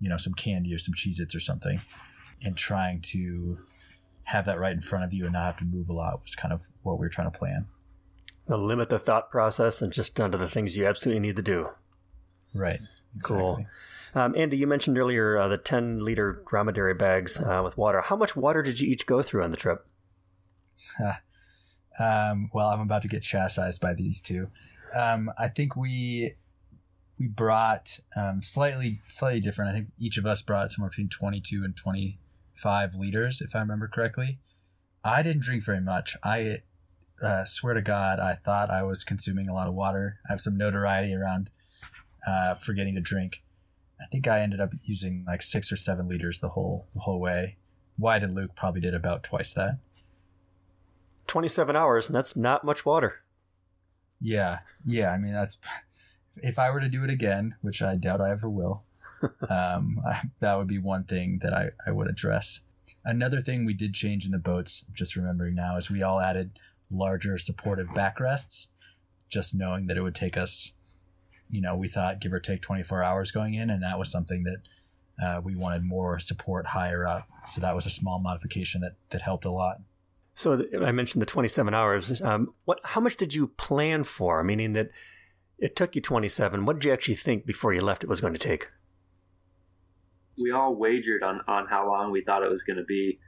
you 0.00 0.08
know, 0.08 0.16
some 0.16 0.34
candy 0.34 0.74
or 0.74 0.78
some 0.78 0.94
Cheez-Its 0.94 1.34
or 1.34 1.40
something, 1.40 1.80
and 2.42 2.56
trying 2.56 3.00
to 3.02 3.58
have 4.24 4.44
that 4.46 4.58
right 4.58 4.72
in 4.72 4.80
front 4.80 5.04
of 5.04 5.12
you 5.12 5.24
and 5.24 5.34
not 5.34 5.46
have 5.46 5.56
to 5.58 5.64
move 5.64 5.88
a 5.88 5.92
lot 5.92 6.20
was 6.22 6.34
kind 6.34 6.52
of 6.52 6.68
what 6.82 6.98
we 6.98 7.06
were 7.06 7.10
trying 7.10 7.30
to 7.30 7.38
plan. 7.38 7.66
limit 8.48 8.88
the 8.88 8.98
thought 8.98 9.30
process 9.30 9.80
and 9.80 9.92
just 9.92 10.14
down 10.14 10.32
to 10.32 10.38
the 10.38 10.48
things 10.48 10.76
you 10.76 10.86
absolutely 10.86 11.20
need 11.20 11.36
to 11.36 11.42
do. 11.42 11.68
Right. 12.54 12.80
Cool. 13.22 13.66
Um, 14.14 14.34
Andy, 14.36 14.56
you 14.56 14.66
mentioned 14.66 14.98
earlier 14.98 15.38
uh, 15.38 15.48
the 15.48 15.56
10 15.56 16.04
liter 16.04 16.42
dromedary 16.46 16.94
bags 16.94 17.40
uh, 17.40 17.62
with 17.64 17.76
water. 17.78 18.02
How 18.02 18.16
much 18.16 18.36
water 18.36 18.62
did 18.62 18.80
you 18.80 18.88
each 18.88 19.06
go 19.06 19.22
through 19.22 19.42
on 19.42 19.50
the 19.50 19.56
trip? 19.56 19.86
um, 21.98 22.50
well, 22.52 22.68
I'm 22.68 22.80
about 22.80 23.02
to 23.02 23.08
get 23.08 23.22
chastised 23.22 23.80
by 23.80 23.94
these 23.94 24.20
two. 24.20 24.48
Um, 24.94 25.30
I 25.38 25.48
think 25.48 25.76
we 25.76 26.34
we 27.18 27.28
brought 27.28 28.00
um, 28.16 28.42
slightly 28.42 29.00
slightly 29.08 29.40
different. 29.40 29.70
I 29.70 29.74
think 29.74 29.88
each 29.98 30.18
of 30.18 30.26
us 30.26 30.42
brought 30.42 30.72
somewhere 30.72 30.90
between 30.90 31.08
22 31.08 31.64
and 31.64 31.74
25 31.74 32.94
liters, 32.94 33.40
if 33.40 33.54
I 33.54 33.60
remember 33.60 33.88
correctly. 33.88 34.38
I 35.04 35.22
didn't 35.22 35.42
drink 35.42 35.64
very 35.64 35.80
much. 35.80 36.16
I 36.22 36.58
uh, 37.22 37.44
swear 37.44 37.74
to 37.74 37.82
God, 37.82 38.18
I 38.18 38.34
thought 38.34 38.70
I 38.70 38.82
was 38.82 39.04
consuming 39.04 39.48
a 39.48 39.54
lot 39.54 39.68
of 39.68 39.74
water. 39.74 40.18
I 40.28 40.32
have 40.32 40.40
some 40.40 40.56
notoriety 40.56 41.14
around 41.14 41.50
uh, 42.26 42.54
forgetting 42.54 42.94
to 42.94 43.00
drink. 43.00 43.42
I 44.00 44.06
think 44.06 44.26
I 44.26 44.40
ended 44.40 44.60
up 44.60 44.70
using 44.84 45.24
like 45.26 45.42
six 45.42 45.70
or 45.70 45.76
seven 45.76 46.08
liters 46.08 46.40
the 46.40 46.48
whole 46.48 46.88
the 46.94 47.00
whole 47.00 47.20
way. 47.20 47.56
Wyatt 47.98 48.24
and 48.24 48.34
Luke 48.34 48.54
probably 48.56 48.80
did 48.80 48.94
about 48.94 49.22
twice 49.22 49.52
that. 49.54 49.78
Twenty-seven 51.26 51.76
hours, 51.76 52.08
and 52.08 52.16
that's 52.16 52.34
not 52.36 52.64
much 52.64 52.84
water. 52.84 53.20
Yeah, 54.20 54.60
yeah. 54.84 55.10
I 55.10 55.18
mean, 55.18 55.32
that's 55.32 55.58
if 56.36 56.58
I 56.58 56.70
were 56.70 56.80
to 56.80 56.88
do 56.88 57.04
it 57.04 57.10
again, 57.10 57.54
which 57.60 57.82
I 57.82 57.96
doubt 57.96 58.20
I 58.20 58.30
ever 58.30 58.48
will. 58.48 58.84
um, 59.48 60.00
I, 60.06 60.22
that 60.40 60.58
would 60.58 60.68
be 60.68 60.78
one 60.78 61.04
thing 61.04 61.38
that 61.42 61.54
I, 61.54 61.70
I 61.86 61.92
would 61.92 62.08
address. 62.08 62.60
Another 63.04 63.40
thing 63.40 63.64
we 63.64 63.74
did 63.74 63.94
change 63.94 64.26
in 64.26 64.32
the 64.32 64.38
boats, 64.38 64.84
just 64.92 65.16
remembering 65.16 65.54
now, 65.54 65.76
is 65.76 65.90
we 65.90 66.02
all 66.02 66.20
added 66.20 66.58
larger 66.90 67.38
supportive 67.38 67.88
backrests, 67.88 68.68
just 69.28 69.54
knowing 69.54 69.86
that 69.86 69.96
it 69.96 70.02
would 70.02 70.14
take 70.14 70.36
us 70.36 70.72
you 71.52 71.60
know, 71.60 71.76
we 71.76 71.86
thought 71.86 72.20
give 72.20 72.32
or 72.32 72.40
take 72.40 72.62
24 72.62 73.04
hours 73.04 73.30
going 73.30 73.54
in, 73.54 73.70
and 73.70 73.82
that 73.82 73.98
was 73.98 74.10
something 74.10 74.44
that 74.44 74.62
uh, 75.22 75.40
we 75.40 75.54
wanted 75.54 75.84
more 75.84 76.18
support 76.18 76.66
higher 76.66 77.06
up. 77.06 77.28
So 77.46 77.60
that 77.60 77.74
was 77.74 77.84
a 77.86 77.90
small 77.90 78.18
modification 78.18 78.80
that 78.80 78.94
that 79.10 79.22
helped 79.22 79.44
a 79.44 79.50
lot. 79.50 79.76
So 80.34 80.56
th- 80.56 80.82
I 80.82 80.90
mentioned 80.92 81.20
the 81.20 81.26
27 81.26 81.74
hours. 81.74 82.22
Um, 82.22 82.54
what? 82.64 82.80
How 82.82 83.00
much 83.00 83.16
did 83.16 83.34
you 83.34 83.48
plan 83.48 84.02
for? 84.02 84.42
Meaning 84.42 84.72
that 84.72 84.90
it 85.58 85.76
took 85.76 85.94
you 85.94 86.00
27. 86.00 86.64
What 86.64 86.76
did 86.76 86.86
you 86.86 86.92
actually 86.92 87.16
think 87.16 87.44
before 87.44 87.74
you 87.74 87.82
left 87.82 88.02
it 88.02 88.08
was 88.08 88.22
going 88.22 88.32
to 88.32 88.38
take? 88.38 88.70
We 90.38 90.52
all 90.52 90.74
wagered 90.74 91.22
on 91.22 91.42
on 91.46 91.66
how 91.66 91.86
long 91.86 92.10
we 92.10 92.24
thought 92.24 92.42
it 92.42 92.50
was 92.50 92.62
going 92.62 92.78
to 92.78 92.84
be. 92.84 93.20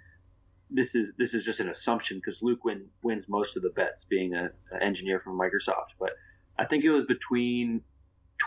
This 0.71 0.95
is 0.95 1.13
this 1.19 1.35
is 1.35 1.45
just 1.45 1.61
an 1.61 1.69
assumption 1.69 2.17
because 2.17 2.41
Luke 2.41 2.65
win, 2.65 2.87
wins 3.03 3.29
most 3.29 3.59
of 3.59 3.63
the 3.63 3.69
bets, 3.69 4.05
being 4.05 4.33
an 4.33 4.51
engineer 4.81 5.21
from 5.21 5.39
Microsoft. 5.39 5.93
But 6.01 6.13
I 6.59 6.65
think 6.65 6.85
it 6.85 6.91
was 6.91 7.05
between 7.05 7.83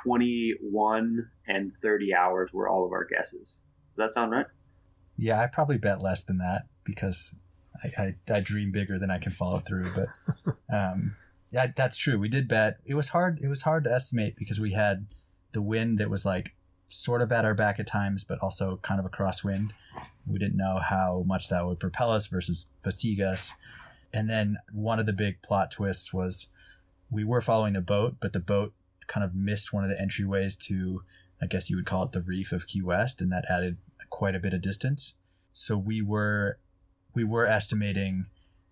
21 0.04 1.30
and 1.48 1.72
30 1.82 2.14
hours 2.14 2.52
were 2.54 2.68
all 2.68 2.86
of 2.86 2.92
our 2.92 3.06
guesses. 3.06 3.60
Does 3.96 4.10
that 4.10 4.14
sound 4.14 4.32
right? 4.32 4.46
Yeah, 5.18 5.42
I 5.42 5.48
probably 5.48 5.78
bet 5.78 6.02
less 6.02 6.22
than 6.22 6.38
that 6.38 6.68
because 6.84 7.34
I, 7.84 8.02
I, 8.02 8.16
I 8.36 8.40
dream 8.40 8.72
bigger 8.72 9.00
than 9.00 9.10
I 9.10 9.18
can 9.18 9.32
follow 9.32 9.60
through. 9.60 9.90
But 9.96 10.56
um, 10.74 11.16
yeah, 11.52 11.68
that's 11.76 11.98
true. 11.98 12.20
We 12.20 12.30
did 12.30 12.48
bet. 12.48 12.78
It 12.86 12.94
was 12.96 13.10
hard. 13.10 13.40
It 13.42 13.48
was 13.48 13.64
hard 13.64 13.84
to 13.86 13.92
estimate 13.92 14.36
because 14.36 14.60
we 14.60 14.74
had 14.74 15.08
the 15.54 15.62
wind 15.62 15.98
that 16.00 16.10
was 16.10 16.26
like 16.26 16.54
sort 16.90 17.22
of 17.22 17.32
at 17.32 17.46
our 17.46 17.54
back 17.54 17.80
at 17.80 17.88
times, 17.88 18.24
but 18.24 18.40
also 18.40 18.80
kind 18.82 19.00
of 19.00 19.06
a 19.06 19.10
crosswind. 19.10 19.72
We 20.26 20.40
didn't 20.40 20.58
know 20.58 20.80
how 20.84 21.24
much 21.26 21.50
that 21.50 21.66
would 21.66 21.80
propel 21.80 22.12
us 22.12 22.28
versus 22.28 22.68
fatigue 22.82 23.22
us. 23.22 23.54
And 24.14 24.30
then 24.30 24.58
one 24.72 25.00
of 25.00 25.06
the 25.06 25.14
big 25.14 25.42
plot 25.42 25.72
twists 25.72 26.14
was 26.14 26.48
we 27.10 27.24
were 27.24 27.42
following 27.42 27.76
a 27.76 27.82
boat, 27.82 28.18
but 28.20 28.34
the 28.34 28.40
boat 28.40 28.74
kind 29.08 29.24
of 29.24 29.36
missed 29.36 29.74
one 29.74 29.84
of 29.84 29.90
the 29.90 29.96
entryways 29.96 30.58
to 30.68 31.02
I 31.42 31.46
guess 31.46 31.70
you 31.70 31.76
would 31.76 31.86
call 31.86 32.04
it 32.04 32.12
the 32.12 32.22
reef 32.22 32.52
of 32.52 32.66
Key 32.66 32.82
West, 32.82 33.22
and 33.22 33.32
that 33.32 33.46
added 33.50 33.78
quite 34.10 34.36
a 34.36 34.40
bit 34.40 34.54
of 34.54 34.62
distance. 34.62 35.16
So 35.52 35.78
we 35.78 36.02
were 36.02 36.60
we 37.14 37.24
were 37.24 37.46
estimating 37.46 38.28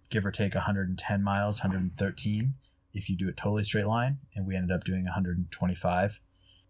give 0.10 0.26
or 0.26 0.32
take 0.32 0.56
110 0.56 1.24
miles, 1.24 1.60
113 1.60 2.54
if 2.94 3.10
you 3.10 3.18
do 3.18 3.28
it 3.28 3.36
totally 3.36 3.64
straight 3.64 3.88
line, 3.88 4.20
and 4.36 4.48
we 4.48 4.56
ended 4.56 4.72
up 4.72 4.84
doing 4.84 5.04
125. 5.04 6.22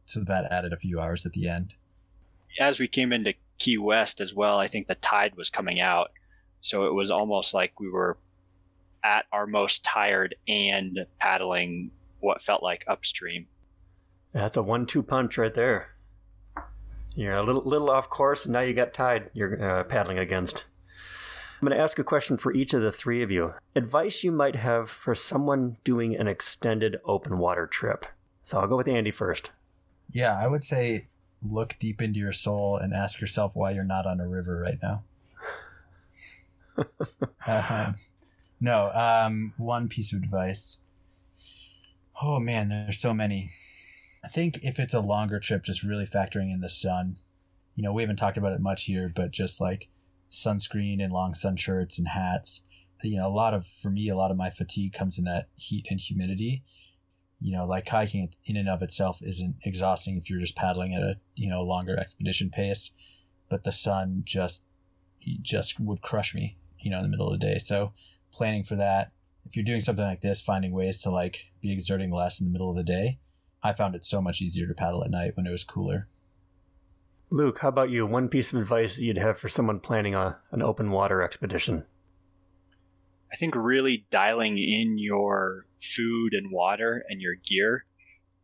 So 0.06 0.24
that 0.24 0.52
added 0.52 0.74
a 0.74 0.78
few 0.78 1.00
hours 1.00 1.26
at 1.26 1.34
the 1.34 1.48
end. 1.48 1.76
As 2.60 2.80
we 2.80 2.88
came 2.88 3.14
into 3.14 3.36
Key 3.58 3.78
West 3.78 4.22
as 4.22 4.34
well, 4.34 4.58
I 4.58 4.68
think 4.68 4.88
the 4.88 4.96
tide 4.96 5.36
was 5.36 5.50
coming 5.50 5.80
out. 5.80 6.12
So 6.62 6.88
it 6.88 6.94
was 6.94 7.12
almost 7.12 7.54
like 7.54 7.80
we 7.80 7.90
were 7.90 8.18
at 9.04 9.26
our 9.32 9.46
most 9.46 9.84
tired 9.84 10.36
and 10.48 11.06
paddling 11.20 11.92
what 12.20 12.42
felt 12.42 12.64
like 12.64 12.86
upstream. 12.88 13.46
That's 14.36 14.58
a 14.58 14.62
one-two 14.62 15.02
punch 15.02 15.38
right 15.38 15.54
there. 15.54 15.96
You're 17.16 17.38
a 17.38 17.44
little 17.44 17.64
little 17.64 17.90
off 17.90 18.10
course, 18.10 18.44
and 18.44 18.52
now 18.52 18.60
you 18.60 18.74
got 18.74 18.94
tide 18.94 19.30
you're 19.34 19.80
uh, 19.80 19.84
paddling 19.86 20.20
against. 20.20 20.66
I'm 21.62 21.66
going 21.66 21.78
to 21.78 21.82
ask 21.82 21.98
a 22.00 22.04
question 22.04 22.36
for 22.36 22.54
each 22.54 22.74
of 22.74 22.82
the 22.82 22.92
three 22.92 23.24
of 23.24 23.32
you. 23.32 23.54
Advice 23.78 24.26
you 24.26 24.32
might 24.32 24.58
have 24.58 24.90
for 24.90 25.16
someone 25.16 25.78
doing 25.86 26.18
an 26.18 26.28
extended 26.28 26.98
open 27.06 27.38
water 27.38 27.66
trip. 27.66 28.06
So 28.44 28.60
I'll 28.60 28.68
go 28.68 28.76
with 28.76 28.90
Andy 28.90 29.10
first. 29.10 29.52
Yeah, 30.12 30.38
I 30.38 30.48
would 30.48 30.66
say 30.66 31.08
look 31.42 31.78
deep 31.80 32.02
into 32.02 32.20
your 32.20 32.34
soul 32.34 32.76
and 32.76 32.94
ask 32.94 33.22
yourself 33.22 33.56
why 33.56 33.72
you're 33.72 33.86
not 33.86 34.06
on 34.06 34.20
a 34.20 34.28
river 34.28 34.60
right 34.60 34.80
now. 34.84 35.04
uh, 37.48 37.94
no, 38.60 38.92
um, 38.92 39.54
one 39.56 39.88
piece 39.88 40.12
of 40.12 40.22
advice. 40.22 40.80
Oh 42.22 42.38
man, 42.42 42.68
there's 42.68 43.00
so 43.00 43.14
many. 43.14 43.52
I 44.26 44.28
think 44.28 44.60
if 44.64 44.80
it's 44.80 44.96
a 44.96 45.00
longer 45.00 45.40
trip, 45.40 45.64
just 45.64 45.84
really 45.84 46.06
factoring 46.06 46.52
in 46.52 46.60
the 46.60 46.68
sun. 46.68 47.18
You 47.76 47.84
know, 47.84 47.94
we 47.94 48.02
haven't 48.02 48.16
talked 48.16 48.38
about 48.38 48.54
it 48.54 48.60
much 48.60 48.86
here, 48.86 49.12
but 49.16 49.30
just 49.30 49.62
like 49.62 49.88
sunscreen 50.32 51.02
and 51.02 51.14
long 51.14 51.36
sun 51.36 51.58
shirts 51.58 52.00
and 52.00 52.08
hats. 52.08 52.62
You 53.04 53.18
know, 53.18 53.28
a 53.28 53.30
lot 53.30 53.54
of, 53.54 53.68
for 53.68 53.92
me, 53.92 54.10
a 54.10 54.16
lot 54.16 54.32
of 54.32 54.38
my 54.38 54.50
fatigue 54.50 54.94
comes 54.94 55.20
in 55.20 55.26
that 55.26 55.50
heat 55.56 55.86
and 55.92 56.00
humidity. 56.00 56.64
You 57.40 57.56
know, 57.56 57.66
like 57.68 57.88
hiking 57.88 58.30
in 58.46 58.58
and 58.58 58.68
of 58.68 58.82
itself 58.82 59.22
isn't 59.22 59.58
exhausting 59.64 60.18
if 60.18 60.28
you're 60.28 60.40
just 60.40 60.56
paddling 60.56 60.96
at 60.96 61.04
a, 61.04 61.18
you 61.36 61.48
know, 61.48 61.62
longer 61.62 61.96
expedition 61.96 62.50
pace, 62.50 62.92
but 63.48 63.64
the 63.64 63.72
sun 63.72 64.24
just, 64.26 64.64
just 65.42 65.80
would 65.80 66.02
crush 66.02 66.34
me, 66.34 66.58
you 66.80 66.90
know, 66.90 66.98
in 66.98 67.04
the 67.04 67.10
middle 67.10 67.28
of 67.28 67.40
the 67.40 67.46
day. 67.46 67.60
So 67.60 67.94
planning 68.32 68.64
for 68.64 68.76
that, 68.78 69.12
if 69.46 69.56
you're 69.56 69.66
doing 69.66 69.82
something 69.82 70.06
like 70.06 70.22
this, 70.22 70.42
finding 70.42 70.72
ways 70.72 70.98
to 71.00 71.12
like 71.12 71.52
be 71.62 71.72
exerting 71.72 72.10
less 72.10 72.40
in 72.40 72.48
the 72.48 72.52
middle 72.52 72.72
of 72.72 72.76
the 72.76 72.84
day, 72.84 73.20
I 73.66 73.74
found 73.74 73.96
it 73.96 74.06
so 74.06 74.22
much 74.22 74.44
easier 74.44 74.68
to 74.68 74.76
paddle 74.76 75.04
at 75.04 75.10
night 75.10 75.36
when 75.36 75.48
it 75.48 75.52
was 75.52 75.64
cooler. 75.64 76.08
Luke, 77.32 77.58
how 77.60 77.70
about 77.70 77.90
you? 77.90 78.06
One 78.06 78.30
piece 78.30 78.54
of 78.54 78.62
advice 78.62 78.96
that 78.96 79.04
you'd 79.04 79.18
have 79.18 79.40
for 79.40 79.50
someone 79.50 79.80
planning 79.80 80.14
a, 80.14 80.38
an 80.52 80.62
open 80.62 80.92
water 80.92 81.24
expedition? 81.24 81.84
I 83.34 83.38
think 83.38 83.56
really 83.56 84.06
dialing 84.12 84.60
in 84.60 85.00
your 85.00 85.66
food 85.82 86.36
and 86.36 86.52
water 86.52 87.04
and 87.10 87.20
your 87.20 87.34
gear 87.34 87.86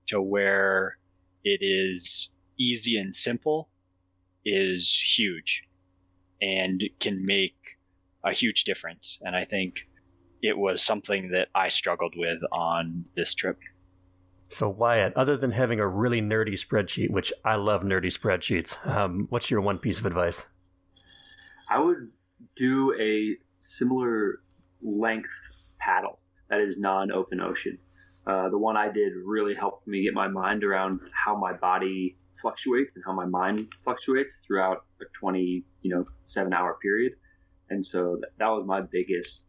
to 0.07 0.19
where 0.19 0.97
it 1.43 1.59
is 1.61 2.31
easy 2.57 2.97
and 2.97 3.15
simple 3.15 3.69
is 4.43 4.99
huge 4.99 5.67
and 6.41 6.83
can 6.99 7.23
make 7.23 7.77
a 8.23 8.33
huge 8.33 8.63
difference. 8.63 9.19
And 9.21 9.35
I 9.35 9.43
think 9.43 9.87
it 10.41 10.57
was 10.57 10.81
something 10.81 11.29
that 11.29 11.49
I 11.53 11.69
struggled 11.69 12.15
with 12.17 12.39
on 12.51 13.05
this 13.15 13.35
trip. 13.35 13.59
So, 14.51 14.67
Wyatt, 14.67 15.15
other 15.15 15.37
than 15.37 15.51
having 15.51 15.79
a 15.79 15.87
really 15.87 16.21
nerdy 16.21 16.59
spreadsheet, 16.59 17.09
which 17.09 17.31
I 17.45 17.55
love 17.55 17.83
nerdy 17.83 18.11
spreadsheets, 18.11 18.85
um, 18.85 19.27
what's 19.29 19.49
your 19.49 19.61
one 19.61 19.79
piece 19.79 19.97
of 19.97 20.05
advice? 20.05 20.45
I 21.69 21.79
would 21.79 22.11
do 22.57 22.93
a 22.99 23.37
similar 23.59 24.41
length 24.81 25.31
paddle 25.79 26.19
that 26.49 26.59
is 26.59 26.77
non 26.77 27.13
open 27.13 27.39
ocean. 27.39 27.77
Uh, 28.27 28.49
the 28.49 28.57
one 28.57 28.75
I 28.75 28.91
did 28.91 29.13
really 29.23 29.55
helped 29.55 29.87
me 29.87 30.03
get 30.03 30.13
my 30.13 30.27
mind 30.27 30.65
around 30.65 30.99
how 31.13 31.37
my 31.37 31.53
body 31.53 32.17
fluctuates 32.41 32.97
and 32.97 33.05
how 33.05 33.13
my 33.13 33.25
mind 33.25 33.73
fluctuates 33.85 34.41
throughout 34.45 34.83
a 34.99 35.05
20, 35.17 35.63
you 35.81 35.95
know, 35.95 36.03
seven 36.25 36.51
hour 36.51 36.77
period. 36.81 37.13
And 37.69 37.85
so 37.85 38.17
that, 38.19 38.31
that 38.37 38.49
was 38.49 38.65
my 38.65 38.81
biggest 38.81 39.45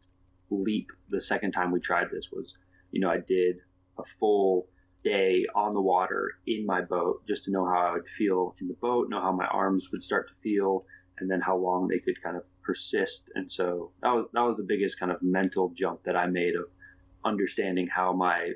leap 0.48 0.92
the 1.08 1.20
second 1.20 1.50
time 1.50 1.72
we 1.72 1.80
tried 1.80 2.06
this 2.12 2.28
was, 2.30 2.56
you 2.92 3.00
know, 3.00 3.10
I 3.10 3.18
did 3.18 3.56
a 3.98 4.04
full 4.20 4.68
day 5.04 5.46
on 5.54 5.74
the 5.74 5.80
water 5.80 6.32
in 6.46 6.64
my 6.66 6.80
boat 6.80 7.22
just 7.26 7.44
to 7.44 7.50
know 7.50 7.64
how 7.64 7.88
I 7.88 7.92
would 7.92 8.08
feel 8.16 8.54
in 8.60 8.68
the 8.68 8.74
boat, 8.74 9.08
know 9.08 9.20
how 9.20 9.32
my 9.32 9.46
arms 9.46 9.90
would 9.90 10.02
start 10.02 10.28
to 10.28 10.34
feel, 10.42 10.84
and 11.18 11.30
then 11.30 11.40
how 11.40 11.56
long 11.56 11.88
they 11.88 11.98
could 11.98 12.22
kind 12.22 12.36
of 12.36 12.44
persist. 12.62 13.30
And 13.34 13.50
so 13.50 13.92
that 14.02 14.10
was 14.10 14.26
that 14.32 14.42
was 14.42 14.56
the 14.56 14.64
biggest 14.64 14.98
kind 14.98 15.12
of 15.12 15.22
mental 15.22 15.72
jump 15.76 16.02
that 16.04 16.16
I 16.16 16.26
made 16.26 16.54
of 16.56 16.64
understanding 17.24 17.88
how 17.88 18.12
my 18.12 18.52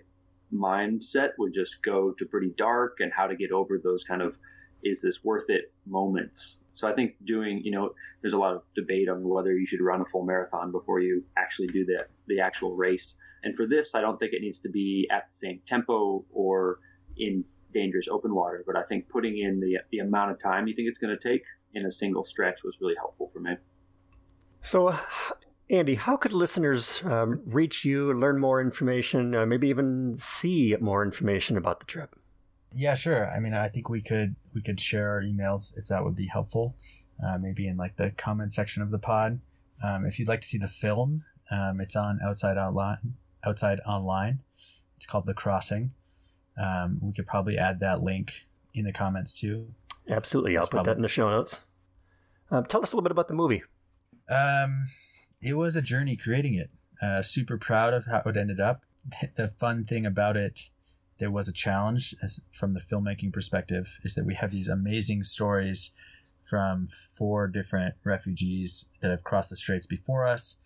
mindset 0.52 1.30
would 1.38 1.52
just 1.52 1.82
go 1.82 2.12
to 2.12 2.24
pretty 2.26 2.52
dark 2.56 2.98
and 3.00 3.12
how 3.12 3.26
to 3.26 3.36
get 3.36 3.50
over 3.50 3.78
those 3.78 4.04
kind 4.04 4.22
of 4.22 4.36
is 4.84 5.02
this 5.02 5.24
worth 5.24 5.48
it 5.48 5.72
moments. 5.86 6.58
So 6.76 6.86
I 6.86 6.92
think 6.92 7.14
doing, 7.24 7.62
you 7.64 7.70
know, 7.70 7.94
there's 8.20 8.34
a 8.34 8.38
lot 8.38 8.54
of 8.54 8.62
debate 8.74 9.08
on 9.08 9.26
whether 9.26 9.56
you 9.56 9.66
should 9.66 9.80
run 9.80 10.02
a 10.02 10.04
full 10.04 10.26
marathon 10.26 10.70
before 10.70 11.00
you 11.00 11.24
actually 11.38 11.68
do 11.68 11.86
the 11.86 12.06
the 12.26 12.38
actual 12.38 12.76
race. 12.76 13.14
And 13.44 13.56
for 13.56 13.66
this, 13.66 13.94
I 13.94 14.02
don't 14.02 14.18
think 14.18 14.34
it 14.34 14.42
needs 14.42 14.58
to 14.58 14.68
be 14.68 15.08
at 15.10 15.28
the 15.30 15.34
same 15.34 15.60
tempo 15.66 16.22
or 16.30 16.80
in 17.16 17.44
dangerous 17.72 18.08
open 18.10 18.34
water, 18.34 18.62
but 18.66 18.76
I 18.76 18.82
think 18.82 19.08
putting 19.08 19.38
in 19.38 19.58
the, 19.58 19.78
the 19.90 20.00
amount 20.00 20.32
of 20.32 20.42
time 20.42 20.66
you 20.66 20.74
think 20.74 20.88
it's 20.88 20.98
going 20.98 21.16
to 21.16 21.22
take 21.28 21.44
in 21.74 21.86
a 21.86 21.92
single 21.92 22.24
stretch 22.24 22.58
was 22.62 22.74
really 22.80 22.94
helpful 22.96 23.30
for 23.32 23.40
me. 23.40 23.56
So, 24.60 24.94
Andy, 25.70 25.94
how 25.94 26.16
could 26.16 26.32
listeners 26.32 27.02
um, 27.04 27.40
reach 27.46 27.84
you, 27.84 28.12
learn 28.12 28.38
more 28.38 28.60
information, 28.60 29.34
uh, 29.34 29.46
maybe 29.46 29.68
even 29.68 30.14
see 30.16 30.76
more 30.80 31.02
information 31.02 31.56
about 31.56 31.80
the 31.80 31.86
trip? 31.86 32.16
Yeah, 32.76 32.94
sure. 32.94 33.30
I 33.30 33.40
mean, 33.40 33.54
I 33.54 33.68
think 33.68 33.88
we 33.88 34.02
could 34.02 34.36
we 34.54 34.60
could 34.60 34.78
share 34.78 35.10
our 35.12 35.22
emails 35.22 35.72
if 35.76 35.86
that 35.86 36.04
would 36.04 36.14
be 36.14 36.26
helpful. 36.26 36.76
Uh, 37.24 37.38
maybe 37.38 37.66
in 37.66 37.76
like 37.76 37.96
the 37.96 38.10
comment 38.10 38.52
section 38.52 38.82
of 38.82 38.90
the 38.90 38.98
pod. 38.98 39.40
Um, 39.82 40.04
if 40.04 40.18
you'd 40.18 40.28
like 40.28 40.42
to 40.42 40.46
see 40.46 40.58
the 40.58 40.68
film, 40.68 41.24
um, 41.50 41.80
it's 41.80 41.96
on 41.96 42.20
Outside 42.22 42.58
Outline 42.58 43.14
outside 43.46 43.80
online. 43.86 44.40
It's 44.96 45.06
called 45.06 45.26
The 45.26 45.34
Crossing. 45.34 45.92
Um, 46.58 46.98
we 47.02 47.12
could 47.12 47.26
probably 47.26 47.58
add 47.58 47.80
that 47.80 48.02
link 48.02 48.46
in 48.74 48.84
the 48.84 48.92
comments 48.92 49.32
too. 49.32 49.68
Absolutely. 50.08 50.56
I'll 50.56 50.64
put 50.64 50.72
probably... 50.72 50.90
that 50.90 50.96
in 50.96 51.02
the 51.02 51.08
show 51.08 51.30
notes. 51.30 51.62
Um, 52.50 52.64
tell 52.64 52.82
us 52.82 52.92
a 52.92 52.96
little 52.96 53.04
bit 53.04 53.12
about 53.12 53.28
the 53.28 53.34
movie. 53.34 53.62
Um, 54.28 54.86
it 55.40 55.54
was 55.54 55.76
a 55.76 55.82
journey 55.82 56.16
creating 56.16 56.54
it. 56.54 56.70
Uh, 57.02 57.22
super 57.22 57.58
proud 57.58 57.92
of 57.94 58.06
how 58.06 58.22
it 58.26 58.36
ended 58.36 58.60
up. 58.60 58.82
The 59.36 59.46
fun 59.46 59.84
thing 59.84 60.04
about 60.04 60.36
it, 60.36 60.70
there 61.18 61.30
was 61.30 61.48
a 61.48 61.52
challenge 61.52 62.14
as, 62.22 62.40
from 62.52 62.74
the 62.74 62.80
filmmaking 62.80 63.32
perspective, 63.32 63.98
is 64.02 64.14
that 64.14 64.26
we 64.26 64.34
have 64.34 64.50
these 64.50 64.68
amazing 64.68 65.24
stories 65.24 65.92
from 66.42 66.86
four 66.86 67.48
different 67.48 67.94
refugees 68.04 68.86
that 69.00 69.10
have 69.10 69.24
crossed 69.24 69.50
the 69.50 69.56
straits 69.56 69.86
before 69.86 70.26
us 70.26 70.56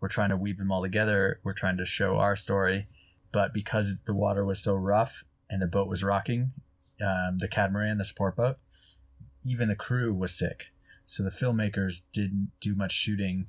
we're 0.00 0.08
trying 0.08 0.30
to 0.30 0.36
weave 0.36 0.58
them 0.58 0.72
all 0.72 0.82
together. 0.82 1.40
We're 1.44 1.52
trying 1.52 1.76
to 1.76 1.84
show 1.84 2.16
our 2.16 2.34
story. 2.34 2.88
But 3.32 3.52
because 3.52 3.96
the 4.06 4.14
water 4.14 4.44
was 4.44 4.60
so 4.60 4.74
rough 4.74 5.24
and 5.48 5.62
the 5.62 5.66
boat 5.66 5.88
was 5.88 6.02
rocking, 6.02 6.52
um, 7.00 7.38
the 7.38 7.48
catamaran, 7.48 7.98
the 7.98 8.04
support 8.04 8.36
boat, 8.36 8.56
even 9.44 9.68
the 9.68 9.76
crew 9.76 10.12
was 10.12 10.36
sick. 10.36 10.66
So 11.06 11.22
the 11.22 11.30
filmmakers 11.30 12.02
didn't 12.12 12.50
do 12.60 12.74
much 12.74 12.92
shooting 12.92 13.46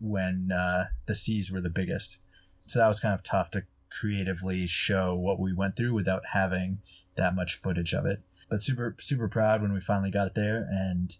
when 0.00 0.50
uh, 0.52 0.86
the 1.06 1.14
seas 1.14 1.50
were 1.50 1.60
the 1.60 1.70
biggest. 1.70 2.18
So 2.66 2.78
that 2.78 2.88
was 2.88 3.00
kind 3.00 3.14
of 3.14 3.22
tough 3.22 3.50
to 3.52 3.62
creatively 3.90 4.66
show 4.66 5.14
what 5.14 5.40
we 5.40 5.52
went 5.52 5.76
through 5.76 5.94
without 5.94 6.22
having 6.32 6.78
that 7.16 7.34
much 7.34 7.56
footage 7.56 7.94
of 7.94 8.06
it. 8.06 8.22
But 8.48 8.62
super 8.62 8.96
super 8.98 9.28
proud 9.28 9.62
when 9.62 9.72
we 9.72 9.80
finally 9.80 10.10
got 10.10 10.28
it 10.28 10.34
there, 10.34 10.66
and 10.70 11.14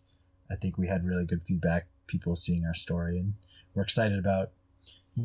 I 0.50 0.56
think 0.56 0.78
we 0.78 0.88
had 0.88 1.04
really 1.04 1.26
good 1.26 1.42
feedback. 1.42 1.88
People 2.06 2.36
seeing 2.36 2.64
our 2.64 2.74
story 2.74 3.18
and 3.18 3.34
we're 3.74 3.82
excited 3.82 4.18
about 4.18 4.50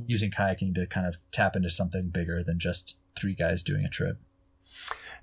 using 0.06 0.32
kayaking 0.32 0.76
to 0.76 0.86
kind 0.86 1.08
of 1.08 1.18
tap 1.32 1.56
into 1.56 1.70
something 1.70 2.10
bigger 2.10 2.44
than 2.44 2.60
just 2.60 2.98
three 3.16 3.34
guys 3.34 3.64
doing 3.64 3.86
a 3.86 3.90
trip. 3.90 4.18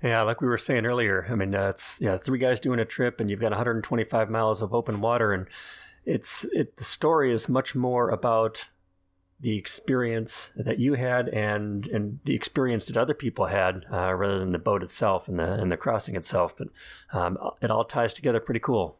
Yeah, 0.01 0.21
like 0.23 0.41
we 0.41 0.47
were 0.47 0.57
saying 0.57 0.85
earlier, 0.85 1.27
I 1.29 1.35
mean, 1.35 1.53
uh, 1.53 1.69
it's 1.69 1.97
yeah, 2.01 2.17
three 2.17 2.39
guys 2.39 2.59
doing 2.59 2.79
a 2.79 2.85
trip, 2.85 3.19
and 3.19 3.29
you've 3.29 3.39
got 3.39 3.51
125 3.51 4.29
miles 4.29 4.61
of 4.61 4.73
open 4.73 4.99
water, 5.01 5.31
and 5.33 5.47
it's 6.05 6.43
it. 6.45 6.77
The 6.77 6.83
story 6.83 7.31
is 7.31 7.47
much 7.47 7.75
more 7.75 8.09
about 8.09 8.65
the 9.41 9.57
experience 9.57 10.51
that 10.55 10.79
you 10.79 10.93
had 10.93 11.27
and 11.29 11.87
and 11.87 12.19
the 12.25 12.35
experience 12.35 12.85
that 12.85 12.97
other 12.97 13.13
people 13.13 13.47
had, 13.47 13.85
uh, 13.91 14.13
rather 14.13 14.39
than 14.39 14.51
the 14.51 14.59
boat 14.59 14.83
itself 14.83 15.27
and 15.27 15.39
the 15.39 15.53
and 15.53 15.71
the 15.71 15.77
crossing 15.77 16.15
itself. 16.15 16.55
But 16.55 16.69
um, 17.11 17.37
it 17.61 17.71
all 17.71 17.83
ties 17.83 18.13
together 18.13 18.39
pretty 18.39 18.59
cool. 18.59 18.97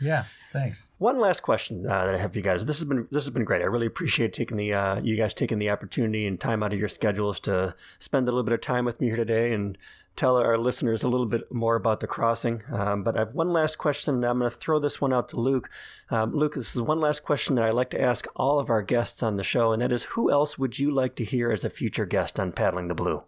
Yeah, 0.00 0.24
thanks. 0.50 0.92
One 0.96 1.20
last 1.20 1.40
question 1.40 1.86
uh, 1.86 2.06
that 2.06 2.14
I 2.14 2.18
have 2.18 2.32
for 2.32 2.38
you 2.38 2.42
guys. 2.42 2.64
This 2.64 2.78
has 2.78 2.88
been 2.88 3.06
this 3.10 3.24
has 3.24 3.34
been 3.34 3.44
great. 3.44 3.60
I 3.60 3.66
really 3.66 3.86
appreciate 3.86 4.32
taking 4.32 4.56
the 4.56 4.72
uh, 4.72 5.00
you 5.00 5.16
guys 5.16 5.34
taking 5.34 5.58
the 5.58 5.70
opportunity 5.70 6.26
and 6.26 6.40
time 6.40 6.62
out 6.62 6.72
of 6.72 6.78
your 6.78 6.88
schedules 6.88 7.38
to 7.40 7.74
spend 7.98 8.26
a 8.26 8.30
little 8.30 8.42
bit 8.42 8.54
of 8.54 8.62
time 8.62 8.86
with 8.86 9.00
me 9.00 9.08
here 9.08 9.16
today 9.16 9.52
and 9.52 9.76
tell 10.20 10.36
our 10.36 10.58
listeners 10.58 11.02
a 11.02 11.08
little 11.08 11.26
bit 11.26 11.50
more 11.50 11.76
about 11.76 12.00
the 12.00 12.06
crossing. 12.06 12.62
Um, 12.70 13.02
but 13.02 13.16
I 13.16 13.20
have 13.20 13.34
one 13.34 13.54
last 13.54 13.78
question. 13.78 14.16
And 14.16 14.24
I'm 14.26 14.38
going 14.38 14.50
to 14.50 14.56
throw 14.56 14.78
this 14.78 15.00
one 15.00 15.14
out 15.14 15.30
to 15.30 15.40
Luke. 15.40 15.70
Um, 16.10 16.34
Luke, 16.34 16.56
this 16.56 16.76
is 16.76 16.82
one 16.82 17.00
last 17.00 17.24
question 17.24 17.54
that 17.54 17.64
I 17.64 17.70
like 17.70 17.88
to 17.90 18.00
ask 18.00 18.26
all 18.36 18.60
of 18.60 18.68
our 18.68 18.82
guests 18.82 19.22
on 19.22 19.36
the 19.36 19.44
show, 19.44 19.72
and 19.72 19.80
that 19.80 19.92
is 19.92 20.04
who 20.04 20.30
else 20.30 20.58
would 20.58 20.78
you 20.78 20.90
like 20.90 21.16
to 21.16 21.24
hear 21.24 21.50
as 21.50 21.64
a 21.64 21.70
future 21.70 22.04
guest 22.04 22.38
on 22.38 22.52
Paddling 22.52 22.88
the 22.88 22.94
Blue? 22.94 23.24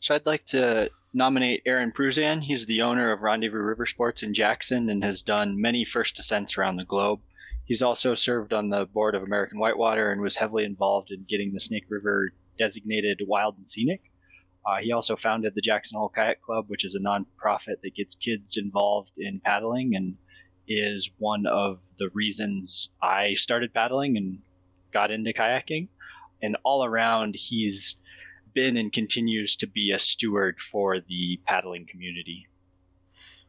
So 0.00 0.14
I'd 0.14 0.26
like 0.26 0.46
to 0.46 0.90
nominate 1.12 1.62
Aaron 1.66 1.92
Pruzan. 1.92 2.42
He's 2.42 2.66
the 2.66 2.82
owner 2.82 3.12
of 3.12 3.20
Rendezvous 3.20 3.58
River 3.58 3.86
Sports 3.86 4.22
in 4.22 4.32
Jackson 4.32 4.88
and 4.88 5.04
has 5.04 5.22
done 5.22 5.60
many 5.60 5.84
first 5.84 6.18
ascents 6.18 6.56
around 6.56 6.76
the 6.76 6.84
globe. 6.84 7.20
He's 7.66 7.82
also 7.82 8.14
served 8.14 8.52
on 8.52 8.70
the 8.70 8.86
board 8.86 9.14
of 9.14 9.22
American 9.22 9.58
Whitewater 9.58 10.10
and 10.10 10.20
was 10.20 10.36
heavily 10.36 10.64
involved 10.64 11.10
in 11.10 11.24
getting 11.28 11.52
the 11.52 11.60
Snake 11.60 11.84
River 11.88 12.30
designated 12.58 13.20
wild 13.26 13.58
and 13.58 13.70
scenic. 13.70 14.02
Uh, 14.64 14.76
he 14.80 14.92
also 14.92 15.16
founded 15.16 15.54
the 15.54 15.60
Jackson 15.60 15.98
Hole 15.98 16.08
Kayak 16.08 16.40
Club, 16.42 16.66
which 16.68 16.84
is 16.84 16.94
a 16.94 17.00
nonprofit 17.00 17.80
that 17.82 17.94
gets 17.96 18.14
kids 18.14 18.56
involved 18.56 19.12
in 19.18 19.40
paddling 19.40 19.96
and 19.96 20.16
is 20.68 21.10
one 21.18 21.46
of 21.46 21.80
the 21.98 22.08
reasons 22.14 22.90
I 23.02 23.34
started 23.34 23.74
paddling 23.74 24.16
and 24.16 24.38
got 24.92 25.10
into 25.10 25.32
kayaking. 25.32 25.88
And 26.42 26.56
all 26.64 26.84
around, 26.84 27.34
he's 27.34 27.96
been 28.54 28.76
and 28.76 28.92
continues 28.92 29.56
to 29.56 29.66
be 29.66 29.90
a 29.90 29.98
steward 29.98 30.60
for 30.60 31.00
the 31.00 31.40
paddling 31.46 31.86
community. 31.86 32.46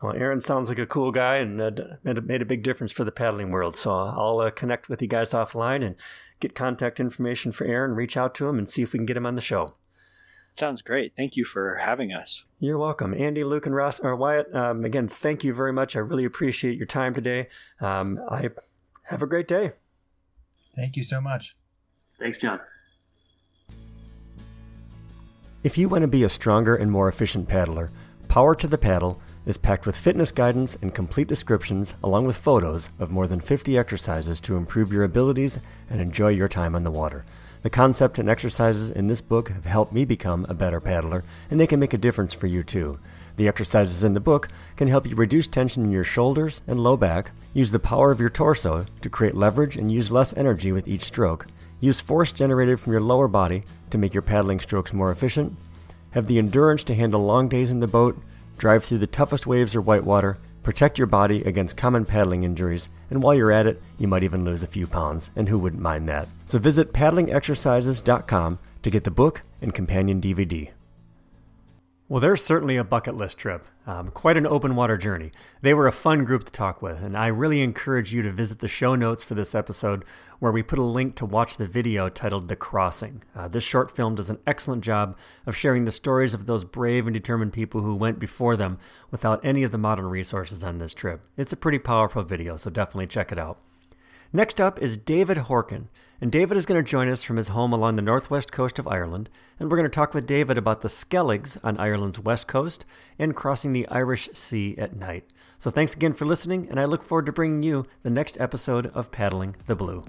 Well, 0.01 0.13
Aaron 0.13 0.41
sounds 0.41 0.67
like 0.67 0.79
a 0.79 0.85
cool 0.85 1.11
guy 1.11 1.37
and 1.37 1.61
uh, 1.61 1.71
made 2.03 2.41
a 2.41 2.45
big 2.45 2.61
difference 2.63 2.91
for 2.91 3.03
the 3.03 3.11
paddling 3.11 3.51
world. 3.51 3.77
So 3.77 3.91
I'll 3.91 4.39
uh, 4.39 4.51
connect 4.51 4.89
with 4.89 5.01
you 5.01 5.07
guys 5.07 5.31
offline 5.31 5.85
and 5.85 5.95
get 6.39 6.55
contact 6.55 6.99
information 6.99 7.51
for 7.51 7.65
Aaron, 7.65 7.95
reach 7.95 8.17
out 8.17 8.35
to 8.35 8.47
him, 8.47 8.57
and 8.57 8.67
see 8.67 8.81
if 8.81 8.91
we 8.91 8.99
can 8.99 9.05
get 9.05 9.15
him 9.15 9.25
on 9.25 9.35
the 9.35 9.41
show. 9.41 9.75
Sounds 10.55 10.81
great. 10.81 11.13
Thank 11.17 11.35
you 11.35 11.45
for 11.45 11.75
having 11.75 12.13
us. 12.13 12.43
You're 12.59 12.77
welcome. 12.77 13.13
Andy, 13.13 13.43
Luke, 13.43 13.65
and 13.65 13.75
Ross, 13.75 13.99
or 13.99 14.15
Wyatt, 14.15 14.53
um, 14.53 14.85
again, 14.85 15.07
thank 15.07 15.43
you 15.43 15.53
very 15.53 15.73
much. 15.73 15.95
I 15.95 15.99
really 15.99 16.25
appreciate 16.25 16.77
your 16.77 16.85
time 16.85 17.13
today. 17.13 17.47
Um, 17.81 18.19
I 18.29 18.49
have 19.03 19.23
a 19.23 19.27
great 19.27 19.47
day. 19.47 19.71
Thank 20.75 20.95
you 20.95 21.03
so 21.03 21.19
much. 21.19 21.55
Thanks, 22.19 22.37
John. 22.37 22.59
If 25.63 25.77
you 25.77 25.89
want 25.89 26.03
to 26.03 26.07
be 26.07 26.23
a 26.23 26.29
stronger 26.29 26.75
and 26.75 26.91
more 26.91 27.07
efficient 27.07 27.47
paddler, 27.47 27.89
Power 28.27 28.53
to 28.55 28.67
the 28.67 28.77
Paddle 28.77 29.21
is 29.45 29.57
packed 29.57 29.85
with 29.85 29.97
fitness 29.97 30.31
guidance 30.31 30.77
and 30.81 30.95
complete 30.95 31.27
descriptions, 31.27 31.93
along 32.03 32.25
with 32.25 32.37
photos 32.37 32.89
of 32.99 33.11
more 33.11 33.27
than 33.27 33.39
50 33.39 33.77
exercises 33.77 34.39
to 34.41 34.55
improve 34.55 34.93
your 34.93 35.03
abilities 35.03 35.59
and 35.89 35.99
enjoy 35.99 36.29
your 36.29 36.47
time 36.47 36.75
on 36.75 36.83
the 36.83 36.91
water. 36.91 37.23
The 37.63 37.69
concept 37.69 38.19
and 38.19 38.29
exercises 38.29 38.91
in 38.91 39.07
this 39.07 39.21
book 39.21 39.49
have 39.49 39.63
helped 39.63 39.93
me 39.93 40.03
become 40.03 40.45
a 40.49 40.53
better 40.53 40.81
paddler, 40.81 41.23
and 41.49 41.59
they 41.59 41.67
can 41.67 41.79
make 41.79 41.93
a 41.93 41.97
difference 41.97 42.33
for 42.33 42.47
you 42.47 42.61
too. 42.61 42.99
The 43.37 43.47
exercises 43.47 44.03
in 44.03 44.13
the 44.13 44.19
book 44.19 44.49
can 44.75 44.89
help 44.89 45.07
you 45.07 45.15
reduce 45.15 45.47
tension 45.47 45.85
in 45.85 45.91
your 45.91 46.03
shoulders 46.03 46.61
and 46.67 46.79
low 46.79 46.97
back, 46.97 47.31
use 47.53 47.71
the 47.71 47.79
power 47.79 48.11
of 48.11 48.19
your 48.19 48.29
torso 48.29 48.85
to 49.01 49.09
create 49.09 49.35
leverage 49.35 49.77
and 49.77 49.89
use 49.89 50.11
less 50.11 50.33
energy 50.35 50.73
with 50.73 50.89
each 50.89 51.03
stroke, 51.03 51.47
use 51.79 52.01
force 52.01 52.33
generated 52.33 52.81
from 52.81 52.91
your 52.91 53.01
lower 53.01 53.29
body 53.29 53.63
to 53.89 53.97
make 53.97 54.13
your 54.13 54.21
paddling 54.21 54.59
strokes 54.59 54.91
more 54.91 55.09
efficient, 55.09 55.55
have 56.11 56.27
the 56.27 56.37
endurance 56.37 56.83
to 56.83 56.95
handle 56.95 57.21
long 57.21 57.47
days 57.47 57.71
in 57.71 57.79
the 57.79 57.87
boat, 57.87 58.17
drive 58.63 58.85
through 58.85 58.97
the 58.97 59.05
toughest 59.05 59.45
waves 59.45 59.75
or 59.75 59.81
whitewater, 59.81 60.37
protect 60.63 60.97
your 60.97 61.05
body 61.05 61.43
against 61.43 61.75
common 61.75 62.05
paddling 62.05 62.43
injuries, 62.43 62.87
and 63.09 63.21
while 63.21 63.35
you're 63.35 63.51
at 63.51 63.67
it, 63.67 63.81
you 63.97 64.07
might 64.07 64.23
even 64.23 64.45
lose 64.45 64.63
a 64.63 64.67
few 64.67 64.87
pounds, 64.87 65.29
and 65.35 65.49
who 65.49 65.59
wouldn't 65.59 65.81
mind 65.81 66.07
that? 66.07 66.29
So 66.45 66.59
visit 66.59 66.93
paddlingexercises.com 66.93 68.59
to 68.83 68.89
get 68.89 69.03
the 69.03 69.11
book 69.11 69.41
and 69.61 69.73
companion 69.73 70.21
DVD. 70.21 70.71
Well, 72.13 72.19
there's 72.19 72.43
certainly 72.43 72.77
a 72.77 72.83
bucket 72.83 73.15
list 73.15 73.39
trip. 73.39 73.65
Um, 73.87 74.09
quite 74.09 74.37
an 74.37 74.45
open 74.45 74.75
water 74.75 74.97
journey. 74.97 75.31
They 75.63 75.73
were 75.73 75.87
a 75.87 75.91
fun 75.91 76.25
group 76.25 76.43
to 76.43 76.51
talk 76.51 76.79
with, 76.79 77.01
and 77.01 77.17
I 77.17 77.25
really 77.25 77.61
encourage 77.61 78.13
you 78.13 78.21
to 78.21 78.31
visit 78.31 78.59
the 78.59 78.67
show 78.67 78.93
notes 78.93 79.23
for 79.23 79.33
this 79.33 79.55
episode 79.55 80.05
where 80.37 80.51
we 80.51 80.61
put 80.61 80.77
a 80.77 80.83
link 80.83 81.15
to 81.15 81.25
watch 81.25 81.57
the 81.57 81.65
video 81.65 82.09
titled 82.09 82.49
The 82.49 82.55
Crossing. 82.55 83.23
Uh, 83.35 83.47
this 83.47 83.63
short 83.63 83.95
film 83.95 84.13
does 84.13 84.29
an 84.29 84.37
excellent 84.45 84.83
job 84.83 85.17
of 85.47 85.57
sharing 85.57 85.85
the 85.85 85.91
stories 85.91 86.35
of 86.35 86.45
those 86.45 86.65
brave 86.65 87.07
and 87.07 87.15
determined 87.15 87.51
people 87.51 87.81
who 87.81 87.95
went 87.95 88.19
before 88.19 88.55
them 88.55 88.77
without 89.09 89.43
any 89.43 89.63
of 89.63 89.71
the 89.71 89.79
modern 89.79 90.05
resources 90.05 90.63
on 90.63 90.77
this 90.77 90.93
trip. 90.93 91.25
It's 91.35 91.51
a 91.51 91.57
pretty 91.57 91.79
powerful 91.79 92.21
video, 92.21 92.57
so 92.57 92.69
definitely 92.69 93.07
check 93.07 93.31
it 93.31 93.39
out. 93.39 93.57
Next 94.31 94.61
up 94.61 94.79
is 94.79 94.97
David 94.97 95.37
Horkin, 95.37 95.87
and 96.23 96.31
David 96.31 96.55
is 96.55 96.65
going 96.65 96.81
to 96.81 96.89
join 96.89 97.09
us 97.09 97.21
from 97.21 97.35
his 97.35 97.49
home 97.49 97.73
along 97.73 97.97
the 97.97 98.01
northwest 98.01 98.49
coast 98.49 98.79
of 98.79 98.87
Ireland, 98.87 99.29
and 99.59 99.69
we're 99.69 99.75
going 99.75 99.89
to 99.89 99.93
talk 99.93 100.13
with 100.13 100.25
David 100.25 100.57
about 100.57 100.79
the 100.79 100.87
Skelligs 100.87 101.57
on 101.65 101.77
Ireland's 101.77 102.17
west 102.17 102.47
coast 102.47 102.85
and 103.19 103.35
crossing 103.35 103.73
the 103.73 103.85
Irish 103.89 104.29
Sea 104.33 104.73
at 104.77 104.95
night. 104.95 105.25
So 105.59 105.69
thanks 105.69 105.93
again 105.93 106.13
for 106.13 106.25
listening, 106.25 106.69
and 106.69 106.79
I 106.79 106.85
look 106.85 107.03
forward 107.03 107.25
to 107.25 107.33
bringing 107.33 107.61
you 107.61 107.83
the 108.03 108.09
next 108.09 108.39
episode 108.39 108.85
of 108.93 109.11
Paddling 109.11 109.57
the 109.67 109.75
Blue. 109.75 110.05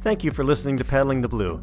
Thank 0.00 0.24
you 0.24 0.30
for 0.30 0.42
listening 0.42 0.78
to 0.78 0.84
Paddling 0.84 1.20
the 1.20 1.28
Blue. 1.28 1.62